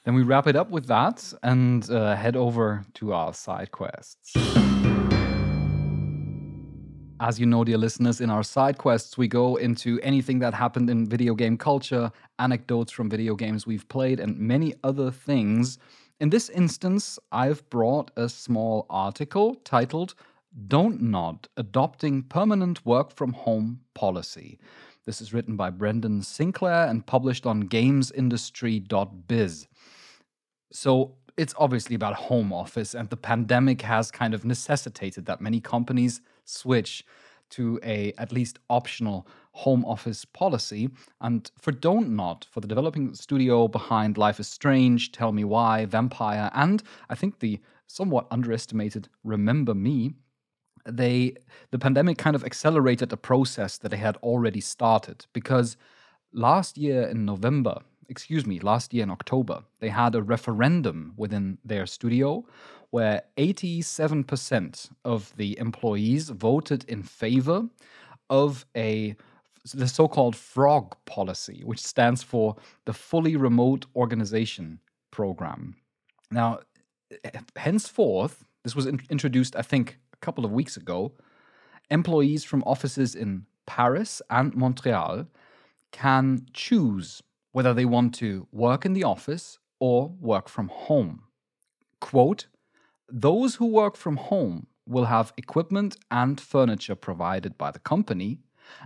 Then 0.08 0.16
we 0.16 0.24
wrap 0.24 0.48
it 0.48 0.56
up 0.56 0.70
with 0.70 0.88
that 0.88 1.34
and 1.44 1.92
uh, 1.92 2.16
head 2.16 2.38
over 2.38 2.86
to 2.94 3.12
our 3.12 3.34
side 3.34 3.74
quests. 3.74 4.38
As 7.20 7.38
you 7.38 7.46
know, 7.46 7.66
dear 7.66 7.78
listeners, 7.78 8.22
in 8.22 8.30
our 8.30 8.44
side 8.44 8.78
quests, 8.78 9.18
we 9.18 9.28
go 9.28 9.58
into 9.58 10.00
anything 10.04 10.40
that 10.40 10.54
happened 10.54 10.90
in 10.90 11.10
video 11.10 11.36
game 11.36 11.58
culture, 11.58 12.10
anecdotes 12.40 12.94
from 12.94 13.10
video 13.10 13.36
games 13.36 13.68
we've 13.68 13.86
played, 13.90 14.22
and 14.22 14.40
many 14.40 14.74
other 14.82 15.12
things. 15.12 15.78
In 16.22 16.30
this 16.30 16.48
instance, 16.52 17.20
I've 17.34 17.70
brought 17.70 18.10
a 18.16 18.30
small 18.30 18.86
article 18.90 19.56
titled 19.66 20.16
Don't 20.70 21.02
Nod 21.02 21.50
Adopting 21.58 22.24
Permanent 22.24 22.86
Work 22.86 23.14
from 23.14 23.34
Home 23.34 23.82
Policy. 23.94 24.58
This 25.06 25.20
is 25.20 25.34
written 25.34 25.58
by 25.58 25.70
Brendan 25.70 26.22
Sinclair 26.22 26.88
and 26.88 27.06
published 27.06 27.46
on 27.46 27.64
gamesindustry.biz. 27.64 29.68
So 30.72 31.16
it's 31.38 31.54
obviously 31.58 31.96
about 31.96 32.16
home 32.16 32.52
office, 32.52 32.96
and 32.96 33.10
the 33.10 33.18
pandemic 33.18 33.82
has 33.84 34.12
kind 34.12 34.34
of 34.34 34.44
necessitated 34.44 35.26
that 35.26 35.42
many 35.42 35.60
companies 35.62 36.22
switch 36.46 37.06
to 37.50 37.80
a 37.84 38.14
at 38.18 38.32
least 38.32 38.60
optional 38.70 39.28
home 39.52 39.86
office 39.86 40.26
policy. 40.26 40.90
And 41.22 41.50
for 41.60 41.72
Don't 41.72 42.10
Nod, 42.10 42.46
for 42.52 42.60
the 42.60 42.68
developing 42.68 43.14
studio 43.14 43.68
behind 43.68 44.18
Life 44.18 44.40
is 44.40 44.48
Strange, 44.48 45.12
Tell 45.12 45.32
Me 45.32 45.44
Why, 45.44 45.86
Vampyr, 45.90 46.52
and 46.54 46.84
I 47.10 47.16
think 47.16 47.40
the 47.40 47.60
somewhat 47.88 48.28
underestimated 48.32 49.08
Remember 49.24 49.74
Me, 49.74 50.16
they 50.86 51.34
the 51.72 51.80
pandemic 51.80 52.18
kind 52.18 52.36
of 52.36 52.44
accelerated 52.44 53.12
a 53.12 53.18
process 53.18 53.78
that 53.78 53.90
they 53.90 53.98
had 53.98 54.18
already 54.18 54.62
started 54.62 55.26
because 55.34 55.78
last 56.34 56.78
year 56.78 57.04
in 57.04 57.26
November 57.26 57.80
excuse 58.10 58.46
me, 58.46 58.60
last 58.60 58.94
year 58.94 59.04
in 59.04 59.12
October, 59.12 59.64
they 59.80 59.90
had 59.90 60.16
a 60.16 60.22
referendum 60.22 61.14
within 61.18 61.58
their 61.64 61.86
studio 61.86 62.46
where 62.90 63.22
87% 63.38 64.90
of 65.04 65.34
the 65.36 65.58
employees 65.60 66.30
voted 66.30 66.86
in 66.88 67.04
favor 67.04 67.68
of 68.30 68.66
a 68.76 69.16
the 69.74 69.88
so-called 69.88 70.34
frog 70.34 70.96
policy 71.06 71.62
which 71.66 71.82
stands 71.82 72.24
for 72.24 72.56
the 72.86 72.94
fully 72.94 73.36
remote 73.36 73.86
organization 73.98 74.80
program. 75.12 75.76
Now 76.32 76.60
henceforth 77.56 78.46
this 78.64 78.76
was 78.76 78.86
in- 78.86 79.02
introduced 79.10 79.56
i 79.56 79.62
think 79.62 79.98
a 80.14 80.18
couple 80.18 80.46
of 80.46 80.52
weeks 80.52 80.78
ago 80.78 81.12
employees 81.90 82.44
from 82.44 82.64
offices 82.66 83.16
in 83.16 83.46
paris 83.66 84.22
and 84.30 84.54
montreal 84.56 85.26
can 85.92 86.46
choose 86.54 87.22
whether 87.52 87.74
they 87.74 87.86
want 87.86 88.14
to 88.16 88.48
work 88.52 88.86
in 88.86 88.94
the 88.94 89.04
office 89.04 89.60
or 89.80 90.10
work 90.20 90.50
from 90.50 90.68
home. 90.70 91.24
Quote 92.00 92.48
those 93.10 93.56
who 93.56 93.68
work 93.68 93.96
from 93.96 94.18
home 94.18 94.68
will 94.86 95.06
have 95.06 95.34
equipment 95.38 95.96
and 96.12 96.40
furniture 96.40 96.96
provided 96.96 97.58
by 97.58 97.72
the 97.72 97.80
company, 97.80 98.40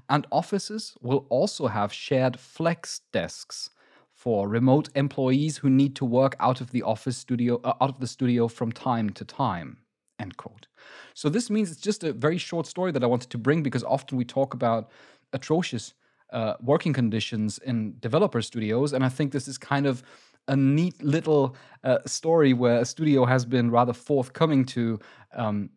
and 0.10 0.28
offices 0.32 0.96
will 1.02 1.26
also 1.30 1.68
have 1.68 1.92
shared 1.92 2.40
flex 2.40 3.02
desks 3.12 3.72
for 4.14 4.48
remote 4.48 4.90
employees 4.94 5.58
who 5.58 5.70
need 5.72 5.96
to 5.96 6.06
work 6.06 6.36
out 6.40 6.62
of 6.62 6.70
the 6.70 6.84
office 6.84 7.18
studio 7.18 7.60
uh, 7.64 7.74
out 7.82 7.90
of 7.90 8.00
the 8.00 8.08
studio 8.08 8.48
from 8.48 8.72
time 8.72 9.10
to 9.10 9.26
time. 9.26 9.78
End 10.20 10.38
quote. 10.38 10.68
So 11.16 11.28
this 11.30 11.50
means 11.50 11.72
it's 11.72 11.82
just 11.82 12.04
a 12.04 12.14
very 12.14 12.38
short 12.38 12.68
story 12.68 12.92
that 12.92 13.04
i 13.04 13.08
wanted 13.08 13.32
to 13.32 13.40
bring 13.40 13.64
because 13.64 13.84
often 13.84 14.20
we 14.20 14.26
talk 14.26 14.54
about 14.54 14.92
atrocious 15.34 15.96
uh, 16.32 16.54
working 16.62 16.94
conditions 16.94 17.58
in 17.60 17.96
developer 18.00 18.42
studios 18.42 18.94
and 18.94 19.04
i 19.04 19.10
think 19.10 19.32
this 19.32 19.48
is 19.48 19.58
kind 19.58 19.86
of 19.86 20.04
a 20.48 20.56
neat 20.56 21.02
little 21.04 21.56
uh, 21.84 22.00
story 22.06 22.54
where 22.54 22.80
a 22.80 22.86
studio 22.86 23.26
has 23.26 23.46
been 23.46 23.70
rather 23.70 23.94
forthcoming 23.94 24.66
to 24.66 25.00
um, 25.34 25.70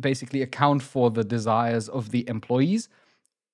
basically 0.00 0.42
account 0.42 0.82
for 0.82 1.10
the 1.10 1.24
desires 1.24 1.88
of 1.88 2.10
the 2.10 2.28
employees, 2.28 2.88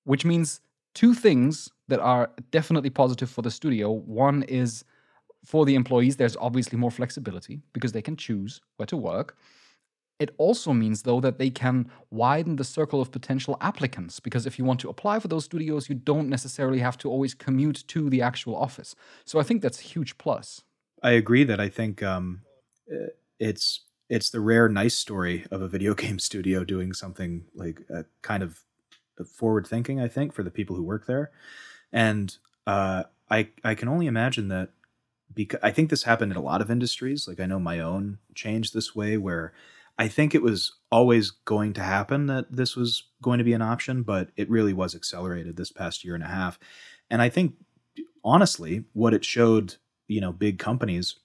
which 0.03 0.25
means 0.25 0.61
two 0.93 1.13
things 1.13 1.69
that 1.87 1.99
are 1.99 2.31
definitely 2.51 2.89
positive 2.89 3.29
for 3.29 3.41
the 3.41 3.51
studio. 3.51 3.91
One 3.91 4.43
is 4.43 4.83
for 5.45 5.65
the 5.65 5.75
employees, 5.75 6.17
there's 6.17 6.37
obviously 6.37 6.77
more 6.77 6.91
flexibility 6.91 7.61
because 7.73 7.91
they 7.91 8.01
can 8.01 8.17
choose 8.17 8.61
where 8.77 8.87
to 8.87 8.97
work. 8.97 9.37
It 10.17 10.33
also 10.37 10.71
means, 10.71 11.03
though, 11.03 11.19
that 11.19 11.39
they 11.39 11.49
can 11.49 11.91
widen 12.09 12.55
the 12.55 12.63
circle 12.63 13.01
of 13.01 13.11
potential 13.11 13.57
applicants 13.59 14.21
because 14.21 14.45
if 14.45 14.57
you 14.57 14.63
want 14.63 14.79
to 14.79 14.89
apply 14.89 15.19
for 15.19 15.27
those 15.27 15.43
studios, 15.43 15.89
you 15.89 15.95
don't 15.95 16.29
necessarily 16.29 16.79
have 16.79 16.97
to 16.99 17.09
always 17.09 17.33
commute 17.33 17.83
to 17.89 18.09
the 18.09 18.21
actual 18.21 18.55
office. 18.55 18.95
So 19.25 19.39
I 19.39 19.43
think 19.43 19.61
that's 19.61 19.79
a 19.79 19.83
huge 19.83 20.17
plus. 20.17 20.61
I 21.03 21.11
agree 21.11 21.43
that 21.43 21.59
I 21.59 21.67
think 21.67 22.01
um, 22.01 22.41
eh, 22.89 23.07
it's 23.39 23.81
it's 24.09 24.29
the 24.29 24.39
rare 24.39 24.69
nice 24.69 24.95
story 24.95 25.45
of 25.51 25.61
a 25.61 25.67
video 25.67 25.93
game 26.03 26.19
studio 26.19 26.63
doing 26.63 26.93
something 26.93 27.45
like 27.53 27.81
a 27.89 28.05
kind 28.21 28.41
of 28.41 28.63
forward 29.27 29.67
thinking. 29.67 29.99
I 29.99 30.07
think 30.07 30.33
for 30.33 30.43
the 30.43 30.51
people 30.51 30.77
who 30.77 30.83
work 30.83 31.07
there, 31.07 31.31
and 31.91 32.35
uh, 32.65 33.03
I 33.29 33.49
I 33.65 33.75
can 33.75 33.89
only 33.89 34.07
imagine 34.07 34.47
that 34.47 34.69
because 35.33 35.59
I 35.61 35.71
think 35.71 35.89
this 35.89 36.03
happened 36.03 36.31
in 36.31 36.37
a 36.37 36.41
lot 36.41 36.61
of 36.61 36.71
industries. 36.71 37.27
Like 37.27 37.41
I 37.41 37.45
know 37.45 37.59
my 37.59 37.79
own 37.79 38.19
changed 38.33 38.73
this 38.73 38.95
way 38.95 39.17
where 39.17 39.53
I 39.97 40.07
think 40.07 40.35
it 40.35 40.41
was 40.41 40.73
always 40.91 41.31
going 41.31 41.73
to 41.73 41.81
happen 41.81 42.27
that 42.27 42.51
this 42.51 42.75
was 42.75 43.03
going 43.21 43.37
to 43.37 43.43
be 43.43 43.53
an 43.53 43.61
option, 43.61 44.03
but 44.03 44.29
it 44.35 44.49
really 44.49 44.73
was 44.73 44.95
accelerated 44.95 45.55
this 45.55 45.71
past 45.71 46.03
year 46.03 46.15
and 46.15 46.23
a 46.23 46.27
half. 46.27 46.59
And 47.09 47.21
I 47.21 47.29
think 47.29 47.55
honestly, 48.23 48.85
what 48.93 49.13
it 49.13 49.23
showed, 49.23 49.75
you 50.07 50.19
know, 50.19 50.33
big 50.33 50.59
companies, 50.59 51.15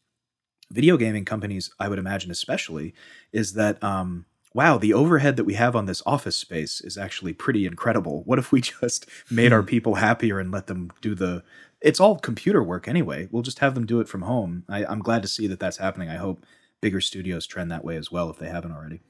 video 0.70 0.96
gaming 0.96 1.24
companies, 1.24 1.70
I 1.80 1.88
would 1.88 1.98
imagine 1.98 2.30
especially, 2.30 2.94
is 3.32 3.54
that 3.54 3.82
um, 3.82 4.26
wow, 4.54 4.78
the 4.78 4.92
overhead 4.92 5.36
that 5.36 5.44
we 5.44 5.54
have 5.54 5.76
on 5.76 5.86
this 5.86 6.02
office 6.06 6.36
space 6.36 6.80
is 6.80 6.98
actually 6.98 7.32
pretty 7.32 7.66
incredible. 7.66 8.22
What 8.24 8.38
if 8.38 8.52
we 8.52 8.60
just 8.80 9.06
made 9.30 9.52
our 9.52 9.62
hmm. 9.62 9.68
people 9.68 9.96
happier 9.96 10.38
and 10.38 10.50
let 10.50 10.66
them 10.66 10.90
do 11.00 11.14
the 11.14 11.42
it's 11.80 12.00
all 12.00 12.18
computer 12.18 12.62
work 12.62 12.86
anyway. 12.86 13.26
We'll 13.30 13.42
just 13.42 13.60
have 13.60 13.74
them 13.74 13.86
do 13.86 14.00
it 14.00 14.08
from 14.08 14.22
home. 14.22 14.64
I, 14.68 14.84
am 14.84 14.98
glad 14.98 15.22
to 15.22 15.28
see 15.28 15.46
that 15.46 15.60
that's 15.60 15.78
happening. 15.78 16.10
I 16.10 16.16
hope 16.16 16.44
bigger 16.80 17.00
studios 17.00 17.46
trend 17.46 17.70
that 17.70 17.84
way 17.84 17.96
as 17.96 18.10
well 18.10 18.30
if 18.30 18.38
they 18.38 18.48
haven't 18.48 18.72
already. 18.72 19.00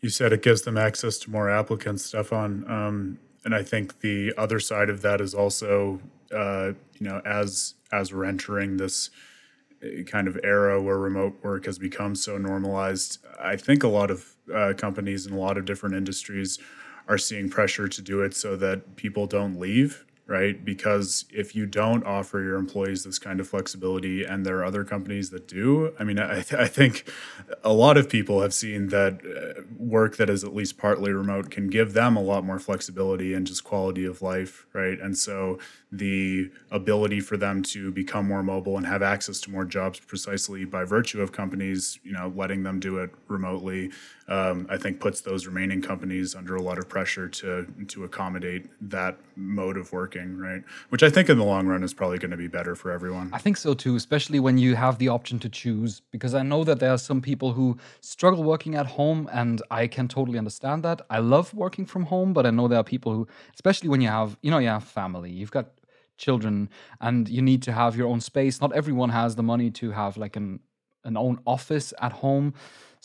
You 0.00 0.08
said 0.08 0.32
it 0.32 0.42
gives 0.42 0.62
them 0.62 0.76
access 0.76 1.18
to 1.18 1.30
more 1.30 1.50
applicants, 1.50 2.04
Stefan. 2.04 2.64
Um, 2.70 3.18
and 3.44 3.54
I 3.54 3.62
think 3.62 4.00
the 4.00 4.32
other 4.36 4.60
side 4.60 4.90
of 4.90 5.02
that 5.02 5.20
is 5.20 5.34
also, 5.34 6.00
uh, 6.34 6.72
you 6.98 7.08
know, 7.08 7.22
as 7.24 7.74
as 7.92 8.12
we're 8.12 8.24
entering 8.24 8.76
this 8.76 9.10
uh, 9.82 10.02
kind 10.04 10.26
of 10.26 10.38
era 10.42 10.82
where 10.82 10.98
remote 10.98 11.36
work 11.42 11.66
has 11.66 11.78
become 11.78 12.14
so 12.14 12.36
normalized, 12.36 13.18
I 13.40 13.56
think 13.56 13.84
a 13.84 13.88
lot 13.88 14.10
of 14.10 14.34
uh, 14.52 14.72
companies 14.76 15.26
in 15.26 15.32
a 15.32 15.38
lot 15.38 15.56
of 15.56 15.64
different 15.64 15.94
industries 15.94 16.58
are 17.08 17.18
seeing 17.18 17.48
pressure 17.48 17.88
to 17.88 18.02
do 18.02 18.22
it 18.22 18.34
so 18.34 18.56
that 18.56 18.96
people 18.96 19.26
don't 19.26 19.60
leave 19.60 20.04
right? 20.26 20.64
Because 20.64 21.24
if 21.30 21.54
you 21.54 21.66
don't 21.66 22.04
offer 22.04 22.40
your 22.40 22.56
employees 22.56 23.04
this 23.04 23.18
kind 23.18 23.38
of 23.38 23.48
flexibility, 23.48 24.24
and 24.24 24.44
there 24.44 24.58
are 24.58 24.64
other 24.64 24.84
companies 24.84 25.30
that 25.30 25.46
do, 25.46 25.94
I 26.00 26.04
mean, 26.04 26.18
I, 26.18 26.42
th- 26.42 26.54
I 26.60 26.66
think 26.66 27.08
a 27.62 27.72
lot 27.72 27.96
of 27.96 28.08
people 28.08 28.42
have 28.42 28.52
seen 28.52 28.88
that 28.88 29.20
uh, 29.24 29.62
work 29.76 30.16
that 30.16 30.28
is 30.28 30.42
at 30.42 30.54
least 30.54 30.78
partly 30.78 31.12
remote 31.12 31.50
can 31.50 31.68
give 31.68 31.92
them 31.92 32.16
a 32.16 32.22
lot 32.22 32.44
more 32.44 32.58
flexibility 32.58 33.34
and 33.34 33.46
just 33.46 33.62
quality 33.64 34.04
of 34.04 34.20
life, 34.20 34.66
right? 34.72 34.98
And 34.98 35.16
so 35.16 35.58
the 35.92 36.50
ability 36.70 37.20
for 37.20 37.36
them 37.36 37.62
to 37.62 37.92
become 37.92 38.26
more 38.26 38.42
mobile 38.42 38.76
and 38.76 38.86
have 38.86 39.02
access 39.02 39.40
to 39.40 39.50
more 39.50 39.64
jobs 39.64 40.00
precisely 40.00 40.64
by 40.64 40.84
virtue 40.84 41.20
of 41.22 41.30
companies, 41.30 42.00
you 42.02 42.12
know, 42.12 42.32
letting 42.34 42.64
them 42.64 42.80
do 42.80 42.98
it 42.98 43.10
remotely, 43.28 43.90
um, 44.28 44.66
I 44.68 44.76
think 44.76 44.98
puts 44.98 45.20
those 45.20 45.46
remaining 45.46 45.80
companies 45.80 46.34
under 46.34 46.56
a 46.56 46.62
lot 46.62 46.78
of 46.78 46.88
pressure 46.88 47.28
to 47.28 47.66
to 47.88 48.04
accommodate 48.04 48.66
that 48.90 49.18
mode 49.36 49.76
of 49.76 49.92
working, 49.92 50.36
right? 50.36 50.64
Which 50.88 51.04
I 51.04 51.10
think 51.10 51.28
in 51.28 51.38
the 51.38 51.44
long 51.44 51.66
run 51.68 51.84
is 51.84 51.94
probably 51.94 52.18
going 52.18 52.32
to 52.32 52.36
be 52.36 52.48
better 52.48 52.74
for 52.74 52.90
everyone. 52.90 53.30
I 53.32 53.38
think 53.38 53.56
so 53.56 53.72
too, 53.72 53.94
especially 53.94 54.40
when 54.40 54.58
you 54.58 54.74
have 54.74 54.98
the 54.98 55.08
option 55.08 55.38
to 55.40 55.48
choose, 55.48 56.02
because 56.10 56.34
I 56.34 56.42
know 56.42 56.64
that 56.64 56.80
there 56.80 56.90
are 56.90 56.98
some 56.98 57.22
people 57.22 57.52
who 57.52 57.78
struggle 58.00 58.42
working 58.42 58.74
at 58.74 58.86
home, 58.86 59.28
and 59.32 59.62
I 59.70 59.86
can 59.86 60.08
totally 60.08 60.38
understand 60.38 60.82
that. 60.82 61.02
I 61.08 61.20
love 61.20 61.54
working 61.54 61.86
from 61.86 62.06
home, 62.06 62.32
but 62.32 62.44
I 62.44 62.50
know 62.50 62.66
there 62.66 62.80
are 62.80 62.84
people 62.84 63.12
who, 63.12 63.28
especially 63.54 63.88
when 63.88 64.00
you 64.00 64.08
have, 64.08 64.36
you 64.42 64.50
know, 64.50 64.58
you 64.58 64.68
have 64.68 64.82
family, 64.82 65.30
you've 65.30 65.52
got 65.52 65.66
children 66.16 66.68
and 67.00 67.28
you 67.28 67.42
need 67.42 67.62
to 67.62 67.72
have 67.72 67.96
your 67.96 68.08
own 68.08 68.20
space 68.20 68.60
not 68.60 68.72
everyone 68.72 69.10
has 69.10 69.36
the 69.36 69.42
money 69.42 69.70
to 69.70 69.90
have 69.90 70.16
like 70.16 70.36
an 70.36 70.60
an 71.04 71.16
own 71.16 71.38
office 71.46 71.92
at 72.00 72.12
home 72.12 72.52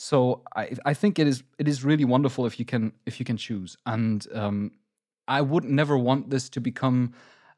so 0.02 0.42
I, 0.56 0.72
I 0.84 0.94
think 0.96 1.20
it 1.20 1.28
is 1.28 1.44
it 1.60 1.68
is 1.68 1.84
really 1.84 2.06
wonderful 2.06 2.48
if 2.48 2.58
you 2.58 2.66
can 2.66 2.94
if 3.06 3.20
you 3.20 3.26
can 3.26 3.38
choose. 3.38 3.78
And 3.86 4.26
um, 4.34 4.72
I 5.28 5.42
would 5.42 5.64
never 5.64 5.96
want 5.96 6.32
this 6.32 6.50
to 6.50 6.60
become 6.60 7.14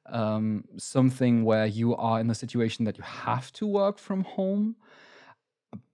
um, 0.08 0.66
something 0.78 1.46
where 1.46 1.66
you 1.66 1.96
are 1.96 2.20
in 2.20 2.28
the 2.28 2.36
situation 2.36 2.84
that 2.84 2.98
you 2.98 3.04
have 3.06 3.54
to 3.54 3.66
work 3.66 3.98
from 3.98 4.26
home. 4.26 4.76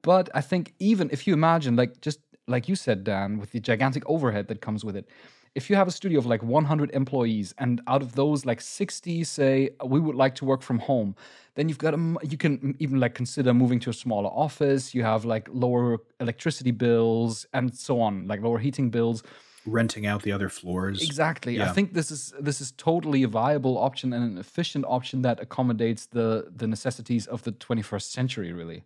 But 0.02 0.30
I 0.34 0.42
think 0.42 0.74
even 0.80 1.12
if 1.12 1.28
you 1.28 1.34
imagine, 1.34 1.76
like 1.76 2.02
just 2.02 2.20
like 2.48 2.68
you 2.68 2.76
said, 2.76 3.04
Dan, 3.04 3.38
with 3.38 3.52
the 3.52 3.60
gigantic 3.60 4.04
overhead 4.08 4.48
that 4.48 4.60
comes 4.60 4.84
with 4.84 4.96
it, 4.96 5.08
if 5.56 5.70
you 5.70 5.76
have 5.76 5.88
a 5.88 5.92
studio 5.92 6.20
of 6.20 6.26
like 6.26 6.44
100 6.44 6.92
employees 6.92 7.54
and 7.58 7.82
out 7.88 8.02
of 8.02 8.16
those 8.16 8.46
like 8.46 8.62
60 8.62 9.24
say 9.24 9.70
we 9.84 10.00
would 10.00 10.16
like 10.16 10.36
to 10.36 10.46
work 10.46 10.62
from 10.62 10.80
home 10.80 11.16
then 11.60 11.68
you've 11.68 11.78
got 11.78 11.94
a, 11.94 12.16
you 12.24 12.38
can 12.38 12.74
even 12.80 13.02
like 13.02 13.14
consider 13.16 13.54
moving 13.54 13.82
to 13.82 13.90
a 13.90 13.94
smaller 13.94 14.30
office. 14.30 14.96
You 14.96 15.04
have 15.04 15.26
like 15.26 15.50
lower 15.52 15.98
electricity 16.22 16.72
bills 16.72 17.46
and 17.54 17.76
so 17.76 18.00
on 18.00 18.30
like 18.30 18.42
lower 18.42 18.60
heating 18.60 18.90
bills. 18.90 19.24
Renting 19.66 20.06
out 20.06 20.24
the 20.24 20.32
other 20.32 20.48
floors. 20.48 21.04
Exactly. 21.04 21.58
Yeah. 21.58 21.70
i 21.70 21.74
think 21.74 21.94
this 21.94 22.12
is 22.12 22.34
this 22.40 22.62
is 22.62 22.72
totally 22.78 23.24
a 23.24 23.28
viable 23.28 23.78
option 23.78 24.14
and 24.14 24.24
an 24.24 24.38
efficient 24.38 24.86
option 24.88 25.22
that 25.24 25.42
accommodates 25.42 26.06
the 26.06 26.48
the 26.56 26.66
necessities 26.66 27.28
of 27.28 27.44
the 27.44 27.52
21st 27.52 28.04
century 28.04 28.54
really. 28.54 28.84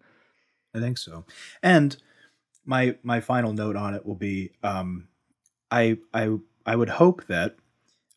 I 0.74 0.80
think 0.80 0.98
so. 0.98 1.26
And 1.62 1.96
my 2.66 2.96
my 3.04 3.20
final 3.20 3.54
note 3.54 3.76
on 3.76 3.94
it 3.94 4.04
will 4.04 4.16
be 4.16 4.50
um 4.64 5.10
i 5.70 5.98
i 6.12 6.24
I 6.66 6.76
would 6.76 6.90
hope 6.90 7.28
that 7.28 7.56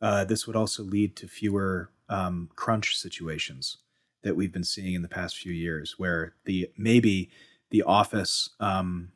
uh, 0.01 0.24
this 0.24 0.47
would 0.47 0.57
also 0.57 0.82
lead 0.82 1.16
to 1.16 1.28
fewer 1.28 1.90
um, 2.09 2.51
crunch 2.55 2.97
situations 2.97 3.78
that 4.22 4.36
we've 4.36 4.53
been 4.53 4.64
seeing 4.64 4.94
in 4.94 5.03
the 5.03 5.09
past 5.09 5.36
few 5.36 5.53
years, 5.53 5.94
where 5.99 6.34
the 6.44 6.70
maybe 6.76 7.30
the 7.70 7.82
office 7.82 8.51
um, 8.61 9.12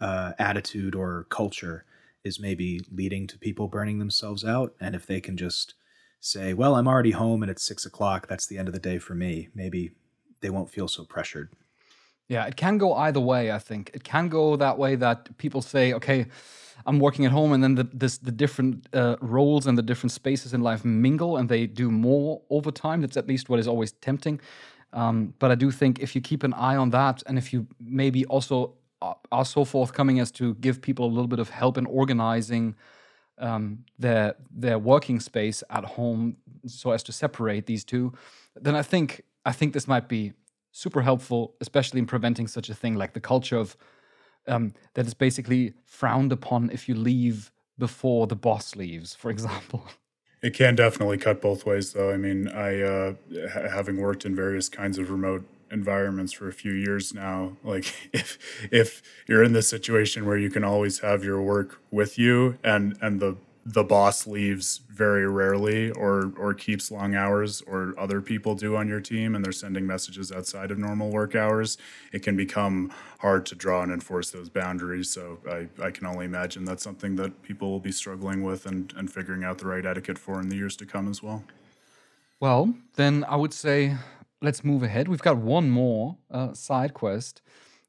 uh, 0.00 0.32
attitude 0.38 0.94
or 0.94 1.26
culture 1.30 1.84
is 2.24 2.40
maybe 2.40 2.80
leading 2.90 3.26
to 3.26 3.38
people 3.38 3.68
burning 3.68 3.98
themselves 3.98 4.44
out, 4.44 4.74
and 4.80 4.94
if 4.94 5.06
they 5.06 5.20
can 5.20 5.36
just 5.36 5.74
say, 6.20 6.54
"Well, 6.54 6.76
I'm 6.76 6.88
already 6.88 7.10
home 7.12 7.42
and 7.42 7.50
it's 7.50 7.66
six 7.66 7.84
o'clock. 7.84 8.28
That's 8.28 8.46
the 8.46 8.58
end 8.58 8.68
of 8.68 8.74
the 8.74 8.80
day 8.80 8.98
for 8.98 9.14
me," 9.14 9.48
maybe 9.54 9.92
they 10.40 10.50
won't 10.50 10.70
feel 10.70 10.88
so 10.88 11.04
pressured. 11.04 11.50
Yeah, 12.32 12.46
it 12.46 12.56
can 12.56 12.78
go 12.78 12.94
either 12.94 13.20
way. 13.20 13.52
I 13.52 13.58
think 13.58 13.90
it 13.92 14.04
can 14.04 14.28
go 14.30 14.56
that 14.56 14.78
way 14.78 14.96
that 14.96 15.36
people 15.36 15.60
say, 15.62 15.92
"Okay." 15.92 16.26
I'm 16.84 16.98
working 16.98 17.26
at 17.26 17.32
home, 17.32 17.52
and 17.54 17.62
then 17.62 17.74
the 17.74 17.86
this, 18.02 18.18
the 18.18 18.32
different 18.32 18.88
uh, 18.94 19.16
roles 19.20 19.66
and 19.66 19.76
the 19.78 19.82
different 19.90 20.12
spaces 20.12 20.54
in 20.54 20.62
life 20.62 20.82
mingle, 20.84 21.36
and 21.36 21.48
they 21.48 21.66
do 21.66 21.90
more 21.90 22.40
over 22.48 22.72
time. 22.72 23.02
That's 23.02 23.16
at 23.16 23.26
least 23.28 23.48
what 23.48 23.60
is 23.60 23.68
always 23.68 23.92
tempting. 23.92 24.40
Um, 24.92 25.34
but 25.38 25.50
I 25.50 25.54
do 25.54 25.70
think 25.70 25.98
if 26.00 26.14
you 26.14 26.22
keep 26.22 26.42
an 26.42 26.54
eye 26.54 26.76
on 26.76 26.90
that, 26.90 27.22
and 27.26 27.38
if 27.38 27.52
you 27.52 27.66
maybe 27.78 28.24
also 28.26 28.74
are 29.30 29.44
so 29.44 29.64
forthcoming 29.64 30.20
as 30.20 30.30
to 30.30 30.54
give 30.54 30.80
people 30.80 31.04
a 31.04 31.12
little 31.16 31.28
bit 31.28 31.40
of 31.40 31.50
help 31.50 31.76
in 31.78 31.86
organizing 31.86 32.74
um, 33.38 33.84
their 33.98 34.34
their 34.62 34.78
working 34.78 35.20
space 35.20 35.62
at 35.68 35.84
home, 35.84 36.36
so 36.66 36.92
as 36.92 37.02
to 37.02 37.12
separate 37.12 37.66
these 37.66 37.84
two, 37.84 38.12
then 38.64 38.74
I 38.74 38.82
think 38.82 39.22
I 39.44 39.52
think 39.52 39.72
this 39.72 39.86
might 39.86 40.08
be 40.08 40.32
super 40.72 41.02
helpful, 41.02 41.54
especially 41.60 42.00
in 42.00 42.06
preventing 42.06 42.48
such 42.48 42.68
a 42.68 42.74
thing 42.74 42.96
like 42.96 43.12
the 43.12 43.20
culture 43.20 43.56
of 43.56 43.76
um, 44.48 44.72
that 44.94 45.06
is 45.06 45.14
basically 45.14 45.74
frowned 45.84 46.32
upon 46.32 46.70
if 46.70 46.88
you 46.88 46.94
leave 46.94 47.52
before 47.78 48.26
the 48.26 48.36
boss 48.36 48.74
leaves, 48.74 49.14
for 49.14 49.30
example. 49.30 49.86
It 50.42 50.54
can 50.54 50.74
definitely 50.74 51.18
cut 51.18 51.40
both 51.40 51.64
ways, 51.64 51.92
though. 51.92 52.12
I 52.12 52.16
mean, 52.16 52.48
I 52.48 52.80
uh, 52.80 53.14
ha- 53.52 53.68
having 53.68 53.98
worked 53.98 54.24
in 54.24 54.34
various 54.34 54.68
kinds 54.68 54.98
of 54.98 55.08
remote 55.08 55.46
environments 55.70 56.32
for 56.32 56.48
a 56.48 56.52
few 56.52 56.72
years 56.72 57.14
now, 57.14 57.56
like 57.62 57.94
if 58.12 58.38
if 58.72 59.02
you're 59.28 59.44
in 59.44 59.52
this 59.52 59.68
situation 59.68 60.26
where 60.26 60.36
you 60.36 60.50
can 60.50 60.64
always 60.64 60.98
have 60.98 61.22
your 61.22 61.40
work 61.40 61.80
with 61.92 62.18
you, 62.18 62.58
and 62.64 62.98
and 63.00 63.20
the 63.20 63.36
the 63.64 63.84
boss 63.84 64.26
leaves 64.26 64.80
very 64.88 65.26
rarely 65.26 65.90
or 65.92 66.32
or 66.36 66.52
keeps 66.52 66.90
long 66.90 67.14
hours 67.14 67.62
or 67.62 67.94
other 67.96 68.20
people 68.20 68.54
do 68.56 68.76
on 68.76 68.88
your 68.88 69.00
team 69.00 69.36
and 69.36 69.44
they're 69.44 69.52
sending 69.52 69.86
messages 69.86 70.32
outside 70.32 70.72
of 70.72 70.78
normal 70.78 71.10
work 71.10 71.36
hours 71.36 71.78
it 72.12 72.22
can 72.22 72.36
become 72.36 72.92
hard 73.20 73.46
to 73.46 73.54
draw 73.54 73.82
and 73.82 73.92
enforce 73.92 74.30
those 74.32 74.48
boundaries. 74.48 75.08
So 75.10 75.38
i, 75.48 75.68
I 75.80 75.90
can 75.92 76.06
only 76.06 76.24
imagine 76.24 76.64
that's 76.64 76.82
something 76.82 77.14
that 77.16 77.42
people 77.42 77.70
will 77.70 77.80
be 77.80 77.92
struggling 77.92 78.42
with 78.42 78.66
and, 78.66 78.92
and 78.96 79.12
figuring 79.12 79.44
out 79.44 79.58
the 79.58 79.66
right 79.66 79.86
etiquette 79.86 80.18
for 80.18 80.40
in 80.40 80.48
the 80.48 80.56
years 80.56 80.76
to 80.76 80.86
come 80.86 81.08
as 81.08 81.22
well. 81.22 81.44
Well 82.40 82.74
then 82.96 83.24
i 83.28 83.36
would 83.36 83.52
say 83.52 83.96
let's 84.40 84.64
move 84.64 84.82
ahead. 84.82 85.06
We've 85.06 85.22
got 85.22 85.36
one 85.36 85.70
more 85.70 86.16
uh, 86.28 86.52
side 86.52 86.94
quest 86.94 87.42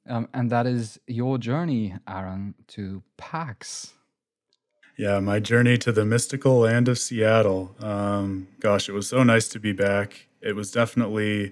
um, 0.08 0.30
and 0.36 0.52
that 0.52 0.68
is 0.68 1.00
your 1.08 1.40
journey 1.40 1.96
aaron 2.08 2.54
to 2.68 3.02
pax 3.18 3.94
yeah, 4.96 5.20
my 5.20 5.40
journey 5.40 5.78
to 5.80 5.92
the 5.92 6.06
mystical 6.06 6.60
land 6.60 6.88
of 6.88 7.00
Seattle. 7.00 7.76
Um, 7.80 8.48
gosh, 8.60 8.88
it 8.88 8.92
was 8.94 9.08
so 9.08 9.24
nice 9.24 9.48
to 9.50 9.60
be 9.60 9.74
back. 9.74 10.28
It 10.42 10.56
was 10.56 10.72
definitely 10.72 11.52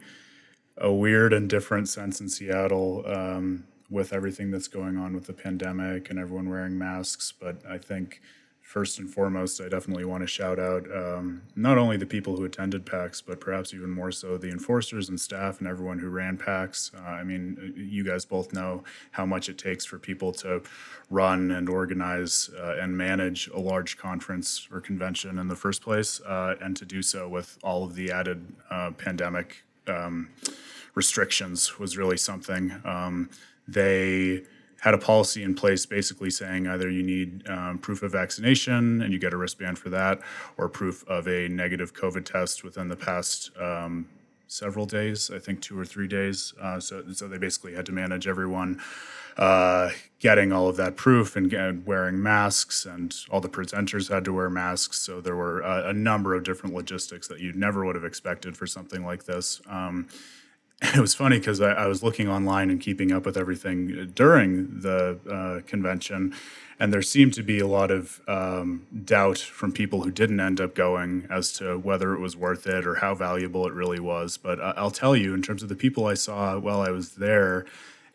a 0.77 0.91
weird 0.91 1.33
and 1.33 1.49
different 1.49 1.89
sense 1.89 2.21
in 2.21 2.29
Seattle 2.29 3.03
um, 3.07 3.65
with 3.89 4.13
everything 4.13 4.51
that's 4.51 4.67
going 4.67 4.97
on 4.97 5.13
with 5.13 5.25
the 5.25 5.33
pandemic 5.33 6.09
and 6.09 6.19
everyone 6.19 6.49
wearing 6.49 6.77
masks. 6.77 7.31
But 7.31 7.65
I 7.67 7.77
think 7.77 8.21
first 8.61 8.99
and 8.99 9.09
foremost, 9.09 9.59
I 9.59 9.67
definitely 9.67 10.05
want 10.05 10.21
to 10.21 10.27
shout 10.27 10.59
out 10.59 10.85
um, 10.95 11.41
not 11.55 11.77
only 11.77 11.97
the 11.97 12.05
people 12.05 12.37
who 12.37 12.45
attended 12.45 12.85
PAX, 12.85 13.21
but 13.21 13.39
perhaps 13.39 13.73
even 13.73 13.89
more 13.89 14.11
so 14.11 14.37
the 14.37 14.49
enforcers 14.49 15.09
and 15.09 15.19
staff 15.19 15.59
and 15.59 15.67
everyone 15.67 15.99
who 15.99 16.09
ran 16.09 16.37
PAX. 16.37 16.91
Uh, 16.95 17.01
I 17.01 17.23
mean, 17.23 17.73
you 17.75 18.03
guys 18.03 18.23
both 18.23 18.53
know 18.53 18.83
how 19.11 19.25
much 19.25 19.49
it 19.49 19.57
takes 19.57 19.83
for 19.83 19.99
people 19.99 20.31
to 20.33 20.61
run 21.09 21.51
and 21.51 21.67
organize 21.67 22.49
uh, 22.57 22.77
and 22.79 22.97
manage 22.97 23.47
a 23.49 23.59
large 23.59 23.97
conference 23.97 24.67
or 24.71 24.79
convention 24.79 25.37
in 25.37 25.47
the 25.47 25.55
first 25.55 25.81
place, 25.81 26.21
uh, 26.21 26.55
and 26.61 26.77
to 26.77 26.85
do 26.85 27.01
so 27.01 27.27
with 27.27 27.57
all 27.63 27.83
of 27.83 27.95
the 27.95 28.11
added 28.11 28.53
uh, 28.69 28.91
pandemic 28.91 29.63
um, 29.87 30.29
restrictions 30.95 31.79
was 31.79 31.97
really 31.97 32.17
something. 32.17 32.81
Um, 32.85 33.29
they 33.67 34.43
had 34.81 34.95
a 34.95 34.97
policy 34.97 35.43
in 35.43 35.53
place 35.53 35.85
basically 35.85 36.29
saying 36.29 36.67
either 36.67 36.89
you 36.89 37.03
need 37.03 37.47
um, 37.47 37.77
proof 37.77 38.01
of 38.01 38.11
vaccination 38.11 39.01
and 39.01 39.13
you 39.13 39.19
get 39.19 39.31
a 39.31 39.37
wristband 39.37 39.77
for 39.77 39.89
that, 39.89 40.19
or 40.57 40.67
proof 40.67 41.07
of 41.07 41.27
a 41.27 41.47
negative 41.47 41.93
COVID 41.93 42.25
test 42.25 42.63
within 42.63 42.87
the 42.87 42.95
past 42.95 43.51
um, 43.59 44.09
several 44.47 44.87
days, 44.87 45.29
I 45.31 45.37
think 45.37 45.61
two 45.61 45.79
or 45.79 45.85
three 45.85 46.07
days. 46.07 46.53
Uh, 46.59 46.79
so, 46.79 47.03
so 47.13 47.27
they 47.27 47.37
basically 47.37 47.75
had 47.75 47.85
to 47.85 47.91
manage 47.91 48.27
everyone 48.27 48.81
uh, 49.37 49.91
getting 50.19 50.51
all 50.51 50.67
of 50.67 50.77
that 50.77 50.95
proof 50.97 51.35
and, 51.35 51.85
wearing 51.85 52.21
masks, 52.21 52.83
and 52.85 53.15
all 53.29 53.39
the 53.39 53.49
presenters 53.49 54.11
had 54.11 54.25
to 54.25 54.33
wear 54.33 54.49
masks. 54.49 54.97
So 54.97 55.21
there 55.21 55.35
were 55.35 55.61
a, 55.61 55.89
a 55.89 55.93
number 55.93 56.33
of 56.33 56.43
different 56.43 56.75
logistics 56.75 57.27
that 57.27 57.39
you 57.39 57.53
never 57.53 57.85
would 57.85 57.95
have 57.95 58.03
expected 58.03 58.57
for 58.57 58.65
something 58.65 59.05
like 59.05 59.25
this. 59.25 59.61
Um, 59.69 60.07
it 60.95 60.99
was 60.99 61.13
funny 61.13 61.37
because 61.37 61.61
I, 61.61 61.73
I, 61.73 61.85
was 61.85 62.01
looking 62.01 62.27
online 62.27 62.71
and 62.71 62.81
keeping 62.81 63.11
up 63.11 63.23
with 63.23 63.37
everything 63.37 64.11
during 64.15 64.79
the 64.79 65.19
uh, 65.29 65.67
convention, 65.67 66.33
and 66.79 66.91
there 66.91 67.03
seemed 67.03 67.35
to 67.35 67.43
be 67.43 67.59
a 67.59 67.67
lot 67.67 67.91
of 67.91 68.19
um, 68.27 68.87
doubt 69.05 69.37
from 69.37 69.71
people 69.71 70.01
who 70.01 70.09
didn't 70.09 70.39
end 70.39 70.59
up 70.59 70.73
going 70.73 71.27
as 71.29 71.53
to 71.53 71.77
whether 71.77 72.15
it 72.15 72.19
was 72.19 72.35
worth 72.35 72.65
it 72.65 72.87
or 72.87 72.95
how 72.95 73.13
valuable 73.13 73.67
it 73.67 73.73
really 73.73 73.99
was. 73.99 74.37
But 74.37 74.59
I'll 74.59 74.89
tell 74.89 75.15
you, 75.15 75.35
in 75.35 75.43
terms 75.43 75.61
of 75.61 75.69
the 75.69 75.75
people 75.75 76.07
I 76.07 76.15
saw 76.15 76.57
while 76.57 76.81
I 76.81 76.89
was 76.89 77.11
there, 77.11 77.65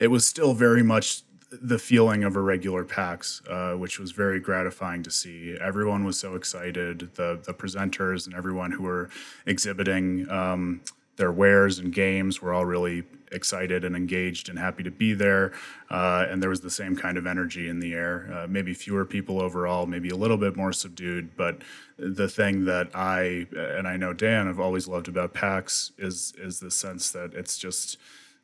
it 0.00 0.08
was 0.08 0.26
still 0.26 0.52
very 0.52 0.82
much 0.82 1.22
the 1.52 1.78
feeling 1.78 2.24
of 2.24 2.34
a 2.34 2.40
regular 2.40 2.82
PAX, 2.84 3.42
uh, 3.48 3.74
which 3.74 4.00
was 4.00 4.10
very 4.10 4.40
gratifying 4.40 5.04
to 5.04 5.10
see. 5.12 5.56
Everyone 5.60 6.04
was 6.04 6.18
so 6.18 6.34
excited. 6.34 7.14
The 7.14 7.38
the 7.44 7.54
presenters 7.54 8.26
and 8.26 8.34
everyone 8.34 8.72
who 8.72 8.82
were 8.82 9.08
exhibiting 9.46 10.28
um, 10.28 10.80
their 11.16 11.32
wares 11.32 11.78
and 11.78 11.92
games 11.92 12.42
were 12.42 12.52
all 12.52 12.64
really 12.64 13.04
excited 13.32 13.84
and 13.84 13.96
engaged 13.96 14.48
and 14.48 14.58
happy 14.58 14.82
to 14.82 14.90
be 14.90 15.12
there. 15.14 15.52
Uh, 15.90 16.26
and 16.28 16.42
there 16.42 16.50
was 16.50 16.60
the 16.60 16.70
same 16.70 16.96
kind 16.96 17.18
of 17.18 17.26
energy 17.26 17.68
in 17.68 17.80
the 17.80 17.92
air. 17.92 18.30
Uh, 18.32 18.46
maybe 18.48 18.74
fewer 18.74 19.04
people 19.04 19.40
overall, 19.40 19.86
maybe 19.86 20.08
a 20.08 20.16
little 20.16 20.36
bit 20.36 20.56
more 20.56 20.72
subdued. 20.72 21.36
But 21.36 21.62
the 21.98 22.28
thing 22.28 22.64
that 22.66 22.88
I 22.94 23.46
and 23.52 23.88
I 23.88 23.96
know 23.96 24.12
Dan 24.12 24.46
have 24.46 24.60
always 24.60 24.86
loved 24.86 25.08
about 25.08 25.34
PAX 25.34 25.92
is 25.98 26.34
is 26.38 26.60
the 26.60 26.70
sense 26.70 27.10
that 27.12 27.34
it's 27.34 27.58
just 27.58 27.98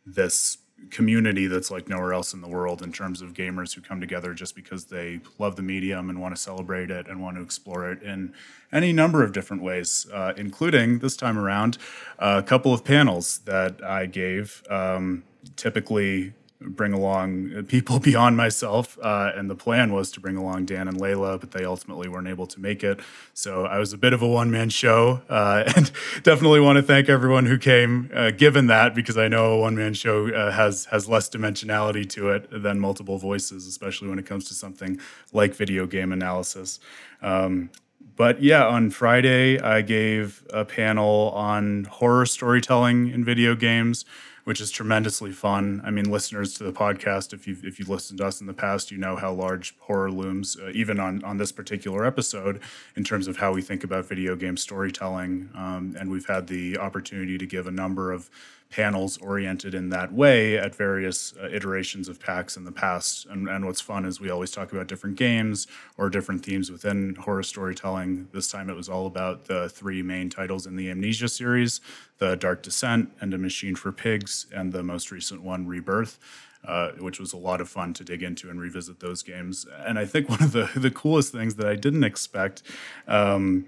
this 0.04 0.58
community 0.91 1.47
that's 1.47 1.70
like 1.70 1.89
nowhere 1.89 2.12
else 2.12 2.35
in 2.35 2.41
the 2.41 2.49
world 2.49 2.83
in 2.83 2.93
terms 2.93 3.22
of 3.22 3.33
gamers 3.33 3.74
who 3.74 3.80
come 3.80 4.01
together 4.01 4.35
just 4.35 4.55
because 4.55 4.87
they 4.87 5.20
love 5.39 5.57
the 5.57 5.62
medium 5.62 6.11
and 6.11 6.20
want 6.20 6.35
to 6.35 6.41
celebrate 6.41 6.91
it 6.91 7.07
and 7.09 7.20
want 7.20 7.37
to 7.37 7.43
explore 7.43 7.91
it 7.91 8.03
in 8.03 8.33
any 8.72 8.93
number 8.93 9.22
of 9.22 9.33
different 9.33 9.62
ways, 9.62 10.07
uh, 10.12 10.33
including 10.37 10.99
this 10.99 11.16
time 11.16 11.39
around 11.39 11.78
a 12.18 12.43
couple 12.43 12.72
of 12.72 12.85
panels 12.85 13.39
that 13.41 13.83
I 13.83 14.07
gave. 14.07 14.62
Um, 14.70 15.24
typically, 15.57 16.35
bring 16.66 16.92
along 16.92 17.64
people 17.64 17.98
beyond 18.00 18.36
myself. 18.36 18.98
Uh, 19.02 19.32
and 19.34 19.50
the 19.50 19.54
plan 19.54 19.92
was 19.92 20.10
to 20.12 20.20
bring 20.20 20.36
along 20.36 20.66
Dan 20.66 20.88
and 20.88 20.98
Layla, 20.98 21.40
but 21.40 21.50
they 21.50 21.64
ultimately 21.64 22.08
weren't 22.08 22.28
able 22.28 22.46
to 22.46 22.60
make 22.60 22.82
it. 22.82 23.00
So 23.34 23.66
I 23.66 23.78
was 23.78 23.92
a 23.92 23.98
bit 23.98 24.12
of 24.12 24.22
a 24.22 24.28
one 24.28 24.50
man 24.50 24.70
show. 24.70 25.22
Uh, 25.28 25.64
and 25.76 25.90
definitely 26.22 26.60
want 26.60 26.76
to 26.76 26.82
thank 26.82 27.08
everyone 27.08 27.46
who 27.46 27.58
came, 27.58 28.10
uh, 28.14 28.30
given 28.30 28.66
that, 28.68 28.94
because 28.94 29.16
I 29.16 29.28
know 29.28 29.52
a 29.52 29.58
one 29.58 29.76
man 29.76 29.94
show 29.94 30.28
uh, 30.32 30.50
has, 30.52 30.86
has 30.86 31.08
less 31.08 31.28
dimensionality 31.28 32.08
to 32.10 32.30
it 32.30 32.48
than 32.50 32.80
multiple 32.80 33.18
voices, 33.18 33.66
especially 33.66 34.08
when 34.08 34.18
it 34.18 34.26
comes 34.26 34.46
to 34.48 34.54
something 34.54 35.00
like 35.32 35.54
video 35.54 35.86
game 35.86 36.12
analysis. 36.12 36.80
Um, 37.20 37.70
but 38.16 38.42
yeah, 38.42 38.66
on 38.66 38.90
Friday, 38.90 39.58
I 39.58 39.82
gave 39.82 40.44
a 40.50 40.64
panel 40.64 41.32
on 41.34 41.84
horror 41.84 42.26
storytelling 42.26 43.08
in 43.08 43.24
video 43.24 43.54
games 43.54 44.04
which 44.45 44.61
is 44.61 44.70
tremendously 44.70 45.30
fun. 45.30 45.80
I 45.84 45.90
mean, 45.90 46.11
listeners 46.11 46.55
to 46.55 46.64
the 46.64 46.72
podcast, 46.72 47.32
if 47.32 47.47
you've 47.47 47.64
if 47.64 47.78
you've 47.78 47.88
listened 47.88 48.18
to 48.18 48.26
us 48.26 48.40
in 48.40 48.47
the 48.47 48.55
past, 48.55 48.90
you 48.90 48.99
know 48.99 49.16
how 49.16 49.32
large 49.32 49.76
horror 49.80 50.11
looms, 50.11 50.57
uh, 50.61 50.70
even 50.74 50.99
on 50.99 51.22
on 51.24 51.38
this 51.38 51.53
particular 51.53 52.05
episode, 52.05 52.61
in 52.97 53.05
terms 53.05 53.28
of 53.28 53.36
how 53.36 53.53
we 53.53 53.62
think 53.62 53.84
about 53.84 54.07
video 54.07 54.34
game 54.36 54.57
storytelling. 54.57 55.51
Um, 55.55 55.97
and 55.99 56.11
we've 56.11 56.26
had 56.26 56.47
the 56.49 56.78
opportunity 56.78 57.38
to 57.38 57.47
give 57.47 57.66
a 57.66 57.72
number 57.72 58.12
of 58.12 58.30
panels 58.72 59.18
oriented 59.18 59.74
in 59.74 59.90
that 59.90 60.12
way 60.12 60.56
at 60.56 60.74
various 60.74 61.34
uh, 61.36 61.46
iterations 61.46 62.08
of 62.08 62.18
PAX 62.18 62.56
in 62.56 62.64
the 62.64 62.72
past. 62.72 63.26
And, 63.26 63.46
and 63.46 63.66
what's 63.66 63.82
fun 63.82 64.06
is 64.06 64.18
we 64.18 64.30
always 64.30 64.50
talk 64.50 64.72
about 64.72 64.88
different 64.88 65.16
games 65.16 65.66
or 65.98 66.08
different 66.08 66.42
themes 66.44 66.70
within 66.70 67.14
horror 67.14 67.42
storytelling. 67.42 68.28
This 68.32 68.50
time 68.50 68.70
it 68.70 68.74
was 68.74 68.88
all 68.88 69.06
about 69.06 69.44
the 69.44 69.68
three 69.68 70.02
main 70.02 70.30
titles 70.30 70.66
in 70.66 70.76
the 70.76 70.90
Amnesia 70.90 71.28
series 71.28 71.80
The 72.18 72.34
Dark 72.34 72.62
Descent 72.62 73.12
and 73.20 73.34
A 73.34 73.38
Machine 73.38 73.76
for 73.76 73.92
Pigs, 73.92 74.46
and 74.52 74.72
the 74.72 74.82
most 74.82 75.10
recent 75.12 75.42
one, 75.42 75.66
Rebirth. 75.66 76.18
Uh, 76.64 76.92
which 77.00 77.18
was 77.18 77.32
a 77.32 77.36
lot 77.36 77.60
of 77.60 77.68
fun 77.68 77.92
to 77.92 78.04
dig 78.04 78.22
into 78.22 78.48
and 78.48 78.60
revisit 78.60 79.00
those 79.00 79.24
games. 79.24 79.66
And 79.84 79.98
I 79.98 80.04
think 80.04 80.28
one 80.28 80.40
of 80.40 80.52
the 80.52 80.70
the 80.76 80.92
coolest 80.92 81.32
things 81.32 81.56
that 81.56 81.66
I 81.66 81.74
didn't 81.74 82.04
expect 82.04 82.62
um, 83.08 83.66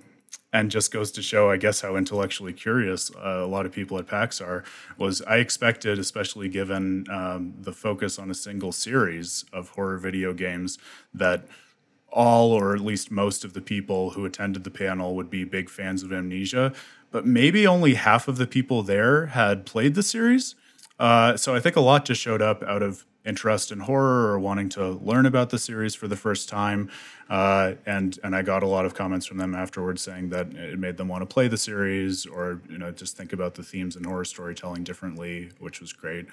and 0.53 0.71
just 0.71 0.93
goes 0.93 1.11
to 1.13 1.23
show, 1.23 1.51
I 1.51 1.57
guess, 1.57 1.81
how 1.81 1.97
intellectually 1.97 2.53
curious 2.53 3.11
uh, 3.17 3.41
a 3.43 3.47
lot 3.47 3.67
of 3.67 3.73
people 3.73 3.99
at 3.99 4.07
PAX 4.07 4.41
are. 4.41 4.63
Was 4.99 5.21
I 5.23 5.39
expected, 5.39 5.99
especially 5.99 6.49
given 6.49 7.07
um, 7.11 7.55
the 7.61 7.73
focus 7.73 8.19
on 8.19 8.31
a 8.31 8.35
single 8.35 8.71
series 8.71 9.45
of 9.53 9.71
horror 9.71 9.99
video 9.99 10.33
games, 10.33 10.79
that 11.13 11.47
all 12.15 12.53
or 12.53 12.75
at 12.75 12.81
least 12.81 13.11
most 13.11 13.45
of 13.45 13.53
the 13.53 13.61
people 13.61 14.11
who 14.11 14.25
attended 14.25 14.63
the 14.63 14.71
panel 14.71 15.17
would 15.17 15.29
be 15.29 15.43
big 15.43 15.69
fans 15.69 16.05
of 16.05 16.13
Amnesia, 16.13 16.73
but 17.11 17.27
maybe 17.27 17.67
only 17.67 17.95
half 17.95 18.29
of 18.29 18.37
the 18.37 18.47
people 18.47 18.83
there 18.83 19.27
had 19.27 19.67
played 19.67 19.95
the 19.95 20.03
series. 20.03 20.55
Uh, 20.99 21.37
so 21.37 21.55
I 21.55 21.61
think 21.61 21.77
a 21.77 21.81
lot 21.81 22.05
just 22.05 22.21
showed 22.21 22.43
up 22.43 22.63
out 22.63 22.83
of 22.83 23.05
interest 23.25 23.73
in 23.73 23.81
horror 23.81 24.31
or 24.31 24.39
wanting 24.39 24.69
to 24.69 24.87
learn 24.87 25.25
about 25.25 25.49
the 25.49 25.59
series 25.59 25.95
for 25.95 26.07
the 26.07 26.17
first 26.17 26.49
time. 26.49 26.91
Uh, 27.31 27.73
and 27.87 28.19
and 28.23 28.37
I 28.37 28.43
got 28.43 28.63
a 28.63 28.67
lot 28.67 28.85
of 28.85 28.95
comments 28.95 29.25
from 29.25 29.39
them 29.39 29.55
afterwards 29.55 30.03
saying 30.03 30.29
that 30.29 30.53
it 30.53 30.79
made 30.79 30.99
them 30.99 31.09
want 31.09 31.23
to 31.23 31.27
play 31.27 31.49
the 31.49 31.57
series 31.57 32.27
or 32.27 32.61
you 32.69 32.77
know 32.77 32.91
just 32.91 33.17
think 33.17 33.33
about 33.33 33.55
the 33.55 33.63
themes 33.63 33.97
in 33.97 34.05
horror 34.05 34.27
storytelling 34.27 34.85
differently, 34.85 35.51
which 35.59 35.81
was 35.81 35.95
great. 35.95 36.27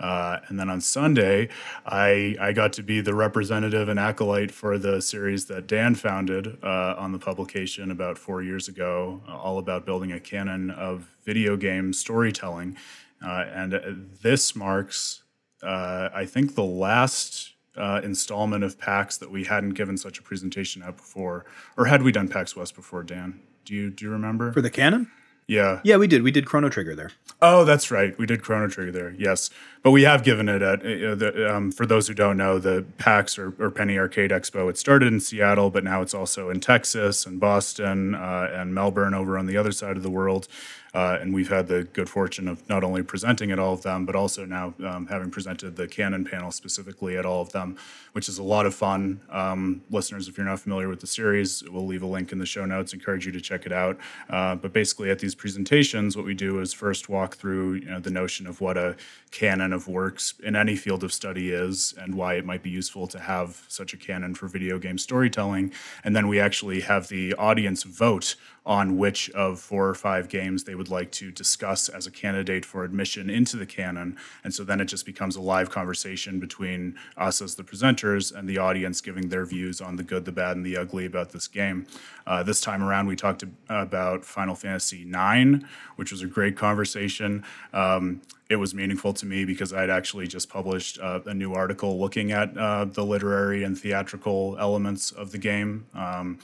Uh, 0.00 0.38
and 0.48 0.58
then 0.58 0.70
on 0.70 0.80
Sunday, 0.80 1.50
I 1.84 2.34
I 2.40 2.52
got 2.52 2.72
to 2.74 2.82
be 2.82 3.02
the 3.02 3.14
representative 3.14 3.90
and 3.90 4.00
acolyte 4.00 4.50
for 4.50 4.78
the 4.78 5.02
series 5.02 5.44
that 5.46 5.66
Dan 5.66 5.94
founded 5.94 6.56
uh, 6.62 6.94
on 6.96 7.12
the 7.12 7.18
publication 7.18 7.90
about 7.90 8.16
four 8.16 8.42
years 8.42 8.68
ago, 8.68 9.20
all 9.28 9.58
about 9.58 9.84
building 9.84 10.12
a 10.12 10.20
canon 10.20 10.70
of 10.70 11.10
video 11.24 11.58
game 11.58 11.92
storytelling. 11.92 12.74
Uh, 13.22 13.44
and 13.52 14.10
this 14.22 14.54
marks 14.54 15.22
uh, 15.62 16.08
I 16.14 16.24
think 16.24 16.54
the 16.54 16.64
last 16.64 17.52
uh, 17.76 18.00
installment 18.02 18.64
of 18.64 18.78
PAX 18.78 19.16
that 19.18 19.30
we 19.30 19.44
hadn't 19.44 19.70
given 19.70 19.96
such 19.96 20.18
a 20.18 20.22
presentation 20.22 20.82
out 20.82 20.96
before, 20.96 21.44
or 21.76 21.86
had 21.86 22.02
we 22.02 22.12
done 22.12 22.28
PAX 22.28 22.56
West 22.56 22.74
before? 22.74 23.02
Dan, 23.02 23.40
do 23.64 23.74
you 23.74 23.90
do 23.90 24.04
you 24.04 24.10
remember 24.10 24.52
for 24.52 24.62
the 24.62 24.70
canon? 24.70 25.10
Yeah, 25.46 25.80
yeah, 25.82 25.96
we 25.96 26.06
did. 26.06 26.22
We 26.22 26.30
did 26.30 26.44
Chrono 26.44 26.68
Trigger 26.68 26.94
there. 26.94 27.10
Oh, 27.40 27.64
that's 27.64 27.90
right. 27.90 28.16
We 28.18 28.26
did 28.26 28.42
Chrono 28.42 28.68
Trigger 28.68 28.92
there. 28.92 29.14
Yes, 29.18 29.48
but 29.82 29.92
we 29.92 30.02
have 30.02 30.22
given 30.22 30.46
it 30.46 30.60
at 30.60 30.80
uh, 30.80 31.14
the, 31.14 31.54
um, 31.54 31.72
for 31.72 31.86
those 31.86 32.06
who 32.06 32.12
don't 32.12 32.36
know 32.36 32.58
the 32.58 32.84
PAX 32.98 33.38
or, 33.38 33.54
or, 33.58 33.70
Penny 33.70 33.98
Arcade 33.98 34.30
Expo. 34.30 34.68
It 34.68 34.76
started 34.76 35.10
in 35.10 35.20
Seattle, 35.20 35.70
but 35.70 35.84
now 35.84 36.02
it's 36.02 36.12
also 36.12 36.50
in 36.50 36.60
Texas 36.60 37.24
and 37.24 37.40
Boston 37.40 38.14
uh, 38.14 38.50
and 38.52 38.74
Melbourne 38.74 39.14
over 39.14 39.38
on 39.38 39.46
the 39.46 39.56
other 39.56 39.72
side 39.72 39.96
of 39.96 40.02
the 40.02 40.10
world. 40.10 40.48
Uh, 40.94 41.18
and 41.20 41.34
we've 41.34 41.48
had 41.48 41.68
the 41.68 41.84
good 41.84 42.08
fortune 42.08 42.48
of 42.48 42.66
not 42.68 42.82
only 42.82 43.02
presenting 43.02 43.50
at 43.50 43.58
all 43.58 43.74
of 43.74 43.82
them, 43.82 44.06
but 44.06 44.16
also 44.16 44.44
now 44.44 44.74
um, 44.84 45.06
having 45.06 45.30
presented 45.30 45.76
the 45.76 45.86
Canon 45.86 46.24
panel 46.24 46.50
specifically 46.50 47.16
at 47.16 47.26
all 47.26 47.42
of 47.42 47.52
them, 47.52 47.76
which 48.12 48.28
is 48.28 48.38
a 48.38 48.42
lot 48.42 48.66
of 48.66 48.74
fun. 48.74 49.20
Um, 49.30 49.82
listeners, 49.90 50.28
if 50.28 50.36
you're 50.36 50.46
not 50.46 50.60
familiar 50.60 50.88
with 50.88 51.00
the 51.00 51.06
series, 51.06 51.62
we'll 51.68 51.86
leave 51.86 52.02
a 52.02 52.06
link 52.06 52.32
in 52.32 52.38
the 52.38 52.46
show 52.46 52.64
notes. 52.64 52.92
Encourage 52.92 53.26
you 53.26 53.32
to 53.32 53.40
check 53.40 53.66
it 53.66 53.72
out. 53.72 53.98
Uh, 54.30 54.54
but 54.54 54.72
basically, 54.72 55.10
at 55.10 55.18
these 55.18 55.34
presentations, 55.34 56.16
what 56.16 56.24
we 56.24 56.34
do 56.34 56.60
is 56.60 56.72
first 56.72 57.08
walk 57.08 57.36
through 57.36 57.74
you 57.74 57.90
know, 57.90 58.00
the 58.00 58.10
notion 58.10 58.46
of 58.46 58.60
what 58.60 58.76
a 58.76 58.96
canon 59.30 59.72
of 59.72 59.88
works 59.88 60.34
in 60.42 60.56
any 60.56 60.74
field 60.76 61.04
of 61.04 61.12
study 61.12 61.50
is 61.50 61.94
and 61.98 62.14
why 62.14 62.34
it 62.34 62.44
might 62.44 62.62
be 62.62 62.70
useful 62.70 63.06
to 63.06 63.18
have 63.18 63.64
such 63.68 63.92
a 63.92 63.96
canon 63.96 64.34
for 64.34 64.48
video 64.48 64.78
game 64.78 64.98
storytelling. 64.98 65.72
And 66.02 66.16
then 66.16 66.28
we 66.28 66.40
actually 66.40 66.80
have 66.80 67.08
the 67.08 67.34
audience 67.34 67.82
vote 67.82 68.36
on 68.68 68.98
which 68.98 69.30
of 69.30 69.58
four 69.58 69.88
or 69.88 69.94
five 69.94 70.28
games 70.28 70.64
they 70.64 70.74
would 70.74 70.90
like 70.90 71.10
to 71.10 71.32
discuss 71.32 71.88
as 71.88 72.06
a 72.06 72.10
candidate 72.10 72.66
for 72.66 72.84
admission 72.84 73.30
into 73.30 73.56
the 73.56 73.64
canon. 73.64 74.14
And 74.44 74.52
so 74.52 74.62
then 74.62 74.78
it 74.78 74.84
just 74.84 75.06
becomes 75.06 75.36
a 75.36 75.40
live 75.40 75.70
conversation 75.70 76.38
between 76.38 76.94
us 77.16 77.40
as 77.40 77.54
the 77.54 77.64
presenters 77.64 78.32
and 78.32 78.46
the 78.46 78.58
audience 78.58 79.00
giving 79.00 79.30
their 79.30 79.46
views 79.46 79.80
on 79.80 79.96
the 79.96 80.02
good, 80.02 80.26
the 80.26 80.32
bad, 80.32 80.54
and 80.54 80.66
the 80.66 80.76
ugly 80.76 81.06
about 81.06 81.30
this 81.30 81.48
game. 81.48 81.86
Uh, 82.26 82.42
this 82.42 82.60
time 82.60 82.82
around, 82.82 83.06
we 83.06 83.16
talked 83.16 83.42
about 83.70 84.22
Final 84.26 84.54
Fantasy 84.54 85.08
IX, 85.08 85.64
which 85.96 86.12
was 86.12 86.20
a 86.20 86.26
great 86.26 86.54
conversation. 86.54 87.44
Um, 87.72 88.20
it 88.50 88.56
was 88.56 88.74
meaningful 88.74 89.14
to 89.14 89.24
me 89.24 89.46
because 89.46 89.72
I'd 89.72 89.88
actually 89.88 90.26
just 90.26 90.50
published 90.50 90.98
uh, 91.00 91.20
a 91.24 91.32
new 91.32 91.54
article 91.54 91.98
looking 91.98 92.32
at 92.32 92.56
uh, 92.56 92.84
the 92.84 93.04
literary 93.04 93.64
and 93.64 93.78
theatrical 93.78 94.58
elements 94.60 95.10
of 95.10 95.32
the 95.32 95.38
game. 95.38 95.86
Um, 95.94 96.38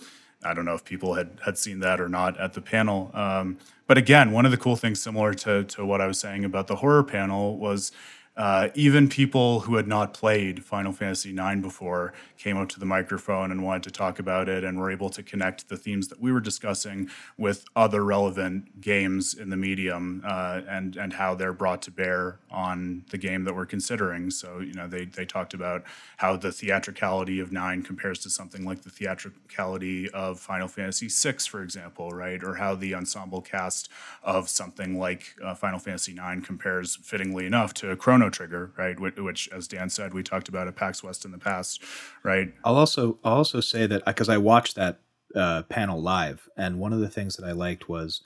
I 0.44 0.54
don't 0.54 0.64
know 0.64 0.74
if 0.74 0.84
people 0.84 1.14
had 1.14 1.30
had 1.44 1.58
seen 1.58 1.80
that 1.80 2.00
or 2.00 2.08
not 2.08 2.38
at 2.38 2.52
the 2.54 2.60
panel. 2.60 3.10
Um, 3.14 3.58
but 3.86 3.98
again, 3.98 4.32
one 4.32 4.44
of 4.44 4.50
the 4.50 4.56
cool 4.56 4.76
things, 4.76 5.02
similar 5.02 5.34
to 5.34 5.64
to 5.64 5.84
what 5.84 6.00
I 6.00 6.06
was 6.06 6.18
saying 6.18 6.44
about 6.44 6.66
the 6.66 6.76
horror 6.76 7.02
panel, 7.02 7.56
was 7.58 7.92
uh, 8.36 8.68
even 8.74 9.08
people 9.08 9.60
who 9.60 9.76
had 9.76 9.86
not 9.86 10.12
played 10.12 10.64
Final 10.64 10.92
Fantasy 10.92 11.30
IX 11.30 11.60
before 11.60 12.12
came 12.36 12.56
up 12.56 12.68
to 12.68 12.80
the 12.80 12.86
microphone 12.86 13.52
and 13.52 13.62
wanted 13.62 13.84
to 13.84 13.90
talk 13.90 14.18
about 14.18 14.48
it, 14.48 14.64
and 14.64 14.78
were 14.78 14.90
able 14.90 15.08
to 15.10 15.22
connect 15.22 15.68
the 15.68 15.76
themes 15.76 16.08
that 16.08 16.20
we 16.20 16.32
were 16.32 16.40
discussing 16.40 17.08
with 17.38 17.64
other 17.76 18.04
relevant 18.04 18.80
games 18.80 19.34
in 19.34 19.50
the 19.50 19.56
medium, 19.56 20.22
uh, 20.26 20.62
and 20.68 20.96
and 20.96 21.12
how 21.12 21.34
they're 21.34 21.52
brought 21.52 21.80
to 21.82 21.90
bear 21.90 22.38
on 22.50 23.04
the 23.10 23.18
game 23.18 23.44
that 23.44 23.54
we're 23.54 23.66
considering. 23.66 24.30
So 24.30 24.58
you 24.58 24.74
know, 24.74 24.88
they 24.88 25.04
they 25.04 25.24
talked 25.24 25.54
about 25.54 25.84
how 26.16 26.36
the 26.36 26.50
theatricality 26.50 27.38
of 27.38 27.52
Nine 27.52 27.82
compares 27.82 28.18
to 28.20 28.30
something 28.30 28.64
like 28.64 28.82
the 28.82 28.90
theatricality 28.90 30.10
of 30.10 30.40
Final 30.40 30.66
Fantasy 30.66 31.08
VI, 31.08 31.38
for 31.48 31.62
example, 31.62 32.10
right? 32.10 32.42
Or 32.42 32.54
how 32.54 32.74
the 32.74 32.94
ensemble 32.94 33.40
cast 33.40 33.88
of 34.22 34.48
something 34.48 34.98
like 34.98 35.36
uh, 35.42 35.54
Final 35.54 35.78
Fantasy 35.78 36.12
IX 36.12 36.44
compares, 36.44 36.96
fittingly 36.96 37.46
enough, 37.46 37.72
to 37.74 37.94
Chrono 37.96 38.23
Chrono 38.24 38.30
Trigger, 38.30 38.72
right? 38.76 38.98
Which, 38.98 39.16
which, 39.16 39.48
as 39.52 39.68
Dan 39.68 39.90
said, 39.90 40.14
we 40.14 40.22
talked 40.22 40.48
about 40.48 40.68
at 40.68 40.76
PAX 40.76 41.02
West 41.02 41.24
in 41.24 41.32
the 41.32 41.38
past, 41.38 41.82
right? 42.22 42.52
I'll 42.64 42.76
also 42.76 43.18
I'll 43.24 43.34
also 43.34 43.60
say 43.60 43.86
that 43.86 44.04
because 44.04 44.28
I 44.28 44.38
watched 44.38 44.76
that 44.76 45.00
uh, 45.34 45.62
panel 45.64 46.00
live, 46.00 46.48
and 46.56 46.78
one 46.78 46.92
of 46.92 47.00
the 47.00 47.08
things 47.08 47.36
that 47.36 47.46
I 47.46 47.52
liked 47.52 47.88
was 47.88 48.22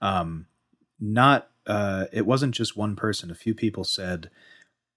um, 0.00 0.46
not 1.00 1.50
uh, 1.66 2.06
it 2.12 2.26
wasn't 2.26 2.54
just 2.54 2.76
one 2.76 2.96
person. 2.96 3.30
A 3.30 3.34
few 3.34 3.54
people 3.54 3.84
said 3.84 4.30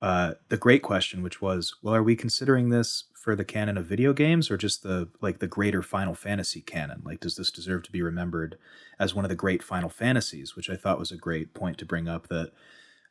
uh, 0.02 0.34
the 0.50 0.58
great 0.58 0.82
question, 0.82 1.22
which 1.22 1.42
was, 1.42 1.76
well, 1.82 1.96
are 1.96 2.04
we 2.04 2.16
considering 2.16 2.70
this 2.70 3.06
for 3.14 3.36
the 3.36 3.46
canon 3.46 3.78
of 3.78 3.86
video 3.86 4.14
games 4.14 4.50
or 4.50 4.58
just 4.58 4.84
the 4.84 5.10
like 5.22 5.40
the 5.40 5.48
greater 5.48 5.82
Final 5.82 6.16
Fantasy 6.16 6.62
canon? 6.62 7.02
Like, 7.06 7.20
does 7.20 7.36
this 7.36 7.52
deserve 7.52 7.84
to 7.84 7.92
be 7.92 8.02
remembered 8.02 8.58
as 9.00 9.14
one 9.14 9.26
of 9.26 9.30
the 9.30 9.36
great 9.36 9.64
Final 9.64 9.90
Fantasies? 9.90 10.56
Which 10.56 10.70
I 10.70 10.76
thought 10.76 11.00
was 11.00 11.12
a 11.12 11.18
great 11.18 11.54
point 11.54 11.78
to 11.78 11.86
bring 11.86 12.08
up. 12.08 12.28
That 12.28 12.52